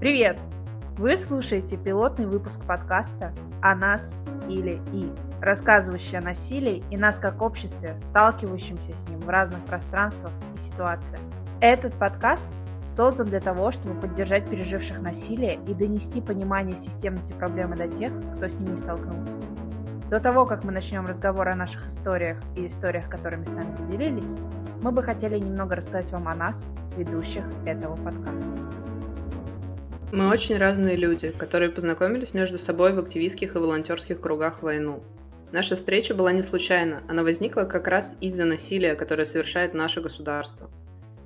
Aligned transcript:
Привет! 0.00 0.38
Вы 0.96 1.18
слушаете 1.18 1.76
пилотный 1.76 2.24
выпуск 2.24 2.64
подкаста 2.64 3.34
«О 3.60 3.74
нас 3.74 4.16
или 4.48 4.80
и», 4.94 5.12
рассказывающий 5.42 6.16
о 6.16 6.22
насилии 6.22 6.82
и 6.90 6.96
нас 6.96 7.18
как 7.18 7.42
обществе, 7.42 8.00
сталкивающимся 8.02 8.96
с 8.96 9.06
ним 9.06 9.20
в 9.20 9.28
разных 9.28 9.62
пространствах 9.66 10.32
и 10.56 10.58
ситуациях. 10.58 11.20
Этот 11.60 11.92
подкаст 11.92 12.48
создан 12.82 13.28
для 13.28 13.40
того, 13.40 13.72
чтобы 13.72 14.00
поддержать 14.00 14.48
переживших 14.48 15.02
насилие 15.02 15.60
и 15.68 15.74
донести 15.74 16.22
понимание 16.22 16.76
системности 16.76 17.34
проблемы 17.34 17.76
до 17.76 17.86
тех, 17.86 18.10
кто 18.36 18.48
с 18.48 18.58
ними 18.58 18.76
столкнулся. 18.76 19.42
До 20.08 20.18
того, 20.18 20.46
как 20.46 20.64
мы 20.64 20.72
начнем 20.72 21.04
разговор 21.04 21.46
о 21.48 21.56
наших 21.56 21.88
историях 21.88 22.38
и 22.56 22.64
историях, 22.64 23.10
которыми 23.10 23.44
с 23.44 23.52
нами 23.52 23.76
поделились, 23.76 24.38
мы 24.80 24.92
бы 24.92 25.02
хотели 25.02 25.38
немного 25.38 25.76
рассказать 25.76 26.10
вам 26.10 26.26
о 26.28 26.34
нас, 26.34 26.72
ведущих 26.96 27.44
этого 27.66 27.96
подкаста. 27.96 28.56
Мы 30.12 30.28
очень 30.28 30.56
разные 30.56 30.96
люди, 30.96 31.30
которые 31.30 31.70
познакомились 31.70 32.34
между 32.34 32.58
собой 32.58 32.92
в 32.92 32.98
активистских 32.98 33.54
и 33.54 33.58
волонтерских 33.58 34.20
кругах 34.20 34.58
в 34.58 34.62
войну. 34.64 35.04
Наша 35.52 35.76
встреча 35.76 36.14
была 36.14 36.32
не 36.32 36.42
случайна, 36.42 37.04
она 37.08 37.22
возникла 37.22 37.62
как 37.62 37.86
раз 37.86 38.16
из-за 38.20 38.44
насилия, 38.44 38.96
которое 38.96 39.24
совершает 39.24 39.72
наше 39.72 40.00
государство. 40.00 40.68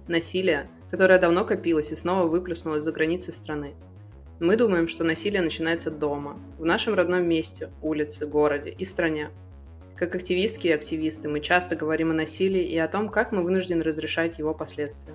Насилие, 0.07 0.69
которое 0.91 1.19
давно 1.19 1.47
копилось 1.47 1.93
и 1.93 1.97
снова 1.97 2.27
выплеснулось 2.27 2.85
за 2.85 2.93
границы 2.93 3.33
страны. 3.33 3.75
Мы 4.39 4.57
думаем, 4.57 4.87
что 4.87 5.03
насилие 5.03 5.41
начинается 5.41 5.91
дома, 5.91 6.39
в 6.59 6.67
нашем 6.67 6.93
родном 6.93 7.27
месте, 7.27 7.71
улице, 7.81 8.27
городе 8.27 8.69
и 8.69 8.85
стране. 8.85 9.31
Как 9.97 10.15
активистки 10.15 10.67
и 10.67 10.73
активисты 10.73 11.31
мы 11.31 11.41
часто 11.41 11.75
говорим 11.75 12.11
о 12.11 12.15
насилии 12.15 12.65
и 12.65 12.77
о 12.77 12.89
том, 12.89 13.09
как 13.09 13.33
мы 13.33 13.45
вынуждены 13.45 13.83
разрешать 13.83 14.39
его 14.39 14.53
последствия. 14.53 15.15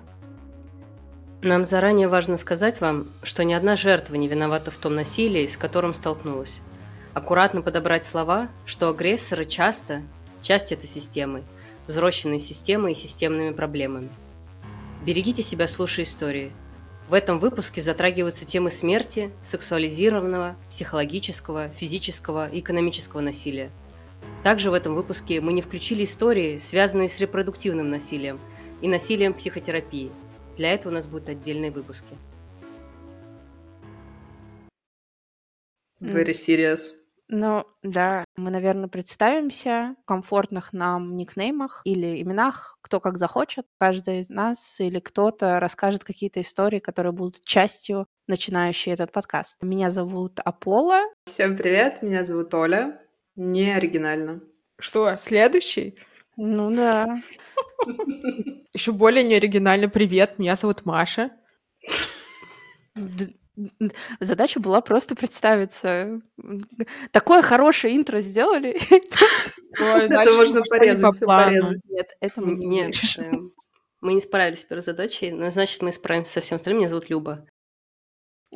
Нам 1.42 1.64
заранее 1.64 2.06
важно 2.06 2.36
сказать 2.36 2.82
вам, 2.82 3.08
что 3.22 3.44
ни 3.44 3.54
одна 3.54 3.74
жертва 3.74 4.16
не 4.16 4.28
виновата 4.28 4.70
в 4.70 4.76
том 4.76 4.94
насилии, 4.94 5.46
с 5.46 5.56
которым 5.56 5.94
столкнулась. 5.94 6.60
Аккуратно 7.14 7.62
подобрать 7.62 8.04
слова, 8.04 8.50
что 8.66 8.90
агрессоры 8.90 9.46
часто 9.46 10.02
часть 10.42 10.70
этой 10.70 10.86
системы, 10.86 11.42
взросленной 11.86 12.40
системой 12.40 12.92
и 12.92 12.94
системными 12.94 13.52
проблемами. 13.52 14.10
Берегите 15.06 15.42
себя, 15.42 15.66
слушая 15.66 16.04
истории. 16.04 16.52
В 17.08 17.14
этом 17.14 17.38
выпуске 17.38 17.80
затрагиваются 17.80 18.44
темы 18.44 18.70
смерти, 18.70 19.30
сексуализированного, 19.40 20.56
психологического, 20.68 21.70
физического 21.70 22.50
и 22.50 22.60
экономического 22.60 23.22
насилия. 23.22 23.70
Также 24.44 24.70
в 24.70 24.74
этом 24.74 24.94
выпуске 24.94 25.40
мы 25.40 25.54
не 25.54 25.62
включили 25.62 26.04
истории, 26.04 26.58
связанные 26.58 27.08
с 27.08 27.18
репродуктивным 27.18 27.88
насилием 27.88 28.38
и 28.82 28.88
насилием 28.88 29.32
психотерапии– 29.32 30.12
для 30.60 30.74
этого 30.74 30.92
у 30.92 30.94
нас 30.94 31.06
будут 31.06 31.30
отдельные 31.30 31.70
выпуски. 31.70 32.18
Very 36.02 36.32
serious. 36.32 36.92
Ну, 37.28 37.64
да, 37.82 38.24
мы, 38.36 38.50
наверное, 38.50 38.88
представимся 38.88 39.96
в 40.02 40.04
комфортных 40.04 40.74
нам 40.74 41.16
никнеймах 41.16 41.80
или 41.84 42.20
именах, 42.20 42.76
кто 42.82 43.00
как 43.00 43.16
захочет. 43.16 43.64
Каждый 43.78 44.18
из 44.18 44.28
нас 44.28 44.80
или 44.80 44.98
кто-то 44.98 45.60
расскажет 45.60 46.04
какие-то 46.04 46.42
истории, 46.42 46.78
которые 46.78 47.12
будут 47.12 47.42
частью 47.42 48.06
начинающей 48.26 48.92
этот 48.92 49.12
подкаст. 49.12 49.62
Меня 49.62 49.90
зовут 49.90 50.40
Аполло. 50.44 51.00
Всем 51.24 51.56
привет, 51.56 52.02
меня 52.02 52.22
зовут 52.22 52.52
Оля. 52.52 53.00
Не 53.34 53.72
оригинально. 53.72 54.42
Что, 54.78 55.16
следующий? 55.16 55.96
Ну 56.36 56.70
да. 56.74 57.16
Еще 58.72 58.92
более 58.92 59.24
неоригинально. 59.24 59.88
Привет, 59.88 60.38
меня 60.38 60.56
зовут 60.56 60.84
Маша. 60.84 61.30
Задача 64.20 64.60
была 64.60 64.80
просто 64.80 65.14
представиться. 65.14 66.20
Такое 67.10 67.42
хорошее 67.42 67.96
интро 67.96 68.20
сделали. 68.20 68.78
Это 69.72 70.32
можно 70.32 70.62
порезать, 70.62 71.20
порезать. 71.20 71.80
Нет, 71.88 72.10
это 72.20 72.40
мы 72.40 72.54
не 72.54 72.90
Мы 74.00 74.14
не 74.14 74.20
справились 74.20 74.60
с 74.60 74.64
первой 74.64 74.82
задачей, 74.82 75.30
но 75.30 75.50
значит, 75.50 75.82
мы 75.82 75.92
справимся 75.92 76.32
со 76.32 76.40
всем 76.40 76.56
остальным. 76.56 76.78
Меня 76.78 76.88
зовут 76.88 77.10
Люба. 77.10 77.46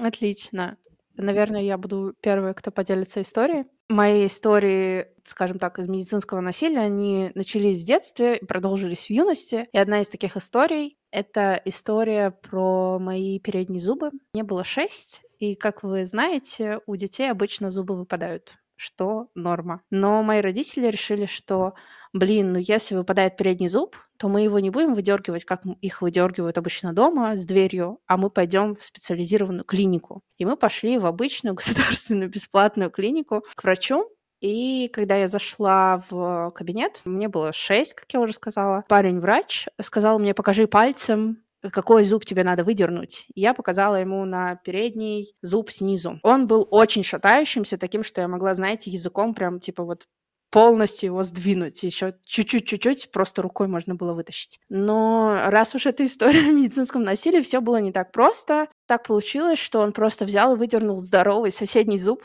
Отлично. 0.00 0.76
Наверное, 1.16 1.62
я 1.62 1.78
буду 1.78 2.14
первой, 2.20 2.54
кто 2.54 2.70
поделится 2.70 3.22
историей. 3.22 3.64
Мои 3.88 4.26
истории, 4.26 5.06
скажем 5.24 5.58
так, 5.58 5.78
из 5.78 5.86
медицинского 5.86 6.40
насилия, 6.40 6.80
они 6.80 7.30
начались 7.34 7.82
в 7.82 7.86
детстве 7.86 8.36
и 8.36 8.44
продолжились 8.44 9.06
в 9.06 9.10
юности. 9.10 9.68
И 9.72 9.78
одна 9.78 10.00
из 10.00 10.08
таких 10.08 10.36
историй— 10.36 10.96
это 11.10 11.60
история 11.64 12.30
про 12.30 12.98
мои 12.98 13.38
передние 13.38 13.80
зубы. 13.80 14.10
Мне 14.32 14.42
было 14.42 14.64
шесть, 14.64 15.22
и, 15.38 15.54
как 15.54 15.82
вы 15.82 16.06
знаете, 16.06 16.80
у 16.86 16.96
детей 16.96 17.30
обычно 17.30 17.70
зубы 17.70 17.96
выпадают 17.96 18.54
что 18.76 19.28
норма. 19.34 19.82
Но 19.90 20.22
мои 20.22 20.40
родители 20.40 20.88
решили, 20.88 21.26
что, 21.26 21.74
блин, 22.12 22.52
ну 22.52 22.58
если 22.58 22.94
выпадает 22.94 23.36
передний 23.36 23.68
зуб, 23.68 23.96
то 24.18 24.28
мы 24.28 24.42
его 24.42 24.58
не 24.58 24.70
будем 24.70 24.94
выдергивать, 24.94 25.44
как 25.44 25.62
их 25.80 26.02
выдергивают 26.02 26.58
обычно 26.58 26.92
дома 26.92 27.36
с 27.36 27.44
дверью, 27.44 28.00
а 28.06 28.16
мы 28.16 28.30
пойдем 28.30 28.76
в 28.76 28.84
специализированную 28.84 29.64
клинику. 29.64 30.22
И 30.38 30.44
мы 30.44 30.56
пошли 30.56 30.98
в 30.98 31.06
обычную 31.06 31.54
государственную 31.56 32.30
бесплатную 32.30 32.90
клинику 32.90 33.42
к 33.54 33.64
врачу, 33.64 34.08
и 34.40 34.88
когда 34.88 35.16
я 35.16 35.26
зашла 35.26 36.02
в 36.10 36.50
кабинет, 36.54 37.00
мне 37.06 37.28
было 37.28 37.52
шесть, 37.54 37.94
как 37.94 38.12
я 38.12 38.20
уже 38.20 38.34
сказала, 38.34 38.84
парень-врач 38.88 39.68
сказал 39.80 40.18
мне, 40.18 40.34
покажи 40.34 40.66
пальцем, 40.66 41.42
какой 41.72 42.04
зуб 42.04 42.24
тебе 42.24 42.44
надо 42.44 42.64
выдернуть. 42.64 43.26
Я 43.34 43.54
показала 43.54 43.96
ему 43.96 44.24
на 44.24 44.56
передний 44.56 45.34
зуб 45.42 45.70
снизу. 45.70 46.20
Он 46.22 46.46
был 46.46 46.66
очень 46.70 47.02
шатающимся, 47.02 47.78
таким, 47.78 48.02
что 48.02 48.20
я 48.20 48.28
могла, 48.28 48.54
знаете, 48.54 48.90
языком 48.90 49.34
прям 49.34 49.60
типа 49.60 49.84
вот 49.84 50.06
полностью 50.50 51.08
его 51.08 51.24
сдвинуть. 51.24 51.82
Еще 51.82 52.14
чуть-чуть-чуть-чуть 52.24 53.10
просто 53.10 53.42
рукой 53.42 53.66
можно 53.66 53.96
было 53.96 54.14
вытащить. 54.14 54.60
Но 54.68 55.40
раз 55.46 55.74
уж 55.74 55.86
эта 55.86 56.06
история 56.06 56.46
о 56.46 56.52
медицинском 56.52 57.02
насилии, 57.02 57.42
все 57.42 57.60
было 57.60 57.78
не 57.78 57.90
так 57.90 58.12
просто. 58.12 58.68
Так 58.86 59.08
получилось, 59.08 59.58
что 59.58 59.80
он 59.80 59.92
просто 59.92 60.24
взял 60.24 60.54
и 60.54 60.58
выдернул 60.58 61.00
здоровый 61.00 61.50
соседний 61.50 61.98
зуб. 61.98 62.22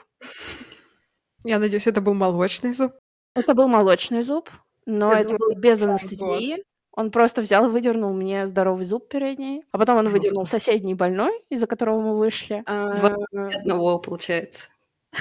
Я 1.44 1.58
надеюсь, 1.58 1.88
это 1.88 2.02
был 2.02 2.14
молочный 2.14 2.74
зуб. 2.74 2.92
Это 3.34 3.56
был 3.56 3.68
молочный 3.68 4.22
зуб, 4.22 4.50
но 4.86 5.12
Я 5.12 5.22
это 5.22 5.30
думала, 5.30 5.54
было 5.54 5.60
без 5.60 5.82
анестезии. 5.82 6.64
Он 7.00 7.12
просто 7.12 7.42
взял 7.42 7.66
и 7.66 7.70
выдернул 7.70 8.12
мне 8.12 8.46
здоровый 8.46 8.84
зуб 8.84 9.08
передний, 9.08 9.64
а 9.72 9.78
потом 9.78 10.00
он 10.00 10.10
выдернул 10.10 10.46
соседний 10.46 10.96
больной, 10.96 11.32
из-за 11.50 11.66
которого 11.66 11.98
мы 12.04 12.18
вышли. 12.18 12.62
Два 12.66 13.16
а, 13.32 13.48
одного, 13.56 14.00
получается. 14.00 14.68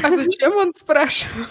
А 0.03 0.11
зачем 0.11 0.57
он 0.57 0.75
спрашивал? 0.75 1.47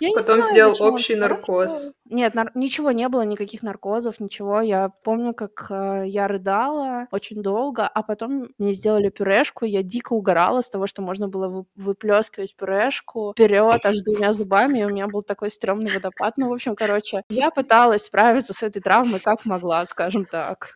Я 0.00 0.10
Потом 0.14 0.40
знаю, 0.40 0.52
сделал 0.52 0.76
общий 0.80 1.14
наркоз. 1.14 1.92
Нет, 2.08 2.34
нар- 2.34 2.52
ничего 2.54 2.92
не 2.92 3.08
было, 3.08 3.22
никаких 3.22 3.62
наркозов, 3.62 4.20
ничего. 4.20 4.60
Я 4.60 4.90
помню, 5.02 5.32
как 5.32 5.66
э, 5.70 6.04
я 6.06 6.28
рыдала 6.28 7.08
очень 7.10 7.42
долго, 7.42 7.86
а 7.86 8.02
потом 8.02 8.48
мне 8.58 8.72
сделали 8.72 9.08
пюрешку, 9.08 9.64
я 9.64 9.82
дико 9.82 10.12
угорала 10.12 10.60
с 10.60 10.70
того, 10.70 10.86
что 10.86 11.02
можно 11.02 11.28
было 11.28 11.48
вы- 11.48 11.64
выплескивать 11.74 12.54
пюрешку 12.56 13.32
вперед 13.32 13.84
аж 13.84 13.98
двумя 14.02 14.32
зубами, 14.32 14.80
и 14.80 14.84
у 14.84 14.88
меня 14.88 15.06
был 15.08 15.22
такой 15.22 15.50
стрёмный 15.50 15.92
водопад. 15.94 16.34
Ну, 16.36 16.48
в 16.48 16.52
общем, 16.52 16.76
короче, 16.76 17.22
я 17.28 17.50
пыталась 17.50 18.04
справиться 18.04 18.54
с 18.54 18.62
этой 18.62 18.80
травмой 18.80 19.20
как 19.20 19.44
могла, 19.44 19.84
скажем 19.86 20.26
так. 20.26 20.74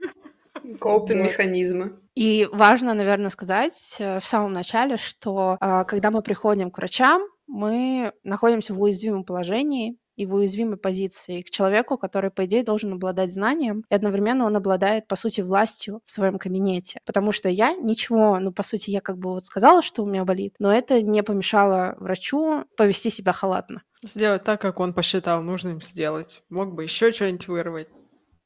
Копинг-механизмы. 0.79 1.93
И 2.15 2.49
важно, 2.53 2.95
наверное, 2.95 3.31
сказать 3.31 3.97
э, 3.99 4.19
в 4.21 4.25
самом 4.25 4.53
начале, 4.53 4.97
что 4.97 5.57
э, 5.61 5.85
когда 5.87 6.11
мы 6.11 6.23
приходим 6.23 6.71
к 6.71 6.79
врачам, 6.79 7.23
мы 7.51 8.13
находимся 8.23 8.75
в 8.75 8.81
уязвимом 8.81 9.25
положении 9.25 9.97
и 10.17 10.27
в 10.27 10.35
уязвимой 10.35 10.77
позиции 10.77 11.43
к 11.43 11.51
человеку, 11.51 11.97
который, 11.99 12.31
по 12.31 12.45
идее, 12.45 12.63
должен 12.63 12.93
обладать 12.93 13.33
знанием, 13.33 13.85
и 13.89 13.95
одновременно 13.95 14.45
он 14.45 14.55
обладает, 14.55 15.09
по 15.09 15.17
сути, 15.17 15.41
властью 15.41 16.01
в 16.05 16.11
своем 16.11 16.39
кабинете. 16.39 17.01
Потому 17.07 17.33
что 17.33 17.49
я 17.49 17.75
ничего, 17.75 18.39
ну, 18.39 18.53
по 18.53 18.63
сути, 18.63 18.91
я 18.91 19.01
как 19.01 19.19
бы 19.19 19.31
вот 19.31 19.45
сказала, 19.45 19.83
что 19.83 20.03
у 20.03 20.07
меня 20.07 20.25
болит, 20.25 20.55
но 20.59 20.73
это 20.73 21.03
не 21.03 21.23
помешало 21.23 21.97
врачу 21.99 22.65
повести 22.77 23.11
себя 23.11 23.33
халатно. 23.33 23.83
Сделать 24.03 24.45
так, 24.45 24.61
как 24.61 24.79
он 24.79 24.95
посчитал 24.95 25.43
нужным 25.43 25.81
сделать. 25.81 26.43
Мог 26.51 26.75
бы 26.75 26.85
еще 26.85 27.13
что-нибудь 27.13 27.49
вырвать. 27.49 27.89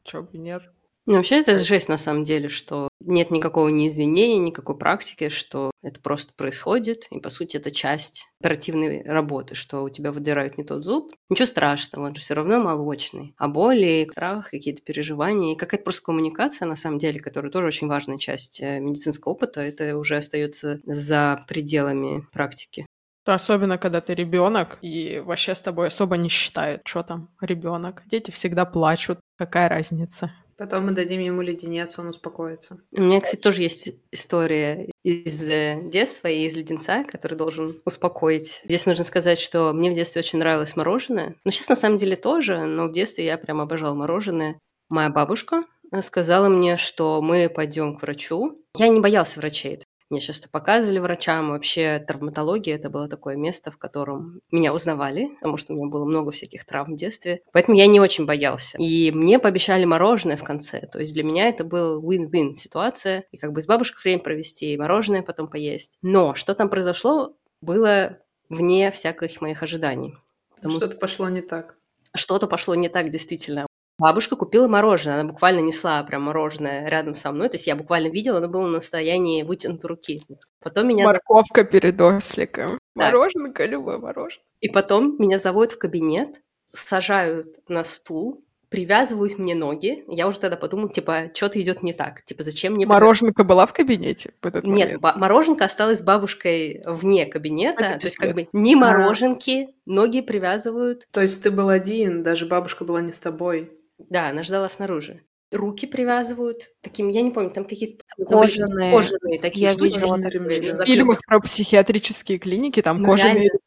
Чего 0.04 0.22
бы 0.22 0.38
нет. 0.38 0.62
Ну, 1.06 1.16
вообще 1.16 1.40
это 1.40 1.60
жесть 1.60 1.90
на 1.90 1.98
самом 1.98 2.24
деле, 2.24 2.48
что 2.48 2.88
нет 3.00 3.30
никакого 3.30 3.68
ни 3.68 3.88
извинения, 3.88 4.38
никакой 4.38 4.78
практики, 4.78 5.28
что 5.28 5.70
это 5.82 6.00
просто 6.00 6.32
происходит, 6.34 7.06
и, 7.10 7.20
по 7.20 7.28
сути, 7.28 7.58
это 7.58 7.70
часть 7.70 8.26
оперативной 8.40 9.02
работы, 9.02 9.54
что 9.54 9.82
у 9.82 9.90
тебя 9.90 10.12
выдирают 10.12 10.56
не 10.56 10.64
тот 10.64 10.82
зуб. 10.82 11.14
Ничего 11.28 11.44
страшного, 11.44 12.06
он 12.06 12.14
же 12.14 12.22
все 12.22 12.32
равно 12.32 12.58
молочный. 12.58 13.34
А 13.36 13.48
боли, 13.48 14.08
страх, 14.10 14.50
какие-то 14.50 14.80
переживания, 14.80 15.52
и 15.52 15.58
какая-то 15.58 15.84
просто 15.84 16.02
коммуникация, 16.02 16.66
на 16.66 16.76
самом 16.76 16.98
деле, 16.98 17.20
которая 17.20 17.52
тоже 17.52 17.66
очень 17.66 17.86
важная 17.86 18.16
часть 18.16 18.62
э, 18.62 18.80
медицинского 18.80 19.32
опыта, 19.32 19.60
это 19.60 19.98
уже 19.98 20.16
остается 20.16 20.80
за 20.86 21.44
пределами 21.46 22.26
практики. 22.32 22.86
Особенно, 23.26 23.76
когда 23.76 24.00
ты 24.00 24.14
ребенок, 24.14 24.78
и 24.80 25.22
вообще 25.24 25.54
с 25.54 25.60
тобой 25.62 25.88
особо 25.88 26.16
не 26.16 26.28
считают, 26.30 26.82
что 26.86 27.02
там 27.02 27.30
ребенок. 27.40 28.02
Дети 28.06 28.30
всегда 28.30 28.64
плачут. 28.64 29.20
Какая 29.36 29.68
разница? 29.68 30.32
Потом 30.56 30.86
мы 30.86 30.92
дадим 30.92 31.20
ему 31.20 31.42
леденец, 31.42 31.98
он 31.98 32.08
успокоится. 32.08 32.78
У 32.92 33.00
меня, 33.00 33.20
кстати, 33.20 33.40
тоже 33.40 33.62
есть 33.62 33.94
история 34.12 34.88
из 35.02 35.50
э, 35.50 35.80
детства 35.90 36.28
и 36.28 36.44
из 36.44 36.56
леденца, 36.56 37.04
который 37.04 37.36
должен 37.36 37.80
успокоить. 37.84 38.62
Здесь 38.64 38.86
нужно 38.86 39.04
сказать, 39.04 39.38
что 39.38 39.72
мне 39.72 39.90
в 39.90 39.94
детстве 39.94 40.20
очень 40.20 40.38
нравилось 40.38 40.76
мороженое. 40.76 41.36
Ну, 41.44 41.50
сейчас 41.50 41.68
на 41.68 41.76
самом 41.76 41.98
деле 41.98 42.16
тоже, 42.16 42.66
но 42.66 42.86
в 42.88 42.92
детстве 42.92 43.24
я 43.24 43.36
прям 43.36 43.60
обожала 43.60 43.94
мороженое. 43.94 44.58
Моя 44.90 45.10
бабушка 45.10 45.64
э, 45.90 46.02
сказала 46.02 46.48
мне, 46.48 46.76
что 46.76 47.20
мы 47.20 47.48
пойдем 47.48 47.96
к 47.96 48.02
врачу. 48.02 48.62
Я 48.76 48.88
не 48.88 49.00
боялся 49.00 49.40
врачей. 49.40 49.80
Мне 50.10 50.20
часто 50.20 50.48
показывали 50.48 50.98
врачам. 50.98 51.50
Вообще 51.50 51.98
травматология– 52.06 52.74
это 52.76 52.90
было 52.90 53.08
такое 53.08 53.36
место, 53.36 53.70
в 53.70 53.78
котором 53.78 54.40
меня 54.50 54.74
узнавали, 54.74 55.30
потому 55.36 55.56
что 55.56 55.72
у 55.72 55.76
меня 55.76 55.88
было 55.88 56.04
много 56.04 56.30
всяких 56.30 56.64
травм 56.64 56.94
в 56.94 56.96
детстве. 56.96 57.40
Поэтому 57.52 57.76
я 57.76 57.86
не 57.86 58.00
очень 58.00 58.26
боялся. 58.26 58.76
И 58.78 59.10
мне 59.12 59.38
пообещали 59.38 59.84
мороженое 59.84 60.36
в 60.36 60.44
конце. 60.44 60.86
То 60.86 61.00
есть 61.00 61.14
для 61.14 61.24
меня 61.24 61.48
это 61.48 61.64
был 61.64 62.02
win-win 62.02 62.54
ситуация. 62.54 63.24
И 63.32 63.38
как 63.38 63.52
бы 63.52 63.62
с 63.62 63.66
бабушкой 63.66 64.00
время 64.02 64.22
провести, 64.22 64.72
и 64.72 64.78
мороженое 64.78 65.22
потом 65.22 65.48
поесть. 65.48 65.98
Но 66.02 66.34
что 66.34 66.54
там 66.54 66.68
произошло, 66.68 67.34
было 67.60 68.18
вне 68.48 68.90
всяких 68.90 69.40
моих 69.40 69.62
ожиданий. 69.62 70.16
Потому... 70.56 70.76
Что-то 70.76 70.96
пошло 70.96 71.28
не 71.28 71.42
так. 71.42 71.76
Что-то 72.14 72.46
пошло 72.46 72.74
не 72.74 72.88
так, 72.88 73.08
действительно. 73.08 73.66
Бабушка 73.98 74.34
купила 74.34 74.66
мороженое, 74.66 75.20
она 75.20 75.30
буквально 75.30 75.60
несла 75.60 76.02
прям 76.02 76.22
мороженое 76.22 76.88
рядом 76.88 77.14
со 77.14 77.30
мной, 77.30 77.48
то 77.48 77.54
есть 77.54 77.68
я 77.68 77.76
буквально 77.76 78.08
видела, 78.08 78.38
оно 78.38 78.48
было 78.48 78.66
на 78.66 78.80
состоянии 78.80 79.44
вытянутой 79.44 79.88
руки. 79.88 80.20
Потом 80.60 80.88
меня... 80.88 81.04
Морковка 81.04 81.62
перед 81.62 82.00
осликом. 82.00 82.78
Мороженка, 82.96 83.64
любое 83.66 83.98
мороженое. 83.98 84.44
И 84.60 84.68
потом 84.68 85.16
меня 85.18 85.38
заводят 85.38 85.74
в 85.74 85.78
кабинет, 85.78 86.42
сажают 86.72 87.58
на 87.68 87.84
стул, 87.84 88.44
привязывают 88.68 89.38
мне 89.38 89.54
ноги. 89.54 90.02
Я 90.08 90.26
уже 90.26 90.40
тогда 90.40 90.56
подумала, 90.56 90.88
типа, 90.88 91.30
что-то 91.32 91.60
идет 91.60 91.84
не 91.84 91.92
так. 91.92 92.24
Типа, 92.24 92.42
зачем 92.42 92.72
мне... 92.72 92.86
Мороженка 92.86 93.44
была 93.44 93.66
в 93.66 93.72
кабинете 93.72 94.32
в 94.42 94.46
этот 94.46 94.64
Нет, 94.64 95.00
момент? 95.00 95.16
мороженка 95.16 95.66
осталась 95.66 96.00
с 96.00 96.02
бабушкой 96.02 96.82
вне 96.84 97.26
кабинета. 97.26 97.84
Это 97.84 97.98
то 98.00 98.06
есть, 98.06 98.16
как 98.16 98.34
бы, 98.34 98.48
ни 98.52 98.74
мороженки, 98.74 99.68
ноги 99.86 100.22
привязывают. 100.22 101.06
То 101.12 101.22
есть 101.22 101.40
ты 101.44 101.52
был 101.52 101.68
один, 101.68 102.24
даже 102.24 102.46
бабушка 102.46 102.84
была 102.84 103.00
не 103.00 103.12
с 103.12 103.20
тобой. 103.20 103.70
Да, 104.14 104.28
она 104.28 104.44
ждала 104.44 104.68
снаружи. 104.68 105.24
Руки 105.50 105.88
привязывают 105.88 106.70
таким, 106.82 107.08
я 107.08 107.20
не 107.20 107.32
помню, 107.32 107.50
там 107.50 107.64
какие-то 107.64 108.04
кожаные, 108.24 108.92
кожаные 108.92 109.40
такие 109.40 109.66
я 109.66 109.72
штуки. 109.72 109.96
видела 109.96 110.84
В 110.84 110.86
фильмах 110.86 111.20
про 111.26 111.40
психиатрические 111.40 112.38
клиники 112.38 112.80
там 112.80 113.00
ну, 113.00 113.06
кожаные... 113.06 113.34
Реально. 113.34 113.58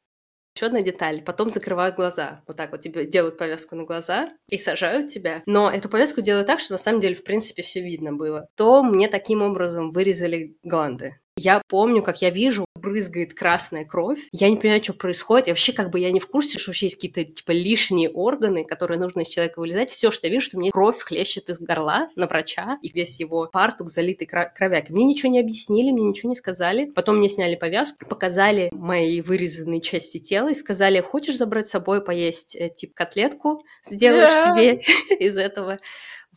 Еще 0.55 0.65
одна 0.67 0.81
деталь. 0.81 1.21
Потом 1.21 1.49
закрывают 1.49 1.97
глаза. 1.97 2.43
Вот 2.47 2.55
так 2.55 2.71
вот 2.71 2.79
тебе 2.79 3.05
делают 3.05 3.37
повязку 3.37 3.75
на 3.75 3.83
глаза 3.83 4.29
и 4.47 4.57
сажают 4.57 5.09
тебя. 5.09 5.43
Но 5.45 5.69
эту 5.69 5.89
повязку 5.89 6.21
делают 6.21 6.47
так, 6.47 6.61
что 6.61 6.71
на 6.71 6.77
самом 6.77 7.01
деле, 7.01 7.13
в 7.13 7.25
принципе, 7.25 7.61
все 7.61 7.81
видно 7.81 8.13
было. 8.13 8.47
То 8.55 8.83
мне 8.83 9.09
таким 9.09 9.41
образом 9.41 9.91
вырезали 9.91 10.55
гланды. 10.63 11.19
Я 11.37 11.61
помню, 11.67 12.01
как 12.01 12.21
я 12.21 12.31
вижу, 12.31 12.65
брызгает 12.75 13.33
красная 13.33 13.85
кровь. 13.85 14.19
Я 14.31 14.49
не 14.49 14.57
понимаю, 14.57 14.83
что 14.83 14.93
происходит. 14.93 15.47
И 15.47 15.51
вообще, 15.51 15.71
как 15.71 15.91
бы 15.91 15.99
я 15.99 16.11
не 16.11 16.19
в 16.19 16.27
курсе, 16.27 16.57
что 16.57 16.71
вообще 16.71 16.87
есть 16.87 16.95
какие-то 16.95 17.23
типа 17.23 17.51
лишние 17.51 18.09
органы, 18.09 18.63
которые 18.63 18.99
нужно 18.99 19.21
из 19.21 19.27
человека 19.27 19.59
вылезать. 19.59 19.89
Все, 19.89 20.09
что 20.11 20.27
я 20.27 20.33
вижу, 20.33 20.45
что 20.47 20.57
мне 20.57 20.71
кровь 20.71 20.99
хлещет 20.99 21.49
из 21.49 21.59
горла 21.59 22.09
на 22.15 22.27
врача, 22.27 22.77
и 22.81 22.89
весь 22.89 23.19
его 23.19 23.49
фартук 23.51 23.89
залитый 23.89 24.27
кровяк. 24.27 24.89
Мне 24.89 25.05
ничего 25.05 25.31
не 25.31 25.39
объяснили, 25.39 25.91
мне 25.91 26.05
ничего 26.05 26.29
не 26.29 26.35
сказали. 26.35 26.85
Потом 26.85 27.17
мне 27.17 27.29
сняли 27.29 27.55
повязку, 27.55 28.05
показали 28.07 28.69
мои 28.71 29.21
вырезанные 29.21 29.81
части 29.81 30.19
тела 30.19 30.49
и 30.49 30.55
сказали, 30.55 31.01
хочешь 31.01 31.37
забрать 31.37 31.67
с 31.67 31.71
собой 31.71 32.03
поесть, 32.03 32.57
типа, 32.75 32.93
котлетку, 32.95 33.63
сделаешь 33.83 34.29
себе 34.29 34.81
из 35.19 35.37
этого. 35.37 35.77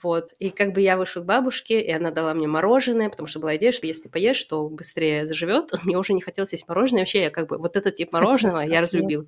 Вот. 0.02 0.32
И 0.38 0.50
как 0.50 0.72
бы 0.72 0.81
я 0.81 0.96
вышла 0.96 1.20
к 1.20 1.26
бабушке, 1.26 1.81
и 1.81 1.90
она 1.90 2.10
дала 2.10 2.32
мне 2.34 2.46
мороженое, 2.46 3.10
потому 3.10 3.26
что 3.26 3.40
была 3.40 3.56
идея, 3.56 3.72
что 3.72 3.87
если 3.87 4.08
поешь, 4.08 4.42
то 4.44 4.69
быстрее 4.69 5.26
заживет. 5.26 5.70
Мне 5.84 5.98
уже 5.98 6.12
не 6.12 6.22
хотелось 6.22 6.52
есть 6.52 6.69
мороженое. 6.69 7.02
Вообще, 7.02 7.22
я 7.22 7.31
как 7.31 7.48
бы 7.48 7.58
вот 7.58 7.76
этот 7.76 7.94
тип 7.94 8.12
мороженого 8.12 8.62
я 8.62 8.81
разлюбил. 8.81 9.26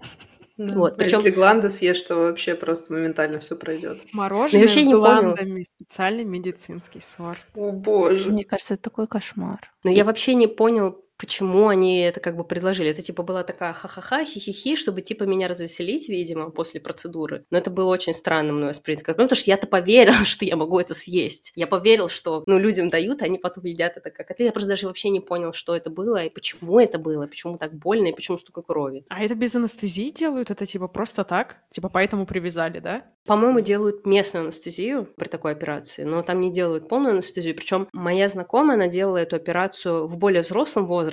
Да. 0.56 0.74
Вот, 0.74 0.98
причем... 0.98 1.18
Если 1.18 1.30
гланды 1.30 1.70
съешь, 1.70 2.02
то 2.02 2.16
вообще 2.16 2.54
просто 2.54 2.92
моментально 2.92 3.40
все 3.40 3.56
пройдет. 3.56 4.02
Мороженое 4.12 4.66
с 4.66 4.84
гландами, 4.84 5.62
специальный 5.64 6.24
медицинский 6.24 7.00
сорт. 7.00 7.40
О 7.54 7.72
боже. 7.72 8.30
Мне 8.30 8.44
кажется, 8.44 8.74
это 8.74 8.84
такой 8.84 9.06
кошмар. 9.06 9.72
Но 9.82 9.90
я 9.90 10.04
вообще 10.04 10.34
не 10.34 10.46
понял, 10.46 11.02
почему 11.22 11.68
они 11.68 12.00
это 12.00 12.18
как 12.18 12.36
бы 12.36 12.42
предложили. 12.42 12.90
Это 12.90 13.00
типа 13.00 13.22
была 13.22 13.44
такая 13.44 13.72
ха-ха-ха, 13.74 14.24
хи-хи-хи, 14.24 14.74
чтобы 14.74 15.02
типа 15.02 15.22
меня 15.22 15.46
развеселить, 15.46 16.08
видимо, 16.08 16.50
после 16.50 16.80
процедуры. 16.80 17.44
Но 17.50 17.58
это 17.58 17.70
было 17.70 17.90
очень 17.90 18.12
странно 18.12 18.52
мной 18.52 18.70
воспринято. 18.70 19.12
Ну, 19.12 19.22
потому 19.22 19.36
что 19.36 19.48
я-то 19.48 19.68
поверила, 19.68 20.16
что 20.24 20.44
я 20.44 20.56
могу 20.56 20.80
это 20.80 20.94
съесть. 20.94 21.52
Я 21.54 21.68
поверил, 21.68 22.08
что, 22.08 22.42
ну, 22.48 22.58
людям 22.58 22.88
дают, 22.88 23.22
а 23.22 23.26
они 23.26 23.38
потом 23.38 23.64
едят 23.64 23.96
это 23.96 24.10
как 24.10 24.26
котлет. 24.26 24.46
Я 24.46 24.52
просто 24.52 24.68
даже 24.68 24.88
вообще 24.88 25.10
не 25.10 25.20
понял, 25.20 25.52
что 25.52 25.76
это 25.76 25.90
было, 25.90 26.24
и 26.24 26.28
почему 26.28 26.80
это 26.80 26.98
было, 26.98 27.28
почему 27.28 27.56
так 27.56 27.72
больно, 27.72 28.08
и 28.08 28.12
почему 28.12 28.36
столько 28.36 28.62
крови. 28.62 29.04
А 29.08 29.22
это 29.22 29.36
без 29.36 29.54
анестезии 29.54 30.10
делают? 30.10 30.50
Это 30.50 30.66
типа 30.66 30.88
просто 30.88 31.22
так? 31.22 31.58
Типа 31.70 31.88
поэтому 31.88 32.26
привязали, 32.26 32.80
да? 32.80 33.04
По-моему, 33.28 33.60
делают 33.60 34.04
местную 34.04 34.42
анестезию 34.42 35.06
при 35.16 35.28
такой 35.28 35.52
операции, 35.52 36.02
но 36.02 36.22
там 36.22 36.40
не 36.40 36.52
делают 36.52 36.88
полную 36.88 37.12
анестезию. 37.12 37.54
Причем 37.54 37.86
моя 37.92 38.28
знакомая, 38.28 38.76
она 38.76 38.88
делала 38.88 39.18
эту 39.18 39.36
операцию 39.36 40.08
в 40.08 40.18
более 40.18 40.42
взрослом 40.42 40.86
возрасте, 40.86 41.11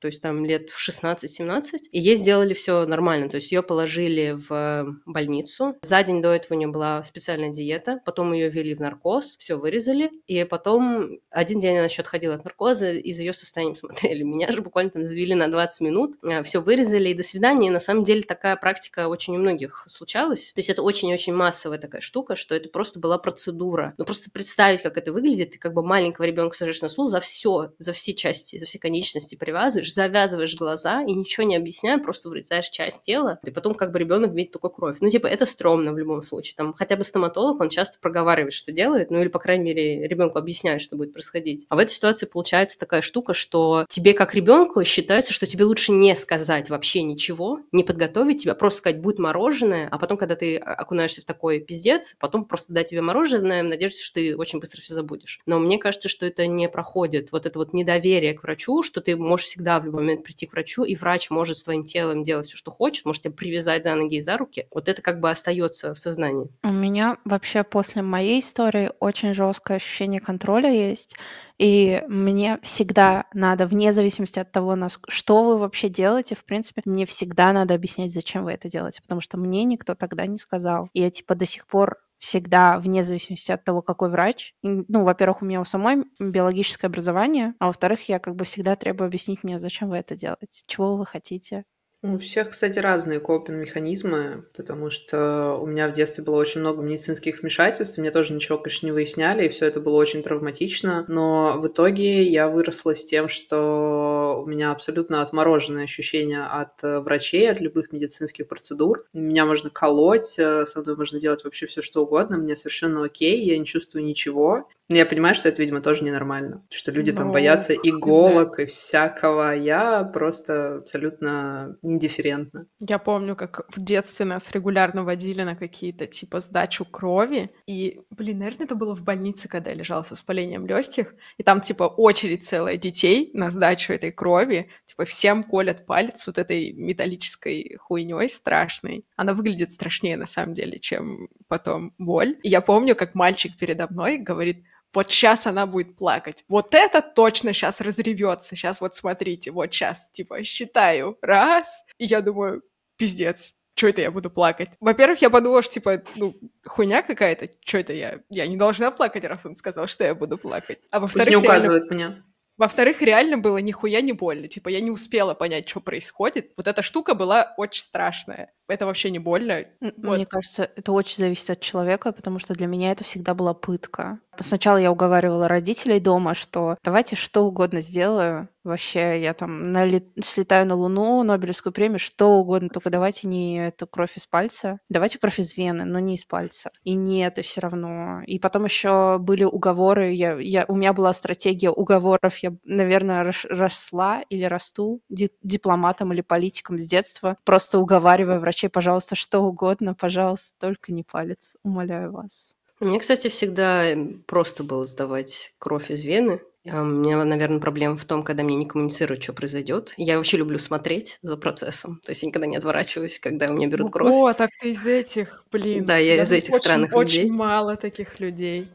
то 0.00 0.06
есть 0.06 0.22
там 0.22 0.44
лет 0.44 0.70
в 0.70 0.88
16-17, 0.88 1.62
и 1.90 2.00
ей 2.00 2.16
сделали 2.16 2.54
все 2.54 2.86
нормально. 2.86 3.28
То 3.28 3.36
есть 3.36 3.52
ее 3.52 3.62
положили 3.62 4.36
в 4.36 4.96
больницу. 5.06 5.76
За 5.82 6.02
день 6.02 6.22
до 6.22 6.32
этого 6.32 6.54
у 6.54 6.58
нее 6.58 6.68
была 6.68 7.02
специальная 7.02 7.50
диета, 7.50 8.00
потом 8.04 8.32
ее 8.32 8.48
ввели 8.48 8.74
в 8.74 8.80
наркоз, 8.80 9.36
все 9.38 9.56
вырезали, 9.56 10.10
и 10.26 10.44
потом 10.44 11.18
один 11.30 11.60
день 11.60 11.76
она 11.76 11.84
еще 11.84 12.02
отходила 12.02 12.34
от 12.34 12.44
наркоза, 12.44 12.92
и 12.92 13.12
за 13.12 13.22
ее 13.22 13.32
состоянием 13.32 13.74
смотрели. 13.76 14.22
Меня 14.22 14.50
же 14.52 14.62
буквально 14.62 14.90
там 14.90 15.06
завели 15.06 15.34
на 15.34 15.50
20 15.50 15.80
минут, 15.80 16.16
а, 16.22 16.42
все 16.42 16.60
вырезали, 16.60 17.10
и 17.10 17.14
до 17.14 17.22
свидания. 17.22 17.68
И 17.68 17.70
на 17.70 17.80
самом 17.80 18.04
деле 18.04 18.22
такая 18.22 18.56
практика 18.56 19.08
очень 19.08 19.36
у 19.36 19.38
многих 19.38 19.84
случалась. 19.88 20.52
То 20.52 20.58
есть 20.58 20.70
это 20.70 20.82
очень-очень 20.82 21.34
массовая 21.34 21.78
такая 21.78 22.00
штука, 22.00 22.36
что 22.36 22.54
это 22.54 22.68
просто 22.68 22.98
была 22.98 23.18
процедура. 23.18 23.94
Ну, 23.98 24.04
просто 24.04 24.30
представить, 24.30 24.82
как 24.82 24.96
это 24.96 25.12
выглядит, 25.12 25.52
ты 25.52 25.58
как 25.58 25.74
бы 25.74 25.82
маленького 25.82 26.24
ребенка 26.26 26.56
сажаешь 26.56 26.82
на 26.82 26.88
стул 26.88 27.08
за 27.08 27.20
все, 27.20 27.72
за 27.78 27.92
все 27.92 28.14
части, 28.14 28.58
за 28.58 28.66
все 28.66 28.78
конечности 28.78 29.21
привязываешь, 29.36 29.92
завязываешь 29.92 30.56
глаза 30.56 31.02
и 31.02 31.12
ничего 31.12 31.46
не 31.46 31.56
объясняя, 31.56 31.98
просто 31.98 32.28
вырезаешь 32.28 32.68
часть 32.68 33.04
тела, 33.04 33.38
и 33.44 33.50
потом 33.50 33.74
как 33.74 33.92
бы 33.92 33.98
ребенок 33.98 34.34
видит 34.34 34.52
только 34.52 34.68
кровь. 34.68 34.98
Ну, 35.00 35.10
типа, 35.10 35.26
это 35.26 35.46
стрёмно 35.46 35.92
в 35.92 35.98
любом 35.98 36.22
случае. 36.22 36.54
Там 36.56 36.74
хотя 36.74 36.96
бы 36.96 37.04
стоматолог, 37.04 37.60
он 37.60 37.68
часто 37.68 37.98
проговаривает, 38.00 38.52
что 38.52 38.72
делает, 38.72 39.10
ну, 39.10 39.20
или, 39.20 39.28
по 39.28 39.38
крайней 39.38 39.64
мере, 39.64 40.06
ребенку 40.06 40.38
объясняет, 40.38 40.80
что 40.82 40.96
будет 40.96 41.12
происходить. 41.12 41.66
А 41.68 41.76
в 41.76 41.78
этой 41.78 41.90
ситуации 41.90 42.26
получается 42.26 42.78
такая 42.78 43.00
штука, 43.00 43.34
что 43.34 43.86
тебе 43.88 44.14
как 44.14 44.34
ребенку 44.34 44.82
считается, 44.84 45.32
что 45.32 45.46
тебе 45.46 45.64
лучше 45.64 45.92
не 45.92 46.14
сказать 46.14 46.70
вообще 46.70 47.02
ничего, 47.02 47.60
не 47.72 47.84
подготовить 47.84 48.42
тебя, 48.42 48.54
просто 48.54 48.78
сказать, 48.78 49.00
будет 49.00 49.18
мороженое, 49.18 49.88
а 49.90 49.98
потом, 49.98 50.16
когда 50.16 50.36
ты 50.36 50.56
окунаешься 50.56 51.20
в 51.20 51.24
такой 51.24 51.60
пиздец, 51.60 52.14
потом 52.18 52.44
просто 52.44 52.72
дать 52.72 52.88
тебе 52.88 53.02
мороженое 53.02 53.62
в 53.62 53.92
что 53.92 54.14
ты 54.14 54.36
очень 54.36 54.60
быстро 54.60 54.80
все 54.80 54.94
забудешь. 54.94 55.40
Но 55.46 55.58
мне 55.58 55.78
кажется, 55.78 56.08
что 56.08 56.26
это 56.26 56.46
не 56.46 56.68
проходит. 56.68 57.32
Вот 57.32 57.46
это 57.46 57.58
вот 57.58 57.72
недоверие 57.72 58.34
к 58.34 58.42
врачу, 58.42 58.82
что 58.82 59.00
ты 59.00 59.11
можешь 59.16 59.46
всегда 59.46 59.80
в 59.80 59.84
любой 59.84 60.02
момент 60.02 60.24
прийти 60.24 60.46
к 60.46 60.52
врачу, 60.52 60.84
и 60.84 60.94
врач 60.94 61.30
может 61.30 61.56
с 61.56 61.64
твоим 61.64 61.84
телом 61.84 62.22
делать 62.22 62.46
все, 62.46 62.56
что 62.56 62.70
хочет, 62.70 63.04
может 63.04 63.22
тебя 63.22 63.34
привязать 63.34 63.84
за 63.84 63.94
ноги 63.94 64.16
и 64.16 64.20
за 64.20 64.36
руки. 64.36 64.66
Вот 64.70 64.88
это 64.88 65.02
как 65.02 65.20
бы 65.20 65.30
остается 65.30 65.94
в 65.94 65.98
сознании. 65.98 66.48
У 66.62 66.72
меня 66.72 67.18
вообще 67.24 67.64
после 67.64 68.02
моей 68.02 68.40
истории 68.40 68.90
очень 69.00 69.34
жесткое 69.34 69.76
ощущение 69.76 70.20
контроля 70.20 70.70
есть. 70.70 71.16
И 71.58 72.02
мне 72.08 72.58
всегда 72.62 73.26
надо, 73.34 73.66
вне 73.66 73.92
зависимости 73.92 74.38
от 74.38 74.50
того, 74.50 74.76
что 75.08 75.44
вы 75.44 75.58
вообще 75.58 75.88
делаете, 75.88 76.34
в 76.34 76.44
принципе, 76.44 76.82
мне 76.84 77.06
всегда 77.06 77.52
надо 77.52 77.74
объяснять, 77.74 78.12
зачем 78.12 78.44
вы 78.44 78.52
это 78.52 78.68
делаете, 78.68 79.02
потому 79.02 79.20
что 79.20 79.38
мне 79.38 79.64
никто 79.64 79.94
тогда 79.94 80.26
не 80.26 80.38
сказал. 80.38 80.88
И 80.92 81.00
я, 81.00 81.10
типа, 81.10 81.34
до 81.34 81.44
сих 81.44 81.66
пор 81.66 81.98
всегда, 82.22 82.78
вне 82.78 83.02
зависимости 83.02 83.52
от 83.52 83.64
того, 83.64 83.82
какой 83.82 84.10
врач. 84.10 84.54
Ну, 84.62 85.04
во-первых, 85.04 85.42
у 85.42 85.46
меня 85.46 85.60
у 85.60 85.64
самой 85.64 86.04
биологическое 86.20 86.88
образование, 86.90 87.54
а 87.58 87.66
во-вторых, 87.66 88.08
я 88.08 88.18
как 88.20 88.36
бы 88.36 88.44
всегда 88.44 88.76
требую 88.76 89.08
объяснить 89.08 89.44
мне, 89.44 89.58
зачем 89.58 89.88
вы 89.90 89.96
это 89.98 90.16
делаете, 90.16 90.62
чего 90.66 90.96
вы 90.96 91.04
хотите. 91.06 91.64
У 92.04 92.18
всех, 92.18 92.50
кстати, 92.50 92.80
разные 92.80 93.20
копинг-механизмы, 93.20 94.44
потому 94.56 94.90
что 94.90 95.56
у 95.62 95.66
меня 95.66 95.86
в 95.86 95.92
детстве 95.92 96.24
было 96.24 96.34
очень 96.34 96.60
много 96.60 96.82
медицинских 96.82 97.42
вмешательств, 97.42 97.96
мне 97.96 98.10
тоже 98.10 98.32
ничего, 98.32 98.58
конечно, 98.58 98.86
не 98.86 98.92
выясняли, 98.92 99.46
и 99.46 99.48
все 99.48 99.66
это 99.66 99.78
было 99.78 99.94
очень 99.94 100.24
травматично, 100.24 101.04
но 101.06 101.60
в 101.60 101.68
итоге 101.68 102.24
я 102.24 102.48
выросла 102.48 102.96
с 102.96 103.04
тем, 103.04 103.28
что 103.28 104.42
у 104.44 104.48
меня 104.48 104.72
абсолютно 104.72 105.22
отмороженное 105.22 105.84
ощущение 105.84 106.42
от 106.42 106.82
э, 106.82 106.98
врачей, 106.98 107.48
от 107.48 107.60
любых 107.60 107.92
медицинских 107.92 108.48
процедур. 108.48 109.04
Меня 109.12 109.46
можно 109.46 109.70
колоть, 109.70 110.40
э, 110.40 110.66
со 110.66 110.80
мной 110.80 110.96
можно 110.96 111.20
делать 111.20 111.44
вообще 111.44 111.66
все, 111.66 111.82
что 111.82 112.02
угодно, 112.02 112.36
мне 112.36 112.56
совершенно 112.56 113.04
окей, 113.04 113.44
я 113.44 113.56
не 113.56 113.64
чувствую 113.64 114.04
ничего. 114.04 114.68
Но 114.88 114.96
я 114.96 115.06
понимаю, 115.06 115.34
что 115.34 115.48
это, 115.48 115.62
видимо, 115.62 115.80
тоже 115.80 116.04
ненормально, 116.04 116.62
что 116.68 116.90
люди 116.90 117.12
ну, 117.12 117.16
там 117.16 117.32
боятся 117.32 117.72
иголок 117.72 118.58
и 118.58 118.66
всякого. 118.66 119.52
Я 119.52 120.04
просто 120.04 120.76
абсолютно 120.76 121.78
индифферентно. 121.92 122.66
Я 122.80 122.98
помню, 122.98 123.36
как 123.36 123.62
в 123.74 123.82
детстве 123.82 124.26
нас 124.26 124.50
регулярно 124.50 125.04
водили 125.04 125.42
на 125.42 125.54
какие-то 125.54 126.06
типа 126.06 126.40
сдачу 126.40 126.84
крови. 126.84 127.50
И, 127.66 128.00
блин, 128.10 128.38
наверное, 128.38 128.64
это 128.64 128.74
было 128.74 128.94
в 128.94 129.02
больнице, 129.02 129.48
когда 129.48 129.70
я 129.70 129.76
лежала 129.76 130.02
с 130.02 130.10
воспалением 130.10 130.66
легких. 130.66 131.14
И 131.38 131.42
там 131.42 131.60
типа 131.60 131.84
очередь 131.84 132.44
целая 132.44 132.76
детей 132.76 133.30
на 133.34 133.50
сдачу 133.50 133.92
этой 133.92 134.10
крови. 134.10 134.70
Типа 134.86 135.04
всем 135.04 135.42
колят 135.42 135.86
палец 135.86 136.26
вот 136.26 136.38
этой 136.38 136.72
металлической 136.72 137.76
хуйней 137.78 138.28
страшной. 138.28 139.04
Она 139.16 139.34
выглядит 139.34 139.72
страшнее 139.72 140.16
на 140.16 140.26
самом 140.26 140.54
деле, 140.54 140.78
чем 140.78 141.28
потом 141.48 141.94
боль. 141.98 142.38
И 142.42 142.48
я 142.48 142.60
помню, 142.60 142.96
как 142.96 143.14
мальчик 143.14 143.56
передо 143.58 143.86
мной 143.88 144.18
говорит, 144.18 144.64
вот 144.94 145.10
сейчас 145.10 145.46
она 145.46 145.66
будет 145.66 145.96
плакать. 145.96 146.44
Вот 146.48 146.74
это 146.74 147.02
точно 147.02 147.52
сейчас 147.52 147.80
разревется. 147.80 148.56
Сейчас 148.56 148.80
вот 148.80 148.94
смотрите, 148.94 149.50
вот 149.50 149.72
сейчас, 149.72 150.10
типа, 150.10 150.44
считаю. 150.44 151.18
Раз. 151.22 151.84
И 151.98 152.04
я 152.04 152.20
думаю, 152.20 152.62
пиздец, 152.96 153.54
что 153.74 153.88
это 153.88 154.02
я 154.02 154.10
буду 154.10 154.30
плакать? 154.30 154.70
Во-первых, 154.80 155.22
я 155.22 155.30
подумала, 155.30 155.62
что, 155.62 155.74
типа, 155.74 156.02
ну, 156.16 156.36
хуйня 156.64 157.02
какая-то, 157.02 157.48
что 157.64 157.78
это 157.78 157.92
я? 157.92 158.20
Я 158.28 158.46
не 158.46 158.56
должна 158.56 158.90
плакать, 158.90 159.24
раз 159.24 159.46
он 159.46 159.56
сказал, 159.56 159.86
что 159.86 160.04
я 160.04 160.14
буду 160.14 160.36
плакать. 160.38 160.80
А 160.90 161.00
во-вторых, 161.00 161.28
не 161.28 161.36
указывает 161.36 161.84
реально... 161.84 161.94
меня. 161.94 162.24
Во-вторых, 162.58 163.00
реально 163.00 163.38
было 163.38 163.58
нихуя 163.58 164.02
не 164.02 164.12
больно. 164.12 164.46
Типа, 164.46 164.68
я 164.68 164.80
не 164.80 164.90
успела 164.90 165.34
понять, 165.34 165.68
что 165.68 165.80
происходит. 165.80 166.52
Вот 166.56 166.68
эта 166.68 166.82
штука 166.82 167.14
была 167.14 167.54
очень 167.56 167.82
страшная. 167.82 168.52
Это 168.72 168.86
вообще 168.86 169.10
не 169.10 169.18
больно. 169.18 169.64
Мне 169.80 169.92
вот. 169.98 170.28
кажется, 170.28 170.70
это 170.76 170.92
очень 170.92 171.18
зависит 171.18 171.50
от 171.50 171.60
человека, 171.60 172.10
потому 172.12 172.38
что 172.38 172.54
для 172.54 172.66
меня 172.66 172.90
это 172.90 173.04
всегда 173.04 173.34
была 173.34 173.52
пытка. 173.52 174.18
Сначала 174.40 174.78
я 174.78 174.90
уговаривала 174.90 175.46
родителей 175.46 176.00
дома, 176.00 176.34
что 176.34 176.78
давайте 176.82 177.16
что 177.16 177.44
угодно 177.44 177.82
сделаю. 177.82 178.48
Вообще, 178.64 179.20
я 179.20 179.34
там 179.34 179.72
налет... 179.72 180.06
слетаю 180.24 180.66
на 180.66 180.76
Луну, 180.76 181.22
Нобелевскую 181.24 181.72
премию, 181.72 181.98
что 181.98 182.36
угодно, 182.36 182.68
только 182.68 182.90
давайте 182.90 183.26
не 183.26 183.66
эту 183.66 183.88
кровь 183.88 184.16
из 184.16 184.26
пальца. 184.26 184.78
Давайте 184.88 185.18
кровь 185.18 185.40
из 185.40 185.56
вены, 185.56 185.84
но 185.84 185.98
не 185.98 186.14
из 186.14 186.24
пальца. 186.24 186.70
И 186.84 186.94
нет, 186.94 187.38
и 187.38 187.42
все 187.42 187.60
равно. 187.60 188.22
И 188.24 188.38
потом 188.38 188.64
еще 188.64 189.18
были 189.18 189.42
уговоры. 189.44 190.12
Я, 190.12 190.38
я, 190.38 190.64
у 190.68 190.76
меня 190.76 190.92
была 190.92 191.12
стратегия 191.12 191.70
уговоров. 191.70 192.38
Я, 192.38 192.54
наверное, 192.64 193.32
росла 193.50 194.22
или 194.30 194.44
расту 194.44 195.02
дипломатом 195.08 196.12
или 196.12 196.20
политиком 196.20 196.78
с 196.78 196.88
детства, 196.88 197.36
просто 197.44 197.80
уговаривая 197.80 198.38
врачей, 198.62 198.70
пожалуйста, 198.70 199.14
что 199.14 199.40
угодно, 199.40 199.94
пожалуйста, 199.94 200.52
только 200.58 200.92
не 200.92 201.02
палец, 201.02 201.56
умоляю 201.64 202.12
вас. 202.12 202.56
Мне, 202.80 202.98
кстати, 202.98 203.28
всегда 203.28 203.94
просто 204.26 204.64
было 204.64 204.84
сдавать 204.84 205.54
кровь 205.58 205.90
из 205.90 206.02
вены. 206.02 206.40
А 206.68 206.82
у 206.82 206.84
меня, 206.84 207.24
наверное, 207.24 207.58
проблема 207.58 207.96
в 207.96 208.04
том, 208.04 208.22
когда 208.22 208.44
мне 208.44 208.54
не 208.54 208.66
коммуницируют, 208.66 209.22
что 209.22 209.32
произойдет. 209.32 209.94
Я 209.96 210.16
вообще 210.16 210.36
люблю 210.36 210.58
смотреть 210.58 211.18
за 211.22 211.36
процессом. 211.36 212.00
То 212.04 212.10
есть 212.10 212.22
я 212.22 212.28
никогда 212.28 212.46
не 212.46 212.56
отворачиваюсь, 212.56 213.18
когда 213.18 213.48
у 213.48 213.52
меня 213.52 213.66
берут 213.66 213.92
кровь. 213.92 214.14
О, 214.14 214.32
так 214.32 214.50
ты 214.60 214.70
из 214.70 214.86
этих, 214.86 215.44
блин. 215.50 215.84
Да, 215.84 215.96
я 215.96 216.22
из 216.22 216.30
этих 216.30 216.54
очень, 216.54 216.62
странных 216.62 216.92
очень 216.92 217.16
людей. 217.16 217.30
Очень 217.30 217.38
мало 217.38 217.76
таких 217.76 218.20
людей. 218.20 218.68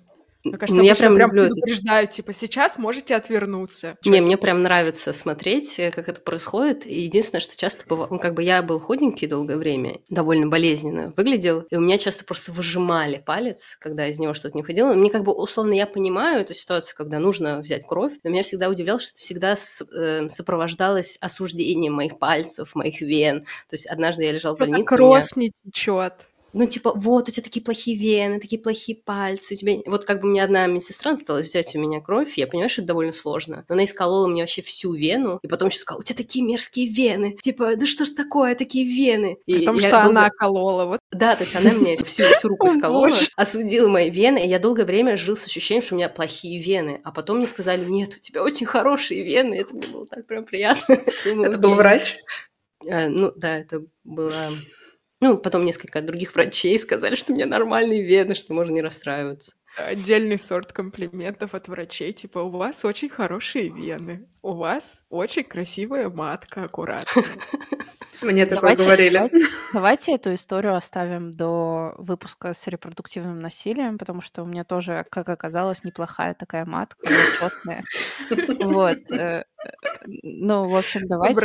Мне 0.43 0.57
кажется, 0.57 0.81
я 0.81 0.95
прям, 0.95 1.15
прям 1.15 1.29
люблю 1.29 1.49
предупреждаю, 1.49 2.07
типа, 2.07 2.33
сейчас 2.33 2.77
можете 2.77 3.15
отвернуться. 3.15 3.97
Не, 4.05 4.21
мне 4.21 4.37
прям 4.37 4.61
нравится 4.61 5.13
смотреть, 5.13 5.79
э, 5.79 5.91
как 5.91 6.09
это 6.09 6.21
происходит. 6.21 6.85
И 6.85 7.01
единственное, 7.01 7.41
что 7.41 7.57
часто 7.57 7.85
бывало... 7.87 8.07
Ну, 8.11 8.19
как 8.19 8.33
бы 8.33 8.43
я 8.43 8.61
был 8.61 8.79
худенький 8.79 9.27
долгое 9.27 9.57
время, 9.57 9.99
довольно 10.09 10.47
болезненно 10.47 11.13
выглядел, 11.17 11.65
и 11.69 11.75
у 11.75 11.81
меня 11.81 11.97
часто 11.97 12.23
просто 12.23 12.51
выжимали 12.51 13.21
палец, 13.25 13.77
когда 13.79 14.07
из 14.07 14.19
него 14.19 14.33
что-то 14.33 14.55
не 14.55 14.63
входило. 14.63 14.93
Мне 14.93 15.09
как 15.09 15.23
бы, 15.23 15.33
условно, 15.33 15.73
я 15.73 15.87
понимаю 15.87 16.41
эту 16.41 16.53
ситуацию, 16.53 16.95
когда 16.95 17.19
нужно 17.19 17.59
взять 17.59 17.85
кровь, 17.85 18.13
но 18.23 18.29
меня 18.29 18.43
всегда 18.43 18.69
удивляло, 18.69 18.99
что 18.99 19.11
это 19.11 19.19
всегда 19.19 19.55
э, 19.55 20.29
сопровождалось 20.29 21.17
осуждением 21.19 21.93
моих 21.93 22.19
пальцев, 22.19 22.75
моих 22.75 23.01
вен. 23.01 23.41
То 23.41 23.73
есть 23.73 23.85
однажды 23.87 24.23
я 24.23 24.31
лежал 24.31 24.55
в 24.55 24.59
больнице... 24.59 24.95
Кровь 24.95 25.35
меня... 25.35 25.51
не 25.63 25.71
течет 25.71 26.13
ну, 26.57 26.65
типа, 26.65 26.91
вот, 26.95 27.29
у 27.29 27.31
тебя 27.31 27.43
такие 27.43 27.63
плохие 27.63 27.95
вены, 27.95 28.39
такие 28.39 28.59
плохие 28.59 28.97
пальцы, 28.97 29.53
у 29.53 29.57
тебя... 29.57 29.77
Вот 29.85 30.05
как 30.05 30.21
бы 30.21 30.27
мне 30.27 30.43
одна 30.43 30.65
медсестра 30.65 31.15
пыталась 31.15 31.45
взять 31.45 31.75
у 31.75 31.79
меня 31.79 32.01
кровь, 32.01 32.35
я 32.37 32.47
понимаю, 32.47 32.69
что 32.69 32.81
это 32.81 32.87
довольно 32.87 33.13
сложно. 33.13 33.63
Но 33.69 33.75
она 33.75 33.85
исколола 33.85 34.27
мне 34.27 34.41
вообще 34.41 34.63
всю 34.63 34.93
вену, 34.93 35.39
и 35.43 35.47
потом 35.47 35.67
еще 35.67 35.77
сказала, 35.77 35.99
у 35.99 36.03
тебя 36.03 36.17
такие 36.17 36.43
мерзкие 36.43 36.87
вены. 36.87 37.37
Типа, 37.41 37.75
да 37.75 37.85
что 37.85 38.05
ж 38.05 38.09
такое, 38.09 38.55
такие 38.55 38.85
вены? 38.85 39.37
И 39.45 39.59
Потому 39.59 39.79
что 39.79 39.91
долго... 39.91 40.09
она 40.09 40.29
колола, 40.31 40.85
вот. 40.85 40.99
Да, 41.11 41.35
то 41.35 41.43
есть 41.43 41.55
она 41.55 41.71
мне 41.73 41.97
всю, 42.03 42.23
всю 42.23 42.47
руку 42.47 42.67
исколола, 42.67 43.15
осудила 43.35 43.87
мои 43.87 44.09
вены, 44.09 44.43
и 44.43 44.49
я 44.49 44.57
долгое 44.57 44.85
время 44.85 45.15
жил 45.15 45.35
с 45.35 45.45
ощущением, 45.45 45.83
что 45.83 45.93
у 45.93 45.97
меня 45.97 46.09
плохие 46.09 46.59
вены. 46.59 47.01
А 47.03 47.11
потом 47.11 47.37
мне 47.37 47.47
сказали, 47.47 47.85
нет, 47.85 48.15
у 48.17 48.19
тебя 48.19 48.41
очень 48.41 48.65
хорошие 48.65 49.23
вены, 49.23 49.53
это 49.53 49.75
мне 49.75 49.87
было 49.87 50.07
так 50.07 50.25
прям 50.25 50.43
приятно. 50.43 50.95
Это 51.23 51.57
был 51.59 51.75
врач? 51.75 52.17
Э, 52.85 53.09
ну, 53.09 53.31
да, 53.35 53.57
это 53.57 53.83
была 54.03 54.49
ну, 55.21 55.37
потом 55.37 55.65
несколько 55.65 56.01
других 56.01 56.33
врачей 56.35 56.79
сказали, 56.79 57.15
что 57.15 57.33
у 57.33 57.35
меня 57.35 57.45
нормальные 57.47 58.03
вены, 58.03 58.35
что 58.35 58.53
можно 58.53 58.73
не 58.73 58.81
расстраиваться. 58.81 59.56
Отдельный 59.77 60.39
сорт 60.39 60.73
комплиментов 60.73 61.53
от 61.53 61.67
врачей, 61.67 62.11
типа, 62.11 62.39
у 62.39 62.49
вас 62.49 62.83
очень 62.83 63.09
хорошие 63.09 63.69
вены, 63.69 64.27
у 64.41 64.53
вас 64.53 65.03
очень 65.09 65.43
красивая 65.43 66.09
матка, 66.09 66.63
аккуратная. 66.63 67.25
Мне 68.21 68.45
такое 68.45 68.75
говорили. 68.75 69.29
Давайте 69.73 70.15
эту 70.15 70.33
историю 70.33 70.75
оставим 70.75 71.35
до 71.35 71.93
выпуска 71.97 72.53
с 72.53 72.67
репродуктивным 72.67 73.39
насилием, 73.39 73.97
потому 73.97 74.21
что 74.21 74.43
у 74.43 74.45
меня 74.45 74.63
тоже, 74.63 75.05
как 75.09 75.29
оказалось, 75.29 75.83
неплохая 75.83 76.33
такая 76.33 76.65
матка, 76.65 77.07
четная. 77.39 77.83
Вот. 78.67 79.11
Э, 79.11 79.45
ну, 80.05 80.69
в 80.69 80.75
общем, 80.75 81.07
давайте 81.07 81.35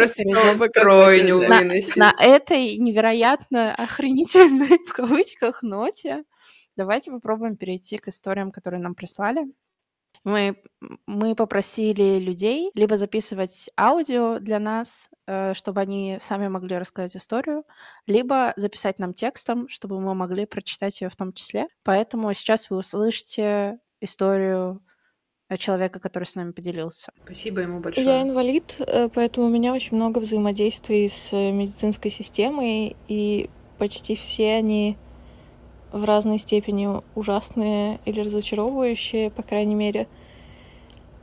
на 1.97 2.12
этой 2.19 2.77
невероятно 2.77 3.75
охренительной, 3.75 4.79
в 4.87 4.93
кавычках, 4.93 5.62
ноте 5.62 6.25
Давайте 6.76 7.11
попробуем 7.11 7.57
перейти 7.57 7.99
к 7.99 8.09
историям, 8.09 8.50
которые 8.50 8.81
нам 8.81 8.95
прислали. 8.95 9.47
Мы, 10.25 10.62
мы 11.07 11.35
попросили 11.35 12.19
людей 12.19 12.71
либо 12.75 12.97
записывать 12.97 13.69
аудио 13.76 14.38
для 14.38 14.61
нас, 14.61 15.11
э, 15.26 15.52
чтобы 15.55 15.81
они 15.81 16.19
сами 16.21 16.47
могли 16.47 16.79
рассказать 16.79 17.17
историю, 17.17 17.64
либо 18.07 18.52
записать 18.57 19.00
нам 19.00 19.14
текстом, 19.14 19.69
чтобы 19.69 20.00
мы 20.00 20.14
могли 20.14 20.47
прочитать 20.47 21.00
ее 21.00 21.09
в 21.09 21.17
том 21.17 21.33
числе. 21.33 21.67
Поэтому 21.83 22.33
сейчас 22.35 22.71
вы 22.71 22.79
услышите 22.79 23.79
историю 24.00 24.81
человека, 25.59 26.00
который 26.00 26.25
с 26.25 26.35
нами 26.35 26.52
поделился. 26.52 27.12
Спасибо 27.25 27.61
ему 27.61 27.81
большое. 27.81 28.07
Я 28.07 28.23
инвалид, 28.23 28.76
э, 28.79 29.09
поэтому 29.09 29.47
у 29.47 29.50
меня 29.50 29.73
очень 29.73 29.97
много 29.97 30.19
взаимодействий 30.21 31.09
с 31.09 31.33
медицинской 31.33 32.11
системой, 32.11 32.97
и 33.09 33.50
почти 33.79 34.14
все 34.14 34.55
они 34.55 34.97
в 35.93 36.05
разной 36.05 36.39
степени 36.39 36.89
ужасные 37.15 38.01
или 38.05 38.21
разочаровывающие, 38.21 39.31
по 39.31 39.43
крайней 39.43 39.75
мере. 39.75 40.09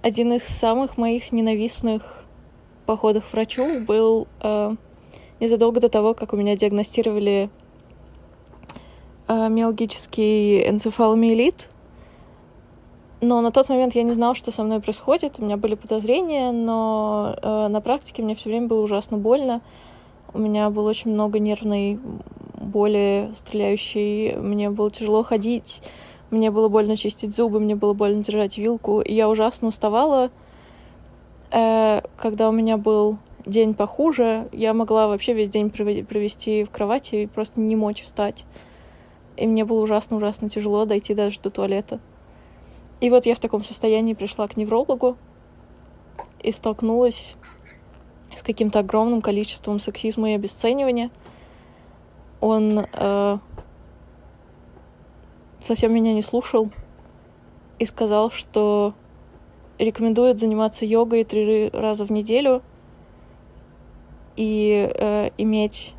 Один 0.02 0.34
из 0.34 0.44
самых 0.44 0.98
моих 0.98 1.32
ненавистных 1.32 2.26
походов 2.86 3.26
к 3.28 3.34
врачу 3.34 3.82
был 3.82 4.28
э, 4.42 4.76
незадолго 5.40 5.82
до 5.82 5.90
того, 5.90 6.14
как 6.14 6.34
у 6.34 6.38
меня 6.38 6.56
диагностировали 6.56 7.50
э, 9.28 9.50
миалгический 9.50 10.70
энцефаломиелит. 10.70 11.70
Но 13.22 13.42
на 13.42 13.52
тот 13.52 13.68
момент 13.68 13.96
я 13.96 14.04
не 14.04 14.14
знала, 14.14 14.34
что 14.34 14.52
со 14.52 14.64
мной 14.64 14.80
происходит. 14.80 15.40
У 15.40 15.46
меня 15.46 15.58
были 15.58 15.76
подозрения, 15.76 16.52
но 16.52 17.36
э, 17.42 17.68
на 17.68 17.82
практике 17.82 18.24
мне 18.24 18.36
все 18.36 18.50
время 18.50 18.68
было 18.68 18.82
ужасно 18.82 19.18
больно. 19.18 19.62
У 20.34 20.40
меня 20.40 20.70
было 20.70 20.90
очень 20.90 21.12
много 21.12 21.40
нервной 21.40 22.00
боли 22.60 23.32
стреляющей, 23.34 24.36
мне 24.36 24.70
было 24.70 24.92
тяжело 24.92 25.24
ходить, 25.24 25.82
мне 26.30 26.51
было 26.51 26.68
больно 26.68 26.96
чистить 26.96 27.36
зубы, 27.36 27.60
мне 27.60 27.75
было 27.75 27.94
больно 27.94 28.24
держать 28.24 28.58
вилку, 28.58 29.01
и 29.01 29.13
я 29.13 29.30
ужасно 29.30 29.70
уставала. 29.70 30.30
Э, 31.51 32.01
когда 32.18 32.50
у 32.50 32.51
меня 32.51 32.78
был 32.78 33.18
день 33.46 33.74
похуже, 33.74 34.48
я 34.51 34.74
могла 34.74 35.08
вообще 35.08 35.34
весь 35.34 35.50
день 35.50 35.70
провести 35.72 36.63
в 36.63 36.70
кровати 36.70 37.16
и 37.16 37.28
просто 37.28 37.60
не 37.60 37.75
мочь 37.75 38.04
встать. 38.04 38.46
И 39.38 39.48
мне 39.48 39.63
было 39.63 39.82
ужасно-ужасно 39.82 40.50
тяжело 40.50 40.86
дойти 40.86 41.16
даже 41.16 41.39
до 41.39 41.50
туалета. 41.50 42.00
И 43.00 43.10
вот 43.10 43.25
я 43.25 43.34
в 43.34 43.39
таком 43.39 43.63
состоянии 43.63 44.13
пришла 44.13 44.48
к 44.48 44.58
неврологу 44.58 45.16
и 46.44 46.51
столкнулась 46.51 47.36
с 48.36 48.44
каким-то 48.44 48.80
огромным 48.80 49.22
количеством 49.22 49.80
сексизма 49.80 50.32
и 50.32 50.36
обесценивания— 50.36 51.10
он 52.41 52.86
э, 52.91 53.38
совсем 55.62 55.93
меня 55.93 56.13
не 56.13 56.22
слушал 56.22 56.72
и 57.79 57.86
сказал, 57.86 58.31
что 58.31 58.93
рекомендует 59.77 60.39
заниматься 60.39 60.86
йогой 60.86 61.24
три 61.24 61.69
раза 61.69 62.05
в 62.05 62.12
неделю 62.12 62.62
и 64.36 64.91
э, 64.93 65.29
иметь 65.38 65.96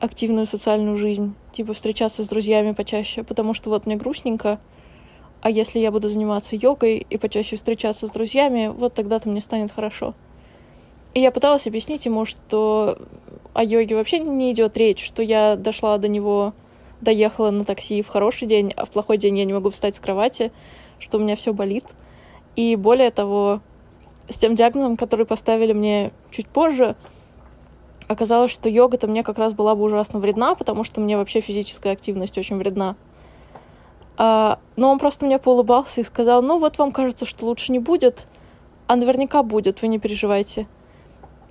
активную 0.00 0.46
социальную 0.46 0.96
жизнь, 0.96 1.34
типа 1.52 1.74
встречаться 1.74 2.24
с 2.24 2.28
друзьями 2.28 2.72
почаще, 2.72 3.22
потому 3.22 3.52
что 3.52 3.68
вот 3.68 3.86
мне 3.86 3.96
грустненько, 3.96 4.58
а 5.42 5.50
если 5.50 5.78
я 5.78 5.90
буду 5.90 6.08
заниматься 6.08 6.56
йогой 6.56 7.06
и 7.08 7.16
почаще 7.18 7.56
встречаться 7.56 8.06
с 8.06 8.10
друзьями, 8.10 8.68
вот 8.68 8.94
тогда-то 8.94 9.28
мне 9.28 9.40
станет 9.40 9.70
хорошо. 9.70 10.14
И 11.14 11.20
я 11.20 11.30
пыталась 11.30 11.66
объяснить 11.66 12.06
ему, 12.06 12.24
что 12.24 12.98
о 13.52 13.64
йоге 13.64 13.96
вообще 13.96 14.20
не 14.20 14.52
идет 14.52 14.76
речь, 14.76 15.04
что 15.04 15.22
я 15.22 15.56
дошла 15.56 15.98
до 15.98 16.08
него, 16.08 16.54
доехала 17.00 17.50
на 17.50 17.64
такси 17.64 18.02
в 18.02 18.08
хороший 18.08 18.46
день, 18.46 18.72
а 18.76 18.84
в 18.84 18.90
плохой 18.90 19.16
день 19.18 19.38
я 19.38 19.44
не 19.44 19.52
могу 19.52 19.70
встать 19.70 19.96
с 19.96 20.00
кровати, 20.00 20.52
что 20.98 21.18
у 21.18 21.20
меня 21.20 21.34
все 21.34 21.52
болит. 21.52 21.94
И 22.54 22.76
более 22.76 23.10
того, 23.10 23.60
с 24.28 24.38
тем 24.38 24.54
диагнозом, 24.54 24.96
который 24.96 25.26
поставили 25.26 25.72
мне 25.72 26.12
чуть 26.30 26.46
позже, 26.46 26.94
оказалось, 28.06 28.50
что 28.50 28.68
йога-то 28.68 29.08
мне 29.08 29.22
как 29.22 29.38
раз 29.38 29.52
была 29.52 29.74
бы 29.74 29.82
ужасно 29.82 30.20
вредна, 30.20 30.54
потому 30.54 30.84
что 30.84 31.00
мне 31.00 31.16
вообще 31.16 31.40
физическая 31.40 31.92
активность 31.92 32.38
очень 32.38 32.56
вредна. 32.56 32.96
А, 34.16 34.58
но 34.76 34.90
он 34.90 34.98
просто 34.98 35.26
мне 35.26 35.38
поулыбался 35.38 36.00
и 36.00 36.04
сказал, 36.04 36.42
ну 36.42 36.58
вот 36.58 36.78
вам 36.78 36.92
кажется, 36.92 37.24
что 37.26 37.46
лучше 37.46 37.72
не 37.72 37.78
будет, 37.78 38.28
а 38.86 38.96
наверняка 38.96 39.42
будет, 39.42 39.82
вы 39.82 39.88
не 39.88 39.98
переживайте. 39.98 40.66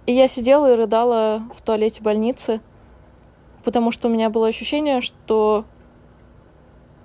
И 0.09 0.11
я 0.11 0.27
сидела 0.27 0.73
и 0.73 0.75
рыдала 0.75 1.43
в 1.53 1.61
туалете 1.61 2.01
больницы, 2.01 2.61
потому 3.63 3.91
что 3.91 4.07
у 4.07 4.11
меня 4.11 4.31
было 4.31 4.47
ощущение, 4.47 5.01
что 5.01 5.65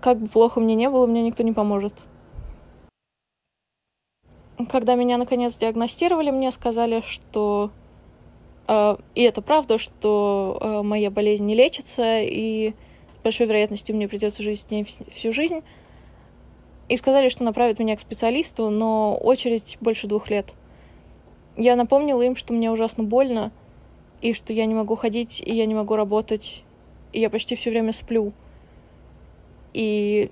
как 0.01 0.19
бы 0.19 0.27
плохо 0.27 0.59
мне 0.59 0.75
не 0.75 0.89
было, 0.89 1.07
мне 1.07 1.21
никто 1.21 1.43
не 1.43 1.53
поможет. 1.53 1.93
Когда 4.71 4.95
меня 4.95 5.19
наконец 5.19 5.59
диагностировали, 5.59 6.31
мне 6.31 6.51
сказали, 6.51 7.03
что 7.07 7.73
э, 8.69 8.97
и 9.15 9.23
это 9.23 9.43
правда, 9.43 9.77
что 9.77 10.57
э, 10.59 10.81
моя 10.81 11.11
болезнь 11.11 11.45
не 11.45 11.55
лечится, 11.55 12.21
и 12.23 12.73
с 13.19 13.23
большой 13.23 13.47
вероятностью 13.49 13.95
мне 13.95 14.09
придется 14.09 14.43
жить 14.43 14.61
с 14.61 14.71
ней 14.71 14.87
всю 15.13 15.31
жизнь. 15.31 15.63
И 16.89 16.97
сказали, 16.97 17.29
что 17.29 17.45
направят 17.45 17.79
меня 17.81 17.97
к 17.97 18.01
специалисту, 18.01 18.71
но 18.71 19.15
очередь 19.15 19.77
больше 19.83 20.07
двух 20.07 20.31
лет. 20.31 20.55
Я 21.57 21.77
напомнила 21.77 22.23
им, 22.23 22.35
что 22.35 22.53
мне 22.53 22.71
ужасно 22.71 23.05
больно, 23.05 23.53
и 24.21 24.33
что 24.33 24.53
я 24.53 24.67
не 24.67 24.75
могу 24.75 24.97
ходить, 24.97 25.43
и 25.45 25.55
я 25.55 25.67
не 25.67 25.75
могу 25.75 25.95
работать, 25.97 26.65
и 27.13 27.21
я 27.21 27.31
почти 27.31 27.55
все 27.55 27.71
время 27.71 27.93
сплю. 27.93 28.33
И 29.73 30.31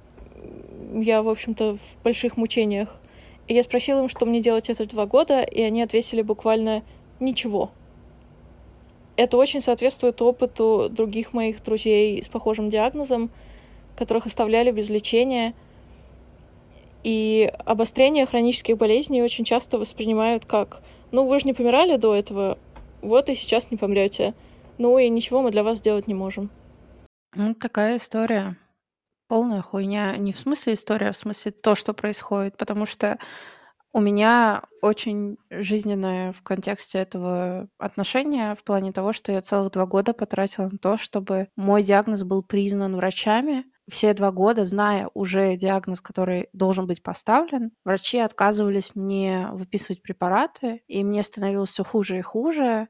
я, 0.95 1.23
в 1.23 1.29
общем-то, 1.29 1.77
в 1.77 2.03
больших 2.03 2.37
мучениях. 2.37 3.01
И 3.49 3.55
я 3.55 3.63
спросила 3.63 4.01
им, 4.01 4.09
что 4.09 4.27
мне 4.27 4.41
делать 4.41 4.71
это 4.71 4.87
два 4.87 5.07
года, 5.07 5.43
и 5.43 5.63
они 5.63 5.83
ответили 5.83 6.23
буквально 6.23 6.83
ничего. 7.21 7.71
Это 9.17 9.37
очень 9.37 9.61
соответствует 9.61 10.21
опыту 10.23 10.89
других 10.91 11.33
моих 11.33 11.63
друзей 11.63 12.23
с 12.23 12.29
похожим 12.29 12.71
диагнозом, 12.71 13.31
которых 13.97 14.27
оставляли 14.27 14.71
без 14.71 14.89
лечения. 14.89 15.55
И 17.05 17.53
обострение 17.65 18.27
хронических 18.27 18.77
болезней 18.77 19.23
очень 19.23 19.45
часто 19.45 19.79
воспринимают 19.79 20.47
как 20.47 20.83
ну, 21.13 21.27
вы 21.27 21.39
же 21.39 21.47
не 21.47 21.53
помирали 21.53 21.97
до 21.97 22.15
этого, 22.15 22.59
вот 23.03 23.29
и 23.29 23.35
сейчас 23.35 23.71
не 23.71 23.77
помрете. 23.77 24.35
Ну 24.79 24.99
и 24.99 25.09
ничего 25.09 25.43
мы 25.43 25.51
для 25.51 25.63
вас 25.63 25.79
сделать 25.79 26.09
не 26.09 26.15
можем. 26.15 26.51
Ну, 27.35 27.55
такая 27.55 27.97
история. 27.99 28.57
Полная 29.29 29.63
хуйня. 29.63 30.17
Не 30.17 30.33
в 30.33 30.39
смысле 30.39 30.75
история, 30.75 31.09
а 31.09 31.13
в 31.13 31.17
смысле 31.17 31.53
то, 31.53 31.75
что 31.75 31.95
происходит. 31.95 32.57
Потому 32.57 32.87
что 32.87 33.19
у 33.93 34.01
меня 34.01 34.63
очень 34.81 35.37
жизненное 35.51 36.33
в 36.33 36.43
контексте 36.43 36.99
этого 36.99 37.69
отношения 37.79 38.55
в 38.55 38.65
плане 38.65 38.93
того, 38.93 39.13
что 39.13 39.33
я 39.33 39.43
целых 39.43 39.73
два 39.73 39.87
года 39.87 40.15
потратила 40.15 40.69
на 40.71 40.79
то, 40.79 40.97
чтобы 40.97 41.49
мой 41.57 41.83
диагноз 41.83 42.23
был 42.23 42.43
признан 42.43 42.97
врачами, 42.97 43.65
все 43.91 44.15
два 44.15 44.31
года, 44.31 44.65
зная 44.65 45.11
уже 45.15 45.57
диагноз, 45.57 46.01
который 46.01 46.49
должен 46.53 46.87
быть 46.87 47.03
поставлен, 47.03 47.73
врачи 47.85 48.19
отказывались 48.19 48.95
мне 48.95 49.49
выписывать 49.53 50.03
препараты, 50.03 50.83
и 50.87 51.03
мне 51.05 51.23
становилось 51.23 51.71
все 51.71 51.85
хуже 51.85 52.19
и 52.19 52.23
хуже. 52.23 52.89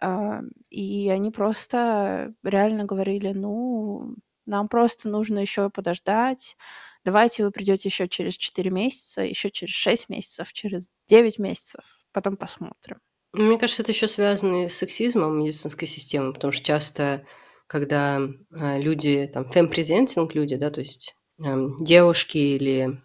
А, 0.00 0.40
и 0.68 1.08
они 1.08 1.30
просто 1.30 2.34
реально 2.42 2.84
говорили, 2.84 3.32
ну, 3.32 4.16
нам 4.44 4.68
просто 4.68 5.08
нужно 5.08 5.38
еще 5.38 5.70
подождать, 5.70 6.56
давайте 7.04 7.44
вы 7.44 7.50
придете 7.50 7.88
еще 7.88 8.08
через 8.08 8.36
4 8.36 8.70
месяца, 8.70 9.22
еще 9.22 9.50
через 9.50 9.74
6 9.74 10.08
месяцев, 10.08 10.52
через 10.52 10.92
9 11.08 11.38
месяцев, 11.38 11.84
потом 12.12 12.36
посмотрим. 12.36 12.98
Мне 13.32 13.58
кажется, 13.58 13.82
это 13.82 13.92
еще 13.92 14.08
связано 14.08 14.68
с 14.68 14.74
сексизмом 14.74 15.38
медицинской 15.38 15.88
системы, 15.88 16.32
потому 16.32 16.52
что 16.52 16.64
часто 16.64 17.26
когда 17.66 18.20
э, 18.20 18.80
люди, 18.80 19.30
там, 19.32 19.50
фем-презентинг 19.50 20.34
люди, 20.34 20.56
да, 20.56 20.70
то 20.70 20.80
есть 20.80 21.16
э, 21.44 21.68
девушки 21.80 22.38
или 22.38 23.00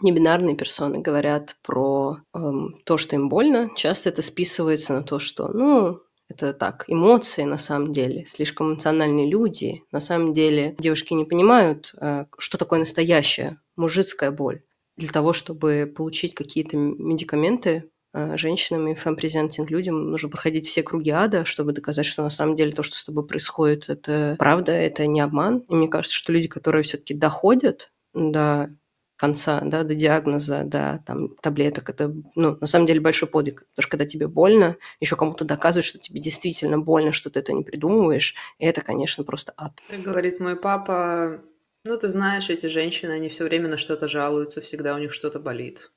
небинарные 0.00 0.56
персоны 0.56 0.98
говорят 1.00 1.56
про 1.62 2.18
э, 2.34 2.38
то, 2.84 2.96
что 2.96 3.16
им 3.16 3.28
больно, 3.28 3.70
часто 3.76 4.08
это 4.10 4.22
списывается 4.22 4.94
на 4.94 5.02
то, 5.02 5.18
что, 5.18 5.48
ну, 5.48 6.00
это 6.28 6.52
так, 6.52 6.84
эмоции 6.88 7.44
на 7.44 7.58
самом 7.58 7.92
деле, 7.92 8.26
слишком 8.26 8.68
эмоциональные 8.68 9.28
люди. 9.28 9.82
На 9.90 10.00
самом 10.00 10.34
деле 10.34 10.76
девушки 10.78 11.14
не 11.14 11.24
понимают, 11.24 11.94
э, 12.00 12.26
что 12.38 12.58
такое 12.58 12.80
настоящая 12.80 13.60
мужицкая 13.76 14.30
боль. 14.30 14.62
Для 14.96 15.08
того, 15.08 15.32
чтобы 15.32 15.92
получить 15.94 16.34
какие-то 16.34 16.76
медикаменты, 16.76 17.90
женщинам 18.14 18.88
и 18.88 18.94
фэм-презентинг 18.94 19.70
людям 19.70 20.10
нужно 20.10 20.28
проходить 20.28 20.66
все 20.66 20.82
круги 20.82 21.10
ада, 21.10 21.44
чтобы 21.44 21.72
доказать, 21.72 22.06
что 22.06 22.22
на 22.22 22.30
самом 22.30 22.56
деле 22.56 22.72
то, 22.72 22.82
что 22.82 22.96
с 22.96 23.04
тобой 23.04 23.26
происходит, 23.26 23.88
это 23.88 24.36
правда, 24.38 24.72
это 24.72 25.06
не 25.06 25.20
обман. 25.20 25.58
И 25.68 25.74
мне 25.74 25.88
кажется, 25.88 26.16
что 26.16 26.32
люди, 26.32 26.48
которые 26.48 26.82
все-таки 26.82 27.14
доходят 27.14 27.92
до 28.14 28.70
конца, 29.18 29.60
да, 29.64 29.82
до 29.82 29.94
диагноза, 29.94 30.62
до 30.62 31.02
там, 31.04 31.34
таблеток, 31.42 31.90
это, 31.90 32.14
ну, 32.36 32.56
на 32.60 32.66
самом 32.66 32.86
деле 32.86 33.00
большой 33.00 33.28
подвиг. 33.28 33.66
Потому 33.74 33.82
что 33.82 33.90
когда 33.90 34.06
тебе 34.06 34.28
больно, 34.28 34.76
еще 35.00 35.16
кому-то 35.16 35.44
доказывать, 35.44 35.84
что 35.84 35.98
тебе 35.98 36.20
действительно 36.20 36.78
больно, 36.78 37.10
что 37.12 37.28
ты 37.28 37.40
это 37.40 37.52
не 37.52 37.64
придумываешь, 37.64 38.34
это, 38.58 38.80
конечно, 38.80 39.24
просто 39.24 39.52
ад. 39.56 39.72
Как 39.90 40.00
говорит 40.00 40.38
мой 40.38 40.54
папа, 40.54 41.42
ну, 41.84 41.98
ты 41.98 42.08
знаешь, 42.08 42.48
эти 42.48 42.66
женщины, 42.66 43.10
они 43.10 43.28
все 43.28 43.44
время 43.44 43.68
на 43.68 43.76
что-то 43.76 44.06
жалуются, 44.06 44.60
всегда 44.60 44.94
у 44.94 44.98
них 44.98 45.12
что-то 45.12 45.40
болит. 45.40 45.90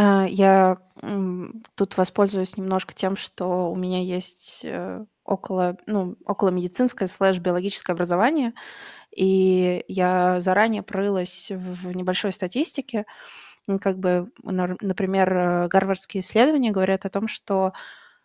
А, 0.00 0.26
я 0.28 0.78
тут 1.74 1.96
воспользуюсь 1.96 2.56
немножко 2.56 2.94
тем, 2.94 3.16
что 3.16 3.68
у 3.72 3.74
меня 3.76 4.00
есть 4.00 4.60
э, 4.64 5.04
около, 5.24 5.76
ну, 5.86 6.14
около 6.24 6.50
медицинское 6.50 7.08
слэш 7.08 7.38
биологическое 7.38 7.94
образование, 7.94 8.52
и 9.16 9.84
я 9.88 10.40
заранее 10.40 10.82
прорылась 10.82 11.50
в 11.50 11.96
небольшой 11.96 12.32
статистике. 12.32 13.06
Как 13.80 13.98
бы, 13.98 14.30
например, 14.44 15.32
э, 15.36 15.68
гарвардские 15.68 16.22
исследования 16.22 16.72
говорят 16.72 17.06
о 17.06 17.10
том, 17.10 17.28
что 17.28 17.72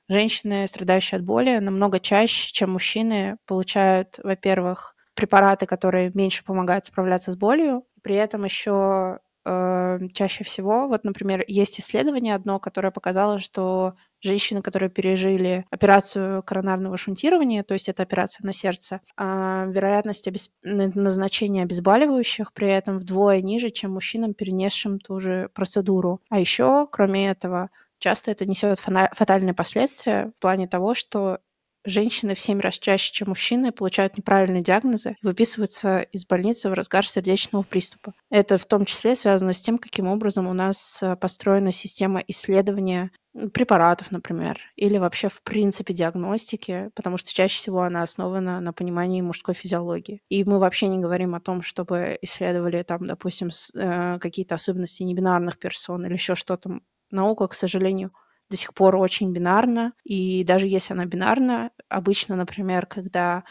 женщины, 0.09 0.67
страдающие 0.67 1.17
от 1.19 1.25
боли, 1.25 1.59
намного 1.59 1.99
чаще, 1.99 2.51
чем 2.53 2.71
мужчины, 2.73 3.37
получают, 3.47 4.19
во-первых, 4.23 4.95
препараты, 5.15 5.65
которые 5.65 6.11
меньше 6.13 6.43
помогают 6.43 6.85
справляться 6.85 7.31
с 7.31 7.37
болью. 7.37 7.85
При 8.03 8.15
этом 8.15 8.45
еще 8.45 9.19
э, 9.45 9.99
чаще 10.13 10.43
всего, 10.43 10.87
вот, 10.87 11.03
например, 11.03 11.43
есть 11.47 11.79
исследование 11.79 12.35
одно, 12.35 12.59
которое 12.59 12.91
показало, 12.91 13.39
что 13.39 13.95
женщины, 14.21 14.61
которые 14.61 14.89
пережили 14.89 15.65
операцию 15.69 16.43
коронарного 16.43 16.97
шунтирования, 16.97 17.63
то 17.63 17.73
есть 17.73 17.89
это 17.89 18.03
операция 18.03 18.45
на 18.45 18.53
сердце, 18.53 19.01
э, 19.17 19.23
вероятность 19.71 20.27
обесп... 20.27 20.53
назначения 20.63 21.63
обезболивающих 21.63 22.53
при 22.53 22.69
этом 22.69 22.99
вдвое 22.99 23.41
ниже, 23.41 23.69
чем 23.69 23.91
мужчинам, 23.91 24.33
перенесшим 24.33 24.99
ту 24.99 25.19
же 25.19 25.49
процедуру. 25.53 26.21
А 26.29 26.39
еще, 26.39 26.87
кроме 26.91 27.29
этого, 27.29 27.69
часто 27.99 28.31
это 28.31 28.45
несет 28.45 28.79
фатальные 28.79 29.53
последствия 29.53 30.31
в 30.37 30.41
плане 30.41 30.67
того, 30.67 30.93
что 30.93 31.39
женщины 31.85 32.35
в 32.35 32.39
семь 32.39 32.59
раз 32.59 32.79
чаще, 32.79 33.11
чем 33.11 33.29
мужчины, 33.29 33.71
получают 33.71 34.17
неправильные 34.17 34.63
диагнозы 34.63 35.15
и 35.21 35.25
выписываются 35.25 35.99
из 35.99 36.25
больницы 36.25 36.69
в 36.69 36.73
разгар 36.73 37.05
сердечного 37.05 37.63
приступа. 37.63 38.13
Это 38.29 38.57
в 38.57 38.65
том 38.65 38.85
числе 38.85 39.15
связано 39.15 39.53
с 39.53 39.61
тем, 39.61 39.77
каким 39.77 40.07
образом 40.07 40.47
у 40.47 40.53
нас 40.53 41.01
э, 41.01 41.15
построена 41.15 41.71
система 41.71 42.19
исследования 42.27 43.11
препаратов, 43.51 44.11
например, 44.11 44.59
или 44.75 44.97
вообще 44.97 45.27
в 45.27 45.41
принципе 45.41 45.93
диагностики, 45.93 46.91
потому 46.95 47.17
что 47.17 47.33
чаще 47.33 47.57
всего 47.57 47.81
она 47.81 48.03
основана 48.03 48.59
на 48.59 48.73
понимании 48.73 49.21
мужской 49.21 49.55
физиологии. 49.55 50.21
И 50.29 50.43
мы 50.43 50.59
вообще 50.59 50.87
не 50.87 50.99
говорим 50.99 51.33
о 51.33 51.39
том, 51.39 51.61
чтобы 51.61 52.17
исследовали 52.21 52.83
там, 52.83 53.07
допустим, 53.07 53.49
э, 53.75 54.19
какие-то 54.19 54.55
особенности 54.55 55.03
небинарных 55.03 55.57
персон 55.57 56.05
или 56.05 56.13
еще 56.13 56.35
что-то. 56.35 56.79
Наука, 57.09 57.47
к 57.47 57.53
сожалению, 57.53 58.11
до 58.49 58.57
сих 58.57 58.73
пор 58.73 58.95
очень 58.95 59.31
бинарна. 59.33 59.93
И 60.03 60.43
даже 60.43 60.67
если 60.67 60.93
она 60.93 61.05
бинарна, 61.05 61.71
обычно, 61.89 62.35
например, 62.35 62.85
когда 62.85 63.43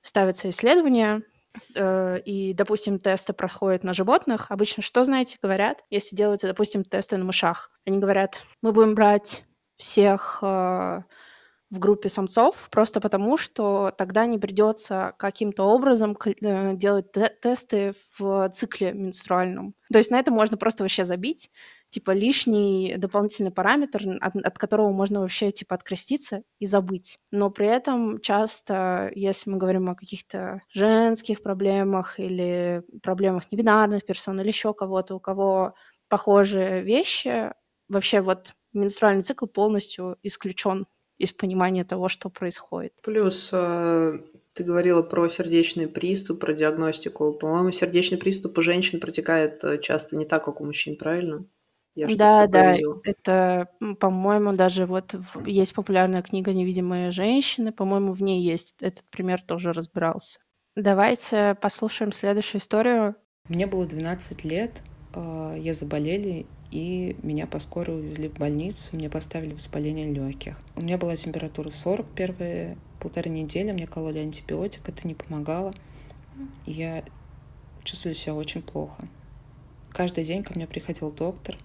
ставится 0.00 0.48
исследование, 0.50 1.22
э, 1.74 2.20
и, 2.24 2.54
допустим, 2.54 2.98
тесты 2.98 3.32
проходят 3.32 3.84
на 3.84 3.94
животных, 3.94 4.50
обычно 4.50 4.82
что, 4.82 5.04
знаете, 5.04 5.38
говорят, 5.42 5.82
если 5.90 6.16
делаются, 6.16 6.48
допустим, 6.48 6.84
тесты 6.84 7.16
на 7.16 7.24
мышах? 7.24 7.70
Они 7.86 7.98
говорят, 7.98 8.42
мы 8.62 8.72
будем 8.72 8.94
брать 8.94 9.44
всех 9.76 10.40
э, 10.42 11.00
в 11.72 11.78
группе 11.78 12.10
самцов, 12.10 12.68
просто 12.70 13.00
потому 13.00 13.38
что 13.38 13.94
тогда 13.96 14.26
не 14.26 14.38
придется 14.38 15.14
каким-то 15.16 15.64
образом 15.64 16.14
э, 16.22 16.74
делать 16.76 17.12
тесты 17.40 17.94
в 18.18 18.50
цикле 18.50 18.92
менструальном. 18.92 19.74
То 19.90 19.96
есть 19.98 20.10
на 20.10 20.18
это 20.18 20.30
можно 20.30 20.58
просто 20.58 20.84
вообще 20.84 21.06
забить, 21.06 21.50
типа 21.88 22.10
лишний 22.10 22.96
дополнительный 22.98 23.52
параметр, 23.52 24.02
от, 24.20 24.36
от 24.36 24.58
которого 24.58 24.92
можно 24.92 25.20
вообще 25.20 25.50
типа 25.50 25.74
откреститься 25.74 26.42
и 26.58 26.66
забыть. 26.66 27.18
Но 27.30 27.48
при 27.48 27.68
этом 27.68 28.20
часто, 28.20 29.10
если 29.14 29.48
мы 29.48 29.56
говорим 29.56 29.88
о 29.88 29.94
каких-то 29.94 30.60
женских 30.68 31.42
проблемах 31.42 32.20
или 32.20 32.82
проблемах 33.02 33.50
небинарных 33.50 34.04
персон 34.04 34.38
или 34.40 34.48
еще 34.48 34.74
кого-то, 34.74 35.14
у 35.14 35.20
кого 35.20 35.72
похожие 36.08 36.82
вещи, 36.82 37.50
вообще 37.88 38.20
вот 38.20 38.52
менструальный 38.74 39.22
цикл 39.22 39.46
полностью 39.46 40.18
исключен 40.22 40.84
из 41.22 41.32
понимания 41.32 41.84
того, 41.84 42.08
что 42.08 42.28
происходит. 42.30 42.94
Плюс 43.02 43.50
э, 43.52 44.18
ты 44.54 44.64
говорила 44.64 45.02
про 45.02 45.28
сердечный 45.28 45.86
приступ, 45.86 46.40
про 46.40 46.52
диагностику. 46.52 47.32
По-моему, 47.32 47.70
сердечный 47.70 48.18
приступ 48.18 48.58
у 48.58 48.62
женщин 48.62 48.98
протекает 48.98 49.62
э, 49.62 49.78
часто 49.78 50.16
не 50.16 50.24
так, 50.24 50.44
как 50.44 50.60
у 50.60 50.64
мужчин, 50.64 50.96
правильно? 50.96 51.44
Я 51.94 52.08
да, 52.08 52.46
да, 52.46 52.74
это, 53.04 53.68
по-моему, 54.00 54.54
даже 54.54 54.86
вот 54.86 55.14
есть 55.44 55.74
популярная 55.74 56.22
книга 56.22 56.52
«Невидимые 56.54 57.10
женщины», 57.10 57.70
по-моему, 57.70 58.14
в 58.14 58.22
ней 58.22 58.42
есть 58.42 58.76
этот 58.80 59.04
пример, 59.10 59.42
тоже 59.42 59.72
разбирался. 59.74 60.40
Давайте 60.74 61.54
послушаем 61.60 62.10
следующую 62.10 62.60
историю. 62.62 63.14
Мне 63.48 63.66
было 63.66 63.84
12 63.84 64.42
лет, 64.44 64.82
я 65.14 65.74
заболели, 65.74 66.46
и 66.70 67.16
меня 67.22 67.46
по 67.46 67.58
скорой 67.58 68.00
увезли 68.00 68.28
в 68.28 68.34
больницу, 68.38 68.96
мне 68.96 69.10
поставили 69.10 69.52
воспаление 69.52 70.10
легких. 70.12 70.58
У 70.74 70.80
меня 70.80 70.96
была 70.96 71.16
температура 71.16 71.68
40 71.68 72.06
первые 72.14 72.78
полторы 72.98 73.28
недели, 73.28 73.72
мне 73.72 73.86
кололи 73.86 74.20
антибиотик, 74.20 74.88
это 74.88 75.06
не 75.06 75.14
помогало. 75.14 75.74
Я 76.64 77.04
чувствую 77.84 78.14
себя 78.14 78.34
очень 78.34 78.62
плохо. 78.62 79.06
Каждый 79.90 80.24
день 80.24 80.42
ко 80.42 80.54
мне 80.54 80.66
приходил 80.66 81.12
доктор 81.12 81.58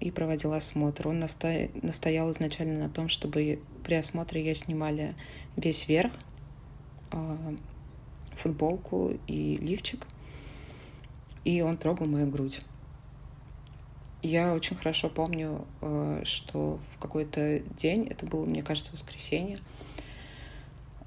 и 0.00 0.10
проводил 0.10 0.52
осмотр. 0.52 1.08
Он 1.08 1.18
настоя... 1.18 1.70
настоял 1.82 2.30
изначально 2.30 2.84
на 2.84 2.88
том, 2.88 3.08
чтобы 3.08 3.60
при 3.84 3.94
осмотре 3.94 4.44
я 4.44 4.54
снимали 4.54 5.14
весь 5.56 5.88
верх, 5.88 6.12
а, 7.10 7.36
футболку 8.36 9.12
и 9.26 9.56
лифчик, 9.56 10.06
и 11.46 11.60
он 11.60 11.76
трогал 11.76 12.06
мою 12.06 12.26
грудь. 12.26 12.60
Я 14.20 14.52
очень 14.52 14.74
хорошо 14.74 15.08
помню, 15.08 15.64
э, 15.80 16.22
что 16.24 16.80
в 16.92 16.98
какой-то 16.98 17.60
день, 17.60 18.08
это 18.08 18.26
было, 18.26 18.44
мне 18.44 18.64
кажется, 18.64 18.90
воскресенье, 18.90 19.60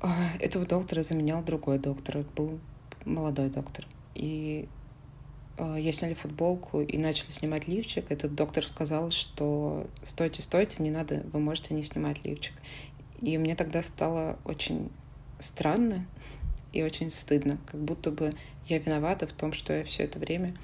э, 0.02 0.08
этого 0.39 0.65
доктора 0.65 1.04
заменял 1.04 1.43
другой 1.43 1.78
доктор. 1.78 2.19
Это 2.19 2.30
был 2.38 2.60
молодой 3.04 3.49
доктор. 3.49 3.86
И 4.15 4.69
э, 5.58 5.75
я 5.78 5.91
сняли 5.91 6.13
футболку 6.13 6.80
и 6.80 6.97
начали 6.97 7.32
снимать 7.32 7.67
лифчик. 7.67 8.10
Этот 8.10 8.34
доктор 8.34 8.65
сказал, 8.65 9.12
что 9.12 9.88
стойте, 10.04 10.41
стойте, 10.41 10.82
не 10.82 10.89
надо, 10.89 11.25
вы 11.34 11.41
можете 11.41 11.73
не 11.73 11.84
снимать 11.84 12.23
лифчик. 12.23 12.54
И 13.19 13.38
мне 13.38 13.58
тогда 13.58 13.84
стало 13.84 14.39
очень 14.45 14.89
странно 15.39 16.08
и 16.71 16.84
очень 16.84 17.12
стыдно, 17.12 17.58
как 17.65 17.82
будто 17.82 18.12
бы 18.12 18.32
я 18.67 18.79
виновата 18.79 19.27
в 19.27 19.34
том, 19.34 19.53
что 19.53 19.73
я 19.73 19.84
все 19.84 20.03
это 20.03 20.19
время 20.19 20.55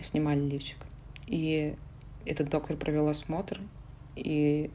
снимали 0.00 0.40
лифчик. 0.40 0.78
И 1.26 1.74
этот 2.24 2.48
доктор 2.48 2.76
провел 2.76 3.08
осмотр, 3.08 3.60
и 4.16 4.70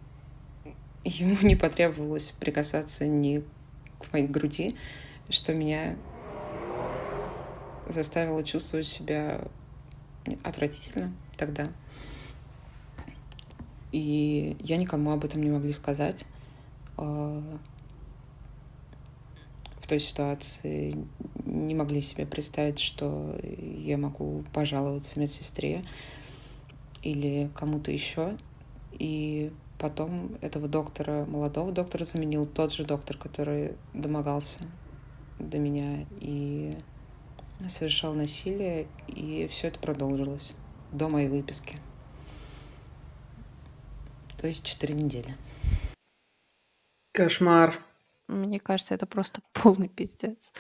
ему 1.04 1.38
не 1.42 1.56
потребовалось 1.56 2.34
прикасаться 2.40 3.08
ни 3.08 3.44
к 4.00 4.12
моей 4.14 4.28
груди, 4.28 4.76
что 5.30 5.54
меня 5.54 5.96
заставило 7.88 8.44
чувствовать 8.44 8.88
себя 8.88 9.42
отвратительно 10.44 11.14
тогда. 11.38 11.72
И 13.92 14.56
я 14.60 14.78
никому 14.78 15.12
об 15.12 15.26
этом 15.26 15.42
не 15.42 15.50
могли 15.50 15.74
сказать. 15.74 16.26
Той 19.90 20.00
ситуации 20.00 20.96
не 21.46 21.74
могли 21.74 22.02
себе 22.02 22.28
представить, 22.28 22.78
что 22.78 23.36
я 23.42 23.98
могу 23.98 24.44
пожаловаться 24.54 25.20
медсестре, 25.20 25.84
или 27.02 27.50
кому-то 27.56 27.92
еще. 27.92 28.38
И 28.92 29.52
потом 29.80 30.38
этого 30.42 30.68
доктора, 30.68 31.26
молодого 31.26 31.72
доктора 31.72 32.06
заменил 32.06 32.46
тот 32.46 32.72
же 32.72 32.86
доктор, 32.86 33.18
который 33.18 33.78
домогался 33.96 34.60
до 35.40 35.58
меня 35.58 36.06
и 36.20 36.78
совершал 37.68 38.14
насилие, 38.14 38.86
и 39.08 39.50
все 39.52 39.70
это 39.70 39.80
продолжилось 39.80 40.52
до 40.92 41.10
моей 41.10 41.30
выписки. 41.30 41.78
То 44.40 44.48
есть 44.48 44.64
четыре 44.64 44.94
недели. 44.94 45.36
Кошмар. 47.12 47.89
Мне 48.30 48.60
кажется, 48.60 48.94
это 48.94 49.06
просто 49.06 49.42
полный 49.54 49.90
пиздец. 49.90 50.54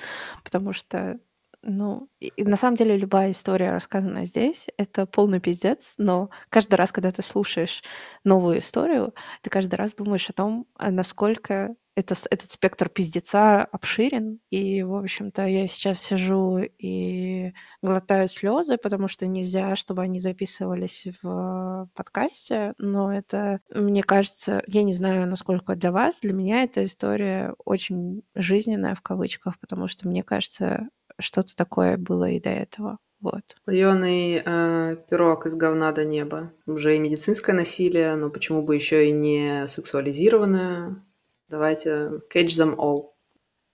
Потому 0.43 0.73
что 0.73 1.19
ну, 1.62 2.10
и 2.21 2.43
на 2.45 2.55
самом 2.55 2.77
деле 2.77 2.95
любая 2.97 3.32
история, 3.32 3.71
рассказанная 3.71 4.23
здесь, 4.23 4.67
это 4.77 5.05
полный 5.05 5.41
пиздец, 5.41 5.95
но 5.97 6.29
каждый 6.49 6.75
раз, 6.75 6.93
когда 6.93 7.12
ты 7.12 7.21
слушаешь 7.21 7.84
новую 8.23 8.60
историю, 8.60 9.13
ты 9.41 9.49
каждый 9.49 9.75
раз 9.75 9.93
думаешь 9.93 10.29
о 10.29 10.34
том, 10.34 10.67
а 10.75 10.89
насколько 10.89 11.75
это, 12.00 12.16
этот 12.30 12.52
спектр 12.52 12.90
пиздеца 12.90 13.64
обширен. 13.64 14.40
И, 14.50 14.84
в 14.84 14.96
общем-то, 14.96 15.46
я 15.46 15.68
сейчас 15.68 16.02
сижу 16.02 16.60
и 16.60 17.54
глотаю 17.82 18.28
слезы, 18.28 18.78
потому 18.78 19.08
что 19.08 19.28
нельзя, 19.28 19.76
чтобы 19.76 20.04
они 20.04 20.20
записывались 20.20 21.08
в 21.22 21.90
подкасте. 21.96 22.74
Но 22.78 23.14
это, 23.14 23.60
мне 23.74 24.04
кажется, 24.04 24.64
я 24.68 24.84
не 24.84 24.94
знаю, 24.94 25.28
насколько 25.28 25.76
для 25.76 25.92
вас, 25.92 26.20
для 26.22 26.34
меня 26.34 26.64
эта 26.64 26.84
история 26.84 27.54
очень 27.66 28.24
жизненная 28.36 28.96
в 28.96 29.02
кавычках, 29.02 29.60
потому 29.60 29.88
что 29.88 30.08
мне 30.08 30.24
кажется, 30.24 30.90
что-то 31.20 31.56
такое 31.56 31.98
было 31.98 32.30
и 32.30 32.40
до 32.40 32.50
этого. 32.50 32.98
Вот. 33.22 33.44
Слоеный 33.66 34.42
э, 34.46 34.96
пирог 35.10 35.46
из 35.46 35.56
говна 35.56 35.92
до 35.92 36.06
неба. 36.06 36.54
Уже 36.66 36.96
и 36.96 37.00
медицинское 37.00 37.52
насилие, 37.52 38.16
но 38.16 38.30
почему 38.30 38.62
бы 38.62 38.76
еще 38.76 39.10
и 39.10 39.12
не 39.12 39.68
сексуализированное? 39.68 41.04
Давайте 41.50 42.22
catch 42.32 42.50
them 42.50 42.76
all. 42.76 43.14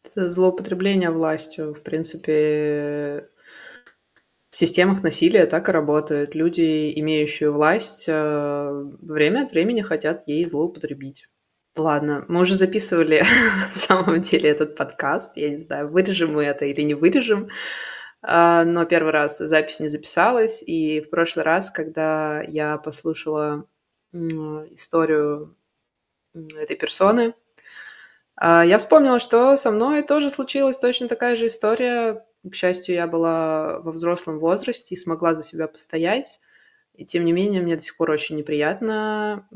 Это 0.06 0.28
злоупотребление 0.28 1.10
властью. 1.12 1.74
В 1.74 1.82
принципе, 1.82 3.28
в 4.50 4.56
системах 4.56 5.04
насилия 5.04 5.46
так 5.46 5.68
и 5.68 5.74
работает. 5.74 6.36
Люди, 6.36 6.98
имеющие 7.00 7.52
власть, 7.52 8.06
э, 8.08 8.84
время 9.02 9.44
от 9.44 9.52
времени 9.52 9.82
хотят 9.82 10.24
ей 10.28 10.46
злоупотребить. 10.46 11.28
Ладно, 11.76 12.24
мы 12.30 12.42
уже 12.42 12.56
записывали 12.56 13.22
на 13.68 13.74
самом 13.74 14.22
деле 14.22 14.50
этот 14.50 14.78
подкаст. 14.78 15.36
Я 15.36 15.50
не 15.50 15.58
знаю, 15.58 15.90
вырежем 15.90 16.34
мы 16.34 16.46
это 16.46 16.64
или 16.64 16.82
не 16.82 16.94
вырежем. 16.94 17.50
А, 18.22 18.64
но 18.64 18.86
первый 18.86 19.12
раз 19.12 19.40
запись 19.40 19.82
не 19.82 19.90
записалась. 19.90 20.64
И 20.66 21.02
в 21.02 21.10
прошлый 21.10 21.44
раз, 21.44 21.70
когда 21.70 22.42
я 22.44 22.78
послушала 22.78 23.68
историю 24.14 25.58
этой 26.34 26.78
персоны, 26.78 27.34
я 28.42 28.78
вспомнила, 28.78 29.20
что 29.20 29.56
со 29.58 29.72
мной 29.72 30.04
тоже 30.04 30.30
случилась 30.30 30.78
точно 30.78 31.08
такая 31.08 31.36
же 31.36 31.48
история. 31.48 32.26
К 32.50 32.54
счастью, 32.54 32.96
я 32.96 33.08
была 33.08 33.80
во 33.80 33.92
взрослом 33.92 34.40
возрасте 34.40 34.96
и 34.96 34.98
смогла 34.98 35.36
за 35.36 35.44
себя 35.44 35.68
постоять. 35.68 36.40
И 36.94 37.06
тем 37.06 37.26
не 37.26 37.32
менее, 37.32 37.62
мне 37.62 37.76
до 37.76 37.82
сих 37.82 37.98
пор 37.98 38.12
очень 38.12 38.36
неприятно 38.36 39.48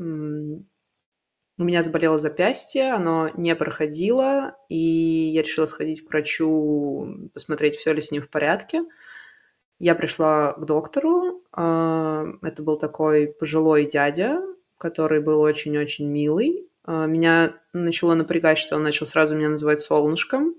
у 1.60 1.64
меня 1.64 1.82
заболело 1.82 2.16
запястье, 2.16 2.90
оно 2.90 3.28
не 3.36 3.54
проходило, 3.54 4.56
и 4.70 4.78
я 4.78 5.42
решила 5.42 5.66
сходить 5.66 6.02
к 6.02 6.08
врачу, 6.08 7.28
посмотреть, 7.34 7.76
все 7.76 7.92
ли 7.92 8.00
с 8.00 8.10
ним 8.10 8.22
в 8.22 8.30
порядке. 8.30 8.84
Я 9.78 9.94
пришла 9.94 10.54
к 10.54 10.64
доктору. 10.64 11.42
А, 11.52 12.24
это 12.40 12.62
был 12.62 12.78
такой 12.78 13.26
пожилой 13.28 13.84
дядя, 13.84 14.40
который 14.78 15.20
был 15.20 15.40
очень-очень 15.40 16.08
милый. 16.08 16.66
А, 16.84 17.06
меня 17.06 17.54
начало 17.72 18.14
напрягать, 18.14 18.58
что 18.58 18.76
он 18.76 18.82
начал 18.82 19.06
сразу 19.06 19.36
меня 19.36 19.48
называть 19.48 19.80
солнышком, 19.80 20.54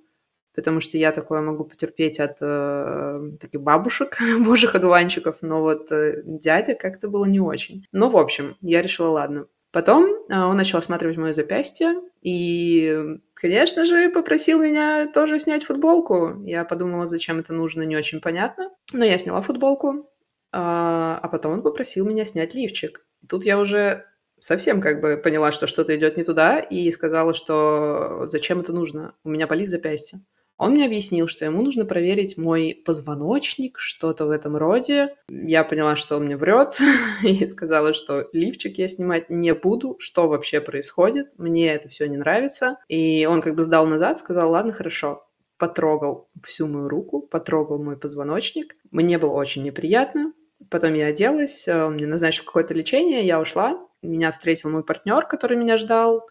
потому 0.56 0.80
что 0.82 0.98
я 0.98 1.12
такое 1.12 1.42
могу 1.42 1.64
потерпеть 1.64 2.20
от 2.20 2.38
э, 2.42 3.32
таких 3.40 3.62
бабушек, 3.62 4.18
божьих 4.40 4.76
одуванчиков, 4.76 5.42
но 5.42 5.62
вот 5.62 5.92
э, 5.92 6.22
дядя 6.26 6.76
как-то 6.76 7.08
было 7.08 7.26
не 7.26 7.40
очень. 7.40 7.88
Но, 7.92 8.10
в 8.10 8.18
общем, 8.18 8.58
я 8.62 8.82
решила, 8.82 9.10
ладно, 9.10 9.48
Потом 9.72 10.06
а, 10.30 10.48
он 10.48 10.58
начал 10.58 10.78
осматривать 10.80 11.18
мое 11.18 11.34
запястье 11.34 11.96
и, 12.22 13.18
конечно 13.34 13.86
же, 13.86 14.10
попросил 14.10 14.62
меня 14.62 15.08
тоже 15.08 15.40
снять 15.40 15.64
футболку. 15.64 16.44
Я 16.44 16.66
подумала, 16.66 17.08
зачем 17.08 17.40
это 17.40 17.54
нужно, 17.54 17.84
не 17.84 17.96
очень 17.96 18.20
понятно. 18.20 18.70
Но 18.92 19.06
я 19.06 19.18
сняла 19.18 19.42
футболку, 19.42 20.10
а, 20.52 21.20
а 21.22 21.28
потом 21.30 21.54
он 21.54 21.64
попросил 21.64 22.06
меня 22.06 22.26
снять 22.26 22.54
лифчик. 22.54 23.06
Тут 23.30 23.46
я 23.46 23.58
уже 23.60 24.06
совсем 24.42 24.82
как 24.82 25.00
бы 25.00 25.16
поняла, 25.16 25.52
что 25.52 25.68
что-то 25.68 25.96
идет 25.96 26.18
не 26.18 26.24
туда, 26.24 26.60
и 26.60 26.92
сказала, 26.92 27.34
что 27.34 28.24
зачем 28.26 28.60
это 28.60 28.74
нужно, 28.74 29.14
у 29.24 29.30
меня 29.30 29.48
болит 29.48 29.70
запястье. 29.70 30.22
Он 30.58 30.74
мне 30.74 30.86
объяснил, 30.86 31.28
что 31.28 31.46
ему 31.46 31.64
нужно 31.64 31.86
проверить 31.86 32.38
мой 32.38 32.80
позвоночник, 32.86 33.80
что-то 33.80 34.26
в 34.26 34.30
этом 34.30 34.56
роде. 34.56 35.16
Я 35.28 35.64
поняла, 35.64 35.96
что 35.96 36.18
он 36.18 36.26
мне 36.26 36.38
врет, 36.38 36.78
и 37.24 37.46
сказала, 37.48 37.94
что 37.94 38.30
лифчик 38.32 38.78
я 38.78 38.88
снимать 38.88 39.30
не 39.32 39.56
буду, 39.56 39.96
что 39.98 40.28
вообще 40.28 40.62
происходит, 40.62 41.34
мне 41.40 41.74
это 41.74 41.90
все 41.90 42.08
не 42.08 42.18
нравится. 42.18 42.78
И 42.88 43.26
он 43.26 43.42
как 43.42 43.56
бы 43.56 43.64
сдал 43.64 43.88
назад, 43.88 44.20
сказал, 44.20 44.52
ладно, 44.52 44.72
хорошо. 44.72 45.26
Потрогал 45.58 46.28
всю 46.44 46.68
мою 46.68 46.90
руку, 46.90 47.22
потрогал 47.22 47.82
мой 47.82 47.98
позвоночник. 47.98 48.76
Мне 48.92 49.18
было 49.18 49.32
очень 49.32 49.64
неприятно. 49.64 50.34
Потом 50.70 50.94
я 50.94 51.08
оделась, 51.08 51.68
э, 51.68 51.88
мне 51.90 52.06
назначил 52.06 52.46
какое-то 52.46 52.74
лечение, 52.74 53.26
я 53.26 53.40
ушла. 53.40 53.88
Меня 54.02 54.32
встретил 54.32 54.70
мой 54.70 54.84
партнер, 54.84 55.26
который 55.26 55.58
меня 55.58 55.78
ждал, 55.78 56.28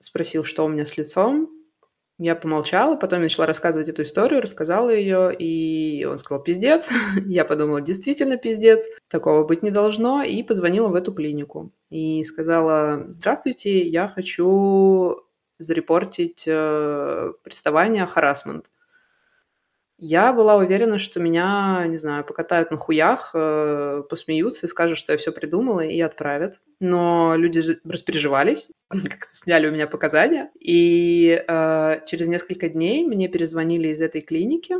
спросил, 0.00 0.44
что 0.44 0.64
у 0.64 0.68
меня 0.68 0.84
с 0.86 0.96
лицом. 0.96 1.50
Я 2.18 2.36
помолчала, 2.36 2.94
потом 2.94 3.18
я 3.18 3.24
начала 3.24 3.46
рассказывать 3.46 3.88
эту 3.88 4.02
историю, 4.02 4.40
рассказала 4.40 4.88
ее, 4.88 5.34
и 5.36 6.04
он 6.04 6.18
сказал 6.18 6.42
«пиздец». 6.44 6.92
я 7.26 7.44
подумала 7.44 7.80
«действительно 7.80 8.36
пиздец, 8.36 8.86
такого 9.08 9.44
быть 9.44 9.62
не 9.62 9.70
должно», 9.70 10.22
и 10.22 10.42
позвонила 10.44 10.88
в 10.88 10.94
эту 10.94 11.12
клинику. 11.12 11.72
И 11.90 12.22
сказала 12.22 13.06
«здравствуйте, 13.08 13.80
я 13.88 14.06
хочу 14.06 15.24
зарепортить 15.58 16.44
э, 16.46 17.32
приставание, 17.42 18.06
харасмент». 18.06 18.66
Я 20.06 20.34
была 20.34 20.56
уверена, 20.56 20.98
что 20.98 21.18
меня, 21.18 21.86
не 21.88 21.96
знаю, 21.96 22.24
покатают 22.24 22.70
на 22.70 22.76
хуях, 22.76 23.30
э, 23.32 24.02
посмеются 24.10 24.66
и 24.66 24.68
скажут, 24.68 24.98
что 24.98 25.12
я 25.12 25.16
все 25.16 25.32
придумала, 25.32 25.80
и 25.80 25.98
отправят. 25.98 26.60
Но 26.78 27.32
люди 27.36 27.62
распереживались, 27.88 28.70
как 28.90 29.24
сняли 29.24 29.66
у 29.66 29.72
меня 29.72 29.86
показания. 29.86 30.50
И 30.60 31.42
э, 31.48 32.00
через 32.04 32.28
несколько 32.28 32.68
дней 32.68 33.06
мне 33.06 33.28
перезвонили 33.28 33.88
из 33.88 34.02
этой 34.02 34.20
клиники, 34.20 34.76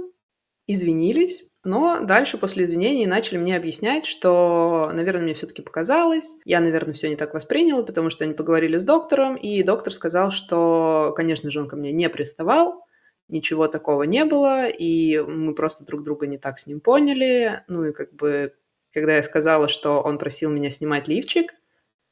извинились, 0.67 1.45
но 1.65 2.01
дальше 2.01 2.37
после 2.37 2.65
извинений 2.65 3.07
начали 3.07 3.39
мне 3.39 3.57
объяснять, 3.57 4.05
что, 4.05 4.91
наверное, 4.93 5.23
мне 5.23 5.33
все-таки 5.33 5.63
показалось, 5.63 6.37
я, 6.45 6.61
наверное, 6.61 6.93
все 6.93 7.09
не 7.09 7.17
так 7.17 7.33
восприняла, 7.33 7.83
потому 7.83 8.11
что 8.11 8.25
они 8.25 8.35
поговорили 8.35 8.77
с 8.77 8.85
доктором, 8.85 9.37
и 9.37 9.63
доктор 9.63 9.95
сказал, 9.95 10.31
что, 10.31 11.15
конечно 11.17 11.51
же, 11.51 11.63
он 11.63 11.69
ко 11.69 11.77
мне 11.77 11.93
не 11.93 12.11
приставал, 12.11 12.84
ничего 13.29 13.69
такого 13.69 14.03
не 14.05 14.25
было, 14.25 14.69
и 14.69 15.19
мы 15.19 15.55
просто 15.55 15.85
друг 15.85 16.03
друга 16.03 16.27
не 16.27 16.39
так 16.39 16.59
с 16.59 16.67
ним 16.67 16.81
поняли. 16.81 17.63
Ну 17.69 17.87
и 17.87 17.93
как 17.93 18.15
бы, 18.15 18.55
когда 18.93 19.17
я 19.17 19.23
сказала, 19.23 19.69
что 19.69 20.01
он 20.01 20.19
просил 20.19 20.51
меня 20.51 20.71
снимать 20.71 21.09
лифчик, 21.09 21.55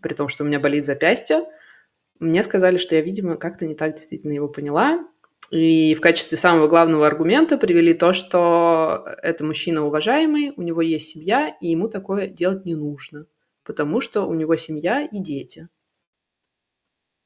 при 0.01 0.15
том, 0.15 0.29
что 0.29 0.45
у 0.45 0.47
меня 0.47 0.61
болит 0.61 0.85
запястье, 0.85 1.45
мне 2.19 2.43
сказали, 2.43 2.77
что 2.77 2.95
я, 2.95 3.01
видимо, 3.01 3.37
как-то 3.37 3.67
не 3.67 3.75
так 3.75 3.95
действительно 3.95 4.33
его 4.33 4.49
поняла. 4.49 5.07
И 5.51 5.95
в 5.95 6.01
качестве 6.01 6.39
самого 6.39 6.67
главного 6.67 7.07
аргумента 7.07 7.59
привели 7.59 7.93
то, 7.93 8.13
что 8.15 9.05
это 9.23 9.45
мужчина 9.45 9.85
уважаемый, 9.85 10.53
у 10.57 10.63
него 10.63 10.81
есть 10.81 11.09
семья, 11.09 11.55
и 11.61 11.69
ему 11.69 11.89
такое 11.89 12.27
делать 12.27 12.65
не 12.65 12.75
нужно, 12.75 13.27
потому 13.63 14.01
что 14.01 14.23
у 14.23 14.35
него 14.35 14.57
семья 14.57 15.03
и 15.05 15.19
дети. 15.19 15.69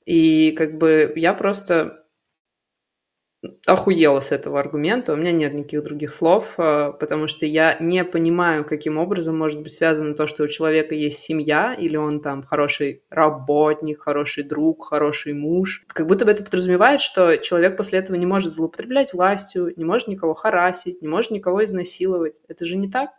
И 0.06 0.52
как 0.52 0.78
бы 0.78 1.12
я 1.14 1.34
просто 1.34 2.05
охуела 3.66 4.20
с 4.20 4.32
этого 4.32 4.60
аргумента. 4.60 5.12
У 5.12 5.16
меня 5.16 5.32
нет 5.32 5.54
никаких 5.54 5.82
других 5.82 6.12
слов, 6.12 6.54
э, 6.58 6.92
потому 6.98 7.26
что 7.26 7.46
я 7.46 7.76
не 7.80 8.04
понимаю, 8.04 8.64
каким 8.64 8.98
образом 8.98 9.36
может 9.36 9.62
быть 9.62 9.72
связано 9.72 10.14
то, 10.14 10.26
что 10.26 10.44
у 10.44 10.48
человека 10.48 10.94
есть 10.94 11.18
семья, 11.18 11.74
или 11.74 11.96
он 11.96 12.20
там 12.20 12.42
хороший 12.42 13.02
работник, 13.10 14.00
хороший 14.00 14.44
друг, 14.44 14.86
хороший 14.86 15.34
муж. 15.34 15.84
Как 15.88 16.06
будто 16.06 16.24
бы 16.24 16.30
это 16.30 16.42
подразумевает, 16.42 17.00
что 17.00 17.36
человек 17.36 17.76
после 17.76 17.98
этого 17.98 18.16
не 18.16 18.26
может 18.26 18.54
злоупотреблять 18.54 19.12
властью, 19.12 19.72
не 19.76 19.84
может 19.84 20.08
никого 20.08 20.34
харасить, 20.34 21.02
не 21.02 21.08
может 21.08 21.30
никого 21.30 21.64
изнасиловать. 21.64 22.40
Это 22.48 22.64
же 22.64 22.76
не 22.76 22.90
так. 22.90 23.10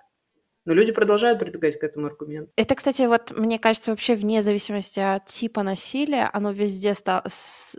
Но 0.67 0.73
люди 0.73 0.91
продолжают 0.91 1.39
прибегать 1.39 1.79
к 1.79 1.83
этому 1.85 2.07
аргументу. 2.07 2.51
Это, 2.57 2.75
кстати, 2.75 3.03
вот 3.03 3.31
мне 3.31 3.57
кажется, 3.57 3.91
вообще 3.91 4.15
вне 4.15 4.41
зависимости 4.41 4.99
от 4.99 5.25
типа 5.25 5.63
насилия, 5.63 6.29
оно 6.33 6.51
везде, 6.51 6.93
ста- 6.93 7.23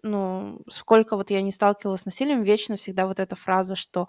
ну, 0.02 0.62
сколько 0.70 1.16
вот 1.16 1.30
я 1.30 1.42
не 1.42 1.52
сталкивалась 1.52 2.00
с 2.00 2.06
насилием, 2.06 2.42
вечно 2.42 2.76
всегда 2.76 3.06
вот 3.06 3.20
эта 3.20 3.36
фраза, 3.36 3.74
что 3.74 4.08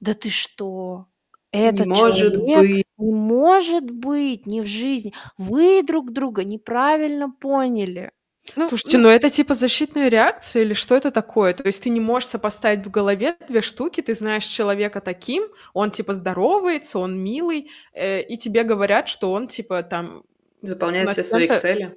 «да 0.00 0.14
ты 0.14 0.30
что, 0.30 1.06
это 1.50 1.84
не 1.84 1.88
может 1.88 2.36
человек 2.36 2.36
быть. 2.36 2.86
не 2.98 3.12
может 3.12 3.90
быть, 3.90 4.46
не 4.46 4.60
в 4.60 4.66
жизни, 4.66 5.12
вы 5.36 5.82
друг 5.82 6.12
друга 6.12 6.44
неправильно 6.44 7.28
поняли». 7.28 8.12
Ну, 8.56 8.68
Слушайте, 8.68 8.98
ну, 8.98 9.04
ну 9.04 9.08
это 9.10 9.30
типа 9.30 9.54
защитная 9.54 10.08
реакция 10.08 10.62
или 10.62 10.74
что 10.74 10.96
это 10.96 11.10
такое? 11.10 11.52
То 11.54 11.66
есть 11.66 11.82
ты 11.82 11.90
не 11.90 12.00
можешь 12.00 12.28
сопоставить 12.28 12.84
в 12.84 12.90
голове 12.90 13.36
две 13.48 13.60
штуки, 13.60 14.00
ты 14.00 14.14
знаешь 14.14 14.44
человека 14.44 15.00
таким, 15.00 15.44
он 15.72 15.90
типа 15.90 16.14
здоровается, 16.14 16.98
он 16.98 17.22
милый, 17.22 17.70
э, 17.92 18.22
и 18.22 18.36
тебе 18.36 18.64
говорят, 18.64 19.08
что 19.08 19.32
он 19.32 19.46
типа 19.46 19.82
там... 19.82 20.24
Заполняет 20.62 21.10
все 21.10 21.22
свои 21.22 21.48
Excel 21.48 21.94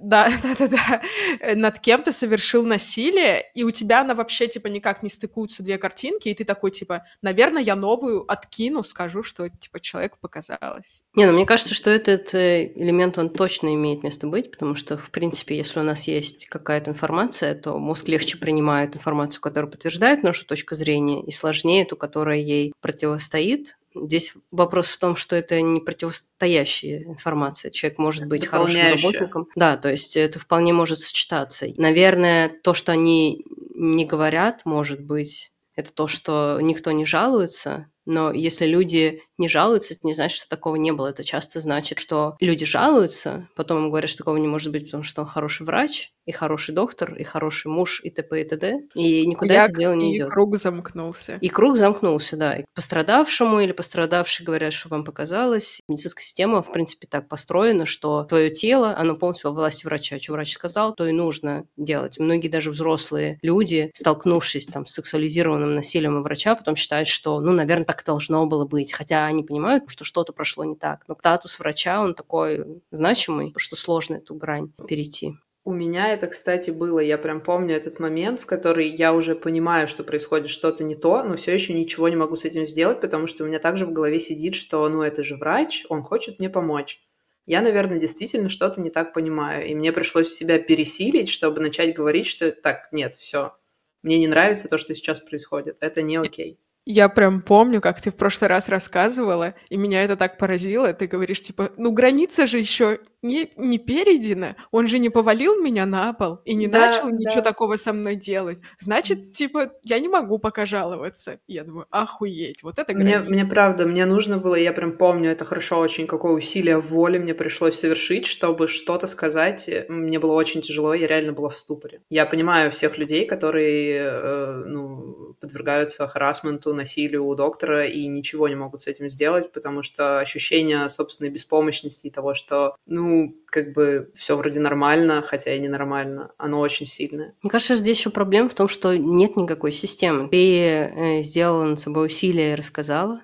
да, 0.00 0.32
да, 0.42 0.54
да, 0.58 0.68
да, 0.68 1.54
над 1.54 1.78
кем-то 1.78 2.12
совершил 2.12 2.64
насилие, 2.64 3.44
и 3.54 3.62
у 3.62 3.70
тебя 3.70 4.00
она 4.00 4.14
вообще, 4.14 4.46
типа, 4.48 4.68
никак 4.68 5.02
не 5.02 5.10
стыкуются 5.10 5.62
две 5.62 5.78
картинки, 5.78 6.28
и 6.28 6.34
ты 6.34 6.44
такой, 6.44 6.70
типа, 6.70 7.04
наверное, 7.22 7.62
я 7.62 7.76
новую 7.76 8.30
откину, 8.30 8.82
скажу, 8.82 9.22
что, 9.22 9.48
типа, 9.48 9.80
человеку 9.80 10.18
показалось. 10.20 11.02
Не, 11.14 11.26
ну 11.26 11.32
мне 11.32 11.46
кажется, 11.46 11.74
что 11.74 11.90
этот 11.90 12.34
э, 12.34 12.72
элемент, 12.74 13.18
он 13.18 13.30
точно 13.30 13.74
имеет 13.74 14.02
место 14.02 14.26
быть, 14.26 14.50
потому 14.50 14.74
что, 14.74 14.96
в 14.96 15.10
принципе, 15.10 15.56
если 15.56 15.80
у 15.80 15.84
нас 15.84 16.06
есть 16.06 16.46
какая-то 16.46 16.90
информация, 16.90 17.54
то 17.54 17.78
мозг 17.78 18.08
легче 18.08 18.38
принимает 18.38 18.96
информацию, 18.96 19.40
которая 19.40 19.70
подтверждает 19.70 20.22
нашу 20.22 20.46
точку 20.46 20.74
зрения, 20.74 21.22
и 21.24 21.30
сложнее 21.30 21.84
ту, 21.84 21.96
которая 21.96 22.38
ей 22.38 22.72
противостоит, 22.80 23.76
Здесь 24.04 24.34
вопрос 24.50 24.88
в 24.88 24.98
том, 24.98 25.16
что 25.16 25.36
это 25.36 25.60
не 25.60 25.80
противостоящая 25.80 27.04
информация. 27.04 27.70
Человек 27.70 27.98
может 27.98 28.26
быть 28.26 28.46
хорошим 28.46 28.90
работником. 28.90 29.48
Да, 29.56 29.76
то 29.76 29.90
есть 29.90 30.16
это 30.16 30.38
вполне 30.38 30.72
может 30.72 30.98
сочетаться. 30.98 31.66
Наверное, 31.76 32.48
то, 32.48 32.74
что 32.74 32.92
они 32.92 33.44
не 33.74 34.04
говорят, 34.04 34.62
может 34.64 35.00
быть, 35.00 35.52
это 35.74 35.92
то, 35.92 36.06
что 36.06 36.58
никто 36.60 36.90
не 36.92 37.04
жалуется, 37.04 37.88
но 38.06 38.32
если 38.32 38.66
люди 38.66 39.22
не 39.38 39.48
жалуются, 39.48 39.94
это 39.94 40.06
не 40.06 40.14
значит, 40.14 40.38
что 40.38 40.48
такого 40.48 40.76
не 40.76 40.92
было. 40.92 41.08
Это 41.08 41.24
часто 41.24 41.60
значит, 41.60 41.98
что 41.98 42.36
люди 42.40 42.64
жалуются, 42.64 43.48
потом 43.54 43.84
им 43.84 43.88
говорят, 43.90 44.08
что 44.08 44.18
такого 44.18 44.36
не 44.36 44.48
может 44.48 44.72
быть, 44.72 44.86
потому 44.86 45.02
что 45.02 45.22
он 45.22 45.28
хороший 45.28 45.66
врач, 45.66 46.12
и 46.24 46.32
хороший 46.32 46.74
доктор, 46.74 47.14
и 47.14 47.22
хороший 47.22 47.68
муж, 47.68 48.00
и 48.02 48.10
т.п. 48.10 48.40
и 48.40 48.44
т.д. 48.44 48.80
И 48.94 49.26
никуда 49.26 49.54
Хуяк, 49.54 49.70
это 49.70 49.78
дело 49.78 49.92
не 49.92 50.12
и 50.12 50.16
идет. 50.16 50.28
И 50.28 50.30
круг 50.30 50.56
замкнулся. 50.56 51.38
И 51.40 51.48
круг 51.48 51.76
замкнулся, 51.76 52.36
да. 52.36 52.56
И 52.56 52.64
пострадавшему 52.74 53.60
или 53.60 53.72
пострадавший 53.72 54.44
говорят, 54.44 54.72
что 54.72 54.88
вам 54.88 55.04
показалось. 55.04 55.80
Медицинская 55.88 56.24
система, 56.24 56.62
в 56.62 56.72
принципе, 56.72 57.06
так 57.06 57.28
построена, 57.28 57.86
что 57.86 58.24
твое 58.24 58.50
тело, 58.50 58.96
оно 58.96 59.14
полностью 59.16 59.50
во 59.50 59.56
власти 59.56 59.86
врача. 59.86 60.18
Что 60.18 60.32
врач 60.32 60.52
сказал, 60.52 60.94
то 60.94 61.06
и 61.06 61.12
нужно 61.12 61.66
делать. 61.76 62.18
Многие 62.18 62.48
даже 62.48 62.70
взрослые 62.70 63.38
люди, 63.42 63.90
столкнувшись 63.94 64.66
там 64.66 64.86
с 64.86 64.94
сексуализированным 64.94 65.74
насилием 65.74 66.16
у 66.16 66.22
врача, 66.22 66.56
потом 66.56 66.74
считают, 66.74 67.08
что, 67.08 67.40
ну, 67.40 67.52
наверное, 67.52 67.84
так 67.84 67.95
должно 68.04 68.46
было 68.46 68.64
быть. 68.64 68.92
Хотя 68.92 69.26
они 69.26 69.42
понимают, 69.42 69.84
что 69.88 70.04
что-то 70.04 70.32
прошло 70.32 70.64
не 70.64 70.76
так. 70.76 71.04
Но 71.08 71.16
статус 71.18 71.58
врача, 71.58 72.00
он 72.02 72.14
такой 72.14 72.82
значимый, 72.90 73.54
что 73.56 73.76
сложно 73.76 74.16
эту 74.16 74.34
грань 74.34 74.72
перейти. 74.86 75.34
У 75.64 75.72
меня 75.72 76.12
это, 76.12 76.28
кстати, 76.28 76.70
было. 76.70 77.00
Я 77.00 77.18
прям 77.18 77.40
помню 77.40 77.74
этот 77.74 77.98
момент, 77.98 78.38
в 78.38 78.46
который 78.46 78.88
я 78.88 79.12
уже 79.12 79.34
понимаю, 79.34 79.88
что 79.88 80.04
происходит 80.04 80.48
что-то 80.48 80.84
не 80.84 80.94
то, 80.94 81.24
но 81.24 81.34
все 81.34 81.52
еще 81.52 81.74
ничего 81.74 82.08
не 82.08 82.14
могу 82.14 82.36
с 82.36 82.44
этим 82.44 82.66
сделать, 82.66 83.00
потому 83.00 83.26
что 83.26 83.42
у 83.42 83.48
меня 83.48 83.58
также 83.58 83.84
в 83.84 83.92
голове 83.92 84.20
сидит, 84.20 84.54
что 84.54 84.88
ну 84.88 85.02
это 85.02 85.24
же 85.24 85.36
врач, 85.36 85.84
он 85.88 86.04
хочет 86.04 86.38
мне 86.38 86.48
помочь. 86.48 87.00
Я, 87.46 87.62
наверное, 87.62 87.98
действительно 87.98 88.48
что-то 88.48 88.80
не 88.80 88.90
так 88.90 89.12
понимаю. 89.12 89.66
И 89.66 89.74
мне 89.74 89.92
пришлось 89.92 90.32
себя 90.32 90.60
пересилить, 90.60 91.28
чтобы 91.28 91.60
начать 91.60 91.96
говорить, 91.96 92.26
что 92.26 92.52
так, 92.52 92.92
нет, 92.92 93.16
все. 93.16 93.56
Мне 94.02 94.18
не 94.18 94.28
нравится 94.28 94.68
то, 94.68 94.78
что 94.78 94.94
сейчас 94.94 95.18
происходит. 95.18 95.78
Это 95.80 96.00
не 96.02 96.16
окей. 96.16 96.60
Я 96.86 97.08
прям 97.08 97.42
помню, 97.42 97.80
как 97.80 98.00
ты 98.00 98.12
в 98.12 98.16
прошлый 98.16 98.48
раз 98.48 98.68
рассказывала, 98.68 99.54
и 99.68 99.76
меня 99.76 100.04
это 100.04 100.16
так 100.16 100.38
поразило. 100.38 100.92
Ты 100.92 101.08
говоришь, 101.08 101.42
типа, 101.42 101.72
ну 101.76 101.90
граница 101.90 102.46
же 102.46 102.60
еще 102.60 103.00
не, 103.22 103.50
не 103.56 103.78
перейдена. 103.78 104.54
Он 104.70 104.86
же 104.86 105.00
не 105.00 105.10
повалил 105.10 105.60
меня 105.60 105.84
на 105.84 106.12
пол 106.12 106.38
и 106.44 106.54
не 106.54 106.68
да, 106.68 106.86
начал 106.86 107.10
да. 107.10 107.16
ничего 107.16 107.42
такого 107.42 107.74
со 107.74 107.92
мной 107.92 108.14
делать. 108.14 108.60
Значит, 108.78 109.32
типа, 109.32 109.72
я 109.82 109.98
не 109.98 110.06
могу 110.06 110.38
пока 110.38 110.64
жаловаться. 110.64 111.40
Я 111.48 111.64
думаю, 111.64 111.86
охуеть, 111.90 112.62
вот 112.62 112.78
это 112.78 112.92
граница. 112.94 113.18
Мне, 113.18 113.30
мне 113.30 113.44
правда, 113.44 113.84
мне 113.84 114.06
нужно 114.06 114.38
было, 114.38 114.54
я 114.54 114.72
прям 114.72 114.96
помню, 114.96 115.32
это 115.32 115.44
хорошо 115.44 115.80
очень, 115.80 116.06
какое 116.06 116.34
усилие 116.34 116.78
воли 116.78 117.18
мне 117.18 117.34
пришлось 117.34 117.80
совершить, 117.80 118.26
чтобы 118.26 118.68
что-то 118.68 119.08
сказать. 119.08 119.68
Мне 119.88 120.20
было 120.20 120.34
очень 120.34 120.62
тяжело, 120.62 120.94
я 120.94 121.08
реально 121.08 121.32
была 121.32 121.48
в 121.48 121.56
ступоре. 121.56 122.02
Я 122.10 122.26
понимаю 122.26 122.70
всех 122.70 122.96
людей, 122.96 123.26
которые, 123.26 124.02
э, 124.02 124.62
ну, 124.66 125.25
подвергаются 125.46 126.06
харасменту, 126.06 126.74
насилию 126.74 127.26
у 127.26 127.34
доктора 127.34 127.86
и 127.86 128.06
ничего 128.06 128.48
не 128.48 128.56
могут 128.56 128.82
с 128.82 128.86
этим 128.86 129.08
сделать, 129.08 129.52
потому 129.52 129.82
что 129.82 130.18
ощущение 130.18 130.88
собственной 130.88 131.30
беспомощности 131.30 132.08
и 132.08 132.10
того, 132.10 132.34
что, 132.34 132.76
ну, 132.86 133.34
как 133.46 133.72
бы 133.72 134.10
все 134.14 134.36
вроде 134.36 134.60
нормально, 134.60 135.22
хотя 135.22 135.54
и 135.54 135.60
ненормально, 135.60 136.32
оно 136.36 136.60
очень 136.60 136.86
сильное. 136.86 137.34
Мне 137.42 137.50
кажется, 137.50 137.76
здесь 137.76 137.98
еще 137.98 138.10
проблема 138.10 138.48
в 138.48 138.54
том, 138.54 138.68
что 138.68 138.96
нет 138.96 139.36
никакой 139.36 139.72
системы. 139.72 140.28
Ты 140.28 140.60
э, 140.60 141.22
сделала 141.22 141.64
над 141.64 141.80
собой 141.80 142.06
усилия 142.06 142.52
и 142.52 142.56
рассказала, 142.56 143.22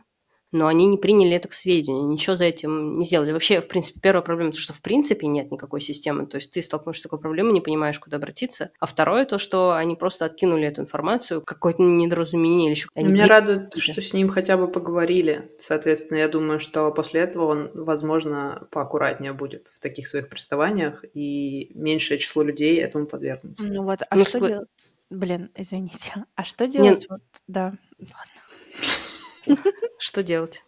но 0.52 0.66
они 0.66 0.86
не 0.86 0.98
приняли 0.98 1.32
это 1.32 1.48
к 1.48 1.54
сведению, 1.54 2.08
ничего 2.08 2.36
за 2.36 2.44
этим 2.44 2.98
не 2.98 3.04
сделали. 3.04 3.32
Вообще, 3.32 3.60
в 3.60 3.68
принципе, 3.68 4.00
первая 4.00 4.22
проблема, 4.22 4.52
то, 4.52 4.58
что 4.58 4.72
в 4.72 4.82
принципе 4.82 5.26
нет 5.26 5.50
никакой 5.50 5.80
системы, 5.80 6.26
то 6.26 6.36
есть 6.36 6.52
ты 6.52 6.62
столкнешься 6.62 7.00
с 7.00 7.02
такой 7.04 7.18
проблемой, 7.18 7.52
не 7.52 7.60
понимаешь, 7.60 7.98
куда 7.98 8.18
обратиться. 8.18 8.70
А 8.78 8.86
второе, 8.86 9.24
то, 9.24 9.38
что 9.38 9.72
они 9.72 9.96
просто 9.96 10.24
откинули 10.24 10.66
эту 10.66 10.82
информацию, 10.82 11.42
какое-то 11.42 11.82
недоразумение 11.82 12.66
или 12.66 12.74
еще... 12.74 12.88
Они 12.94 13.08
Меня 13.08 13.26
радует, 13.26 13.74
что 13.76 14.00
с 14.00 14.12
ним 14.12 14.28
хотя 14.28 14.56
бы 14.56 14.68
поговорили. 14.68 15.50
Соответственно, 15.58 16.18
я 16.18 16.28
думаю, 16.28 16.60
что 16.60 16.90
после 16.90 17.22
этого 17.22 17.46
он, 17.46 17.70
возможно, 17.74 18.68
поаккуратнее 18.70 19.32
будет 19.32 19.72
в 19.74 19.80
таких 19.80 20.06
своих 20.06 20.28
приставаниях, 20.28 21.04
и 21.14 21.70
меньшее 21.74 22.18
число 22.18 22.42
людей 22.42 22.76
этому 22.76 23.06
подвергнется. 23.06 23.64
Ну 23.64 23.84
вот, 23.84 24.00
а 24.08 24.16
ну, 24.16 24.24
что 24.24 24.38
ск... 24.38 24.46
делать? 24.46 24.68
Блин, 25.10 25.50
извините. 25.54 26.12
А 26.34 26.44
что 26.44 26.66
делать? 26.66 27.00
Нет. 27.00 27.06
Вот, 27.10 27.20
да, 27.46 27.64
ладно. 28.00 28.41
Что 29.98 30.22
делать? 30.22 30.64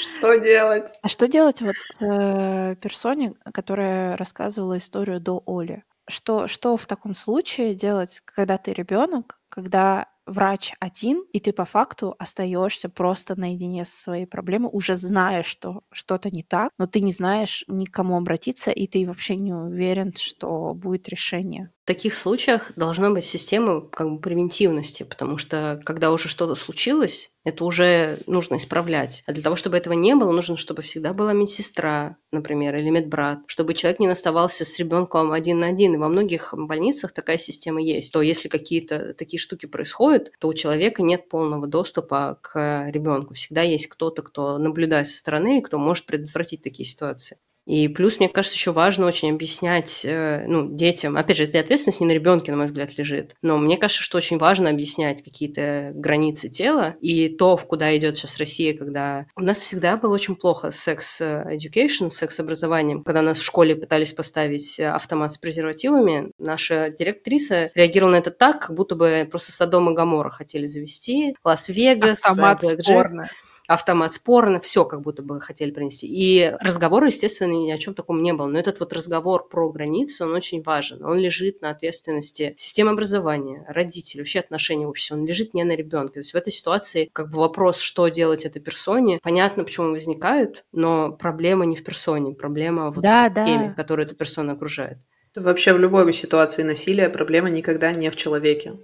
Что 0.00 0.36
делать? 0.36 0.92
А 1.02 1.08
что 1.08 1.28
делать 1.28 1.62
вот 1.62 1.76
э, 2.00 2.76
персоне, 2.76 3.34
которая 3.52 4.16
рассказывала 4.16 4.76
историю 4.78 5.20
до 5.20 5.42
Оли? 5.46 5.84
Что, 6.08 6.48
что 6.48 6.76
в 6.76 6.86
таком 6.86 7.14
случае 7.14 7.74
делать, 7.74 8.20
когда 8.24 8.58
ты 8.58 8.72
ребенок, 8.72 9.40
когда 9.48 10.08
врач 10.26 10.72
один, 10.80 11.24
и 11.32 11.40
ты 11.40 11.52
по 11.52 11.64
факту 11.64 12.14
остаешься 12.18 12.88
просто 12.88 13.38
наедине 13.38 13.84
со 13.84 13.96
своей 13.96 14.26
проблемой, 14.26 14.70
уже 14.72 14.96
зная, 14.96 15.42
что 15.42 15.82
что-то 15.92 16.30
не 16.30 16.42
так, 16.42 16.70
но 16.78 16.86
ты 16.86 17.00
не 17.00 17.12
знаешь 17.12 17.64
никому 17.68 18.16
обратиться, 18.16 18.70
и 18.70 18.86
ты 18.86 19.06
вообще 19.06 19.36
не 19.36 19.54
уверен, 19.54 20.12
что 20.16 20.74
будет 20.74 21.08
решение. 21.08 21.72
В 21.86 21.94
таких 21.94 22.14
случаях 22.14 22.72
должна 22.74 23.10
быть 23.10 23.24
система 23.24 23.80
как 23.80 24.10
бы 24.10 24.18
превентивности, 24.18 25.04
потому 25.04 25.38
что 25.38 25.80
когда 25.84 26.10
уже 26.10 26.28
что-то 26.28 26.56
случилось, 26.56 27.30
это 27.44 27.64
уже 27.64 28.18
нужно 28.26 28.56
исправлять. 28.56 29.22
А 29.24 29.32
для 29.32 29.40
того, 29.40 29.54
чтобы 29.54 29.76
этого 29.76 29.94
не 29.94 30.16
было, 30.16 30.32
нужно, 30.32 30.56
чтобы 30.56 30.82
всегда 30.82 31.12
была 31.12 31.32
медсестра, 31.32 32.16
например, 32.32 32.74
или 32.74 32.90
медбрат, 32.90 33.38
чтобы 33.46 33.74
человек 33.74 34.00
не 34.00 34.08
оставался 34.08 34.64
с 34.64 34.76
ребенком 34.80 35.30
один 35.30 35.60
на 35.60 35.68
один. 35.68 35.94
И 35.94 35.98
во 35.98 36.08
многих 36.08 36.52
больницах 36.56 37.12
такая 37.12 37.38
система 37.38 37.80
есть. 37.80 38.12
То 38.12 38.20
если 38.20 38.48
какие-то 38.48 39.14
такие 39.14 39.38
штуки 39.38 39.66
происходят, 39.66 40.32
то 40.40 40.48
у 40.48 40.54
человека 40.54 41.04
нет 41.04 41.28
полного 41.28 41.68
доступа 41.68 42.40
к 42.42 42.90
ребенку. 42.90 43.34
Всегда 43.34 43.62
есть 43.62 43.86
кто-то, 43.86 44.22
кто 44.22 44.58
наблюдает 44.58 45.06
со 45.06 45.16
стороны, 45.16 45.62
кто 45.62 45.78
может 45.78 46.04
предотвратить 46.06 46.62
такие 46.62 46.84
ситуации. 46.84 47.38
И 47.66 47.88
плюс, 47.88 48.20
мне 48.20 48.28
кажется, 48.28 48.56
еще 48.56 48.70
важно 48.72 49.06
очень 49.06 49.32
объяснять 49.32 50.02
э, 50.04 50.44
ну, 50.46 50.70
детям. 50.70 51.16
Опять 51.16 51.36
же, 51.36 51.44
эта 51.44 51.58
ответственность 51.58 52.00
не 52.00 52.06
на 52.06 52.12
ребенке, 52.12 52.52
на 52.52 52.58
мой 52.58 52.66
взгляд, 52.66 52.96
лежит. 52.96 53.34
Но 53.42 53.58
мне 53.58 53.76
кажется, 53.76 54.02
что 54.02 54.18
очень 54.18 54.38
важно 54.38 54.70
объяснять 54.70 55.22
какие-то 55.22 55.90
границы 55.94 56.48
тела 56.48 56.94
и 57.00 57.28
то, 57.28 57.56
в 57.56 57.66
куда 57.66 57.96
идет 57.96 58.16
сейчас 58.16 58.38
Россия, 58.38 58.76
когда 58.76 59.26
у 59.34 59.42
нас 59.42 59.60
всегда 59.60 59.96
было 59.96 60.14
очень 60.14 60.36
плохо 60.36 60.70
секс-education, 60.70 62.10
секс-образованием. 62.10 63.02
Когда 63.02 63.20
нас 63.22 63.40
в 63.40 63.44
школе 63.44 63.74
пытались 63.74 64.12
поставить 64.12 64.78
автомат 64.78 65.32
с 65.32 65.38
презервативами, 65.38 66.30
наша 66.38 66.90
директриса 66.90 67.70
реагировала 67.74 68.12
на 68.12 68.16
это 68.16 68.30
так, 68.30 68.60
как 68.60 68.76
будто 68.76 68.94
бы 68.94 69.26
просто 69.28 69.50
Содом 69.50 69.90
и 69.90 69.94
Гамора 69.94 70.28
хотели 70.28 70.66
завести, 70.66 71.34
Лас-Вегас, 71.42 72.24
автомат 72.24 72.64
спорно 72.64 73.28
автомат 73.66 74.12
спорно, 74.12 74.60
все 74.60 74.84
как 74.84 75.02
будто 75.02 75.22
бы 75.22 75.40
хотели 75.40 75.70
принести. 75.70 76.06
И 76.06 76.52
разговора, 76.60 77.06
естественно, 77.06 77.52
ни 77.52 77.70
о 77.70 77.78
чем 77.78 77.94
таком 77.94 78.22
не 78.22 78.32
было. 78.32 78.46
Но 78.46 78.58
этот 78.58 78.80
вот 78.80 78.92
разговор 78.92 79.48
про 79.48 79.70
границу, 79.70 80.24
он 80.24 80.34
очень 80.34 80.62
важен. 80.62 81.04
Он 81.04 81.18
лежит 81.18 81.62
на 81.62 81.70
ответственности 81.70 82.52
системы 82.56 82.92
образования, 82.92 83.64
родителей, 83.68 84.22
вообще 84.22 84.40
отношений 84.40 84.86
в 84.86 84.90
обществе. 84.90 85.16
Он 85.16 85.26
лежит 85.26 85.54
не 85.54 85.64
на 85.64 85.72
ребенке. 85.72 86.14
То 86.14 86.20
есть 86.20 86.32
в 86.32 86.36
этой 86.36 86.52
ситуации 86.52 87.10
как 87.12 87.30
бы 87.30 87.38
вопрос, 87.38 87.78
что 87.78 88.08
делать 88.08 88.44
этой 88.44 88.60
персоне, 88.60 89.18
понятно, 89.22 89.64
почему 89.64 89.86
он 89.86 89.92
возникает, 89.92 90.64
но 90.72 91.12
проблема 91.12 91.64
не 91.66 91.76
в 91.76 91.84
персоне, 91.84 92.34
проблема 92.34 92.90
вот 92.90 93.02
да, 93.02 93.24
в 93.24 93.28
системе, 93.28 93.68
да. 93.68 93.74
которую 93.74 94.06
эта 94.06 94.14
персона 94.14 94.52
окружает. 94.52 94.98
Вообще 95.34 95.74
в 95.74 95.78
любой 95.78 96.10
ситуации 96.14 96.62
насилия 96.62 97.10
проблема 97.10 97.50
никогда 97.50 97.92
не 97.92 98.10
в 98.10 98.16
человеке. 98.16 98.78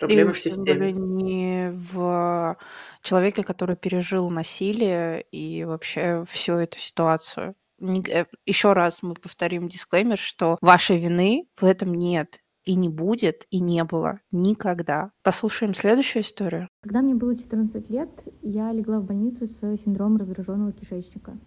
Проблема 0.00 0.30
И 0.30 0.32
в 0.32 0.38
системе. 0.38 0.92
не 0.92 1.70
в 1.92 2.56
человека, 3.02 3.42
который 3.42 3.76
пережил 3.76 4.30
насилие 4.30 5.22
и 5.30 5.64
вообще 5.64 6.24
всю 6.26 6.54
эту 6.54 6.78
ситуацию. 6.78 7.54
Э, 7.80 8.24
Еще 8.46 8.72
раз 8.72 9.02
мы 9.02 9.14
повторим 9.14 9.68
дисклеймер, 9.68 10.18
что 10.18 10.58
вашей 10.60 10.98
вины 10.98 11.46
в 11.60 11.64
этом 11.64 11.94
нет 11.94 12.40
и 12.64 12.74
не 12.74 12.88
будет, 12.88 13.46
и 13.50 13.60
не 13.60 13.84
было 13.84 14.20
никогда. 14.32 15.12
Послушаем 15.22 15.74
следующую 15.74 16.22
историю. 16.22 16.68
Когда 16.82 17.00
мне 17.02 17.14
было 17.14 17.36
14 17.36 17.88
лет, 17.90 18.10
я 18.42 18.72
легла 18.72 19.00
в 19.00 19.04
больницу 19.04 19.46
с 19.46 19.58
синдромом 19.84 20.18
раздраженного 20.18 20.72
кишечника. 20.72 21.38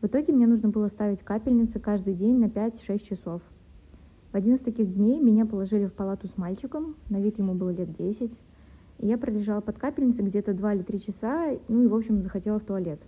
В 0.00 0.06
итоге 0.06 0.32
мне 0.32 0.46
нужно 0.46 0.68
было 0.68 0.88
ставить 0.88 1.22
капельницы 1.22 1.78
каждый 1.78 2.14
день 2.14 2.38
на 2.38 2.46
5-6 2.46 3.08
часов. 3.08 3.42
В 4.32 4.34
один 4.34 4.54
из 4.54 4.60
таких 4.60 4.94
дней 4.94 5.20
меня 5.20 5.44
положили 5.44 5.84
в 5.84 5.92
палату 5.92 6.26
с 6.26 6.38
мальчиком, 6.38 6.96
на 7.10 7.20
вид 7.20 7.36
ему 7.38 7.52
было 7.52 7.68
лет 7.68 7.94
10. 7.94 8.32
И 9.00 9.06
я 9.06 9.18
пролежала 9.18 9.60
под 9.60 9.76
капельницей 9.76 10.24
где-то 10.24 10.54
2 10.54 10.74
или 10.74 10.82
3 10.82 11.02
часа, 11.02 11.50
ну 11.68 11.82
и, 11.82 11.86
в 11.86 11.94
общем, 11.94 12.22
захотела 12.22 12.58
в 12.58 12.64
туалет. 12.64 12.98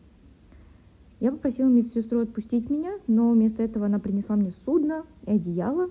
Я 1.21 1.33
попросила 1.33 1.69
медсестру 1.69 2.21
отпустить 2.21 2.69
меня, 2.69 2.99
но 3.07 3.31
вместо 3.31 3.63
этого 3.63 3.87
она 3.87 3.99
принесла 3.99 4.37
мне 4.37 4.53
судно 4.67 5.07
и 5.25 5.31
одеяло 5.31 5.89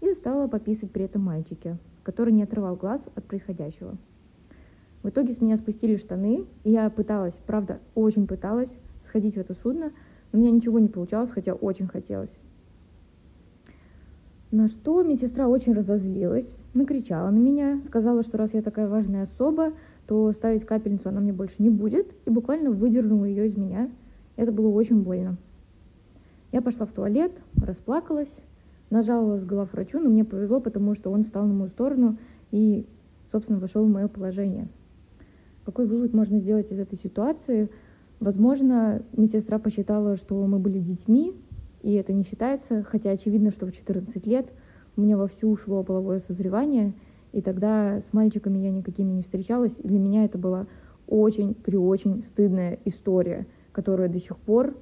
и 0.00 0.12
стала 0.12 0.46
пописать 0.46 0.92
при 0.92 1.06
этом 1.06 1.22
мальчике, 1.22 1.76
который 2.04 2.32
не 2.32 2.44
отрывал 2.44 2.76
глаз 2.76 3.02
от 3.16 3.24
происходящего. 3.24 3.96
В 5.02 5.08
итоге 5.08 5.32
с 5.32 5.40
меня 5.40 5.56
спустили 5.56 5.96
штаны, 5.96 6.44
и 6.62 6.70
я 6.70 6.88
пыталась, 6.88 7.34
правда, 7.48 7.80
очень 7.96 8.28
пыталась 8.28 8.70
сходить 9.06 9.34
в 9.34 9.38
это 9.38 9.54
судно, 9.54 9.90
но 10.30 10.38
у 10.38 10.40
меня 10.40 10.52
ничего 10.52 10.78
не 10.78 10.88
получалось, 10.88 11.30
хотя 11.32 11.54
очень 11.54 11.88
хотелось. 11.88 12.30
На 14.50 14.68
что 14.68 15.02
медсестра 15.02 15.46
очень 15.46 15.74
разозлилась, 15.74 16.56
накричала 16.72 17.28
на 17.30 17.36
меня, 17.36 17.82
сказала, 17.84 18.22
что 18.22 18.38
раз 18.38 18.54
я 18.54 18.62
такая 18.62 18.88
важная 18.88 19.24
особа, 19.24 19.72
то 20.06 20.32
ставить 20.32 20.64
капельницу 20.64 21.10
она 21.10 21.20
мне 21.20 21.34
больше 21.34 21.56
не 21.58 21.68
будет, 21.68 22.06
и 22.24 22.30
буквально 22.30 22.70
выдернула 22.70 23.26
ее 23.26 23.46
из 23.46 23.58
меня. 23.58 23.90
Это 24.36 24.50
было 24.50 24.68
очень 24.68 25.02
больно. 25.02 25.36
Я 26.50 26.62
пошла 26.62 26.86
в 26.86 26.92
туалет, 26.92 27.32
расплакалась, 27.62 28.32
нажаловалась 28.88 29.44
главврачу, 29.44 30.00
но 30.00 30.08
мне 30.08 30.24
повезло, 30.24 30.60
потому 30.60 30.94
что 30.94 31.10
он 31.10 31.24
встал 31.24 31.46
на 31.46 31.52
мою 31.52 31.68
сторону 31.68 32.16
и, 32.50 32.86
собственно, 33.30 33.58
вошел 33.58 33.84
в 33.84 33.90
мое 33.90 34.08
положение. 34.08 34.68
Какой 35.66 35.86
вывод 35.86 36.14
можно 36.14 36.38
сделать 36.38 36.72
из 36.72 36.78
этой 36.78 36.98
ситуации? 36.98 37.68
Возможно, 38.18 39.02
медсестра 39.14 39.58
посчитала, 39.58 40.16
что 40.16 40.46
мы 40.46 40.58
были 40.58 40.78
детьми, 40.78 41.34
и 41.82 41.94
это 41.94 42.12
не 42.12 42.24
считается, 42.24 42.82
хотя 42.82 43.10
очевидно, 43.10 43.50
что 43.50 43.66
в 43.66 43.72
14 43.72 44.26
лет 44.26 44.46
у 44.96 45.00
меня 45.00 45.16
вовсю 45.16 45.50
ушло 45.50 45.82
половое 45.82 46.20
созревание, 46.20 46.92
и 47.32 47.40
тогда 47.40 48.00
с 48.00 48.12
мальчиками 48.12 48.58
я 48.58 48.70
никакими 48.70 49.12
не 49.12 49.22
встречалась, 49.22 49.74
и 49.78 49.86
для 49.86 49.98
меня 49.98 50.24
это 50.24 50.38
была 50.38 50.66
очень 51.06 51.54
при 51.54 51.76
очень 51.76 52.24
стыдная 52.24 52.78
история, 52.84 53.46
которую 53.72 54.10
до 54.10 54.18
сих 54.18 54.36
пор 54.38 54.74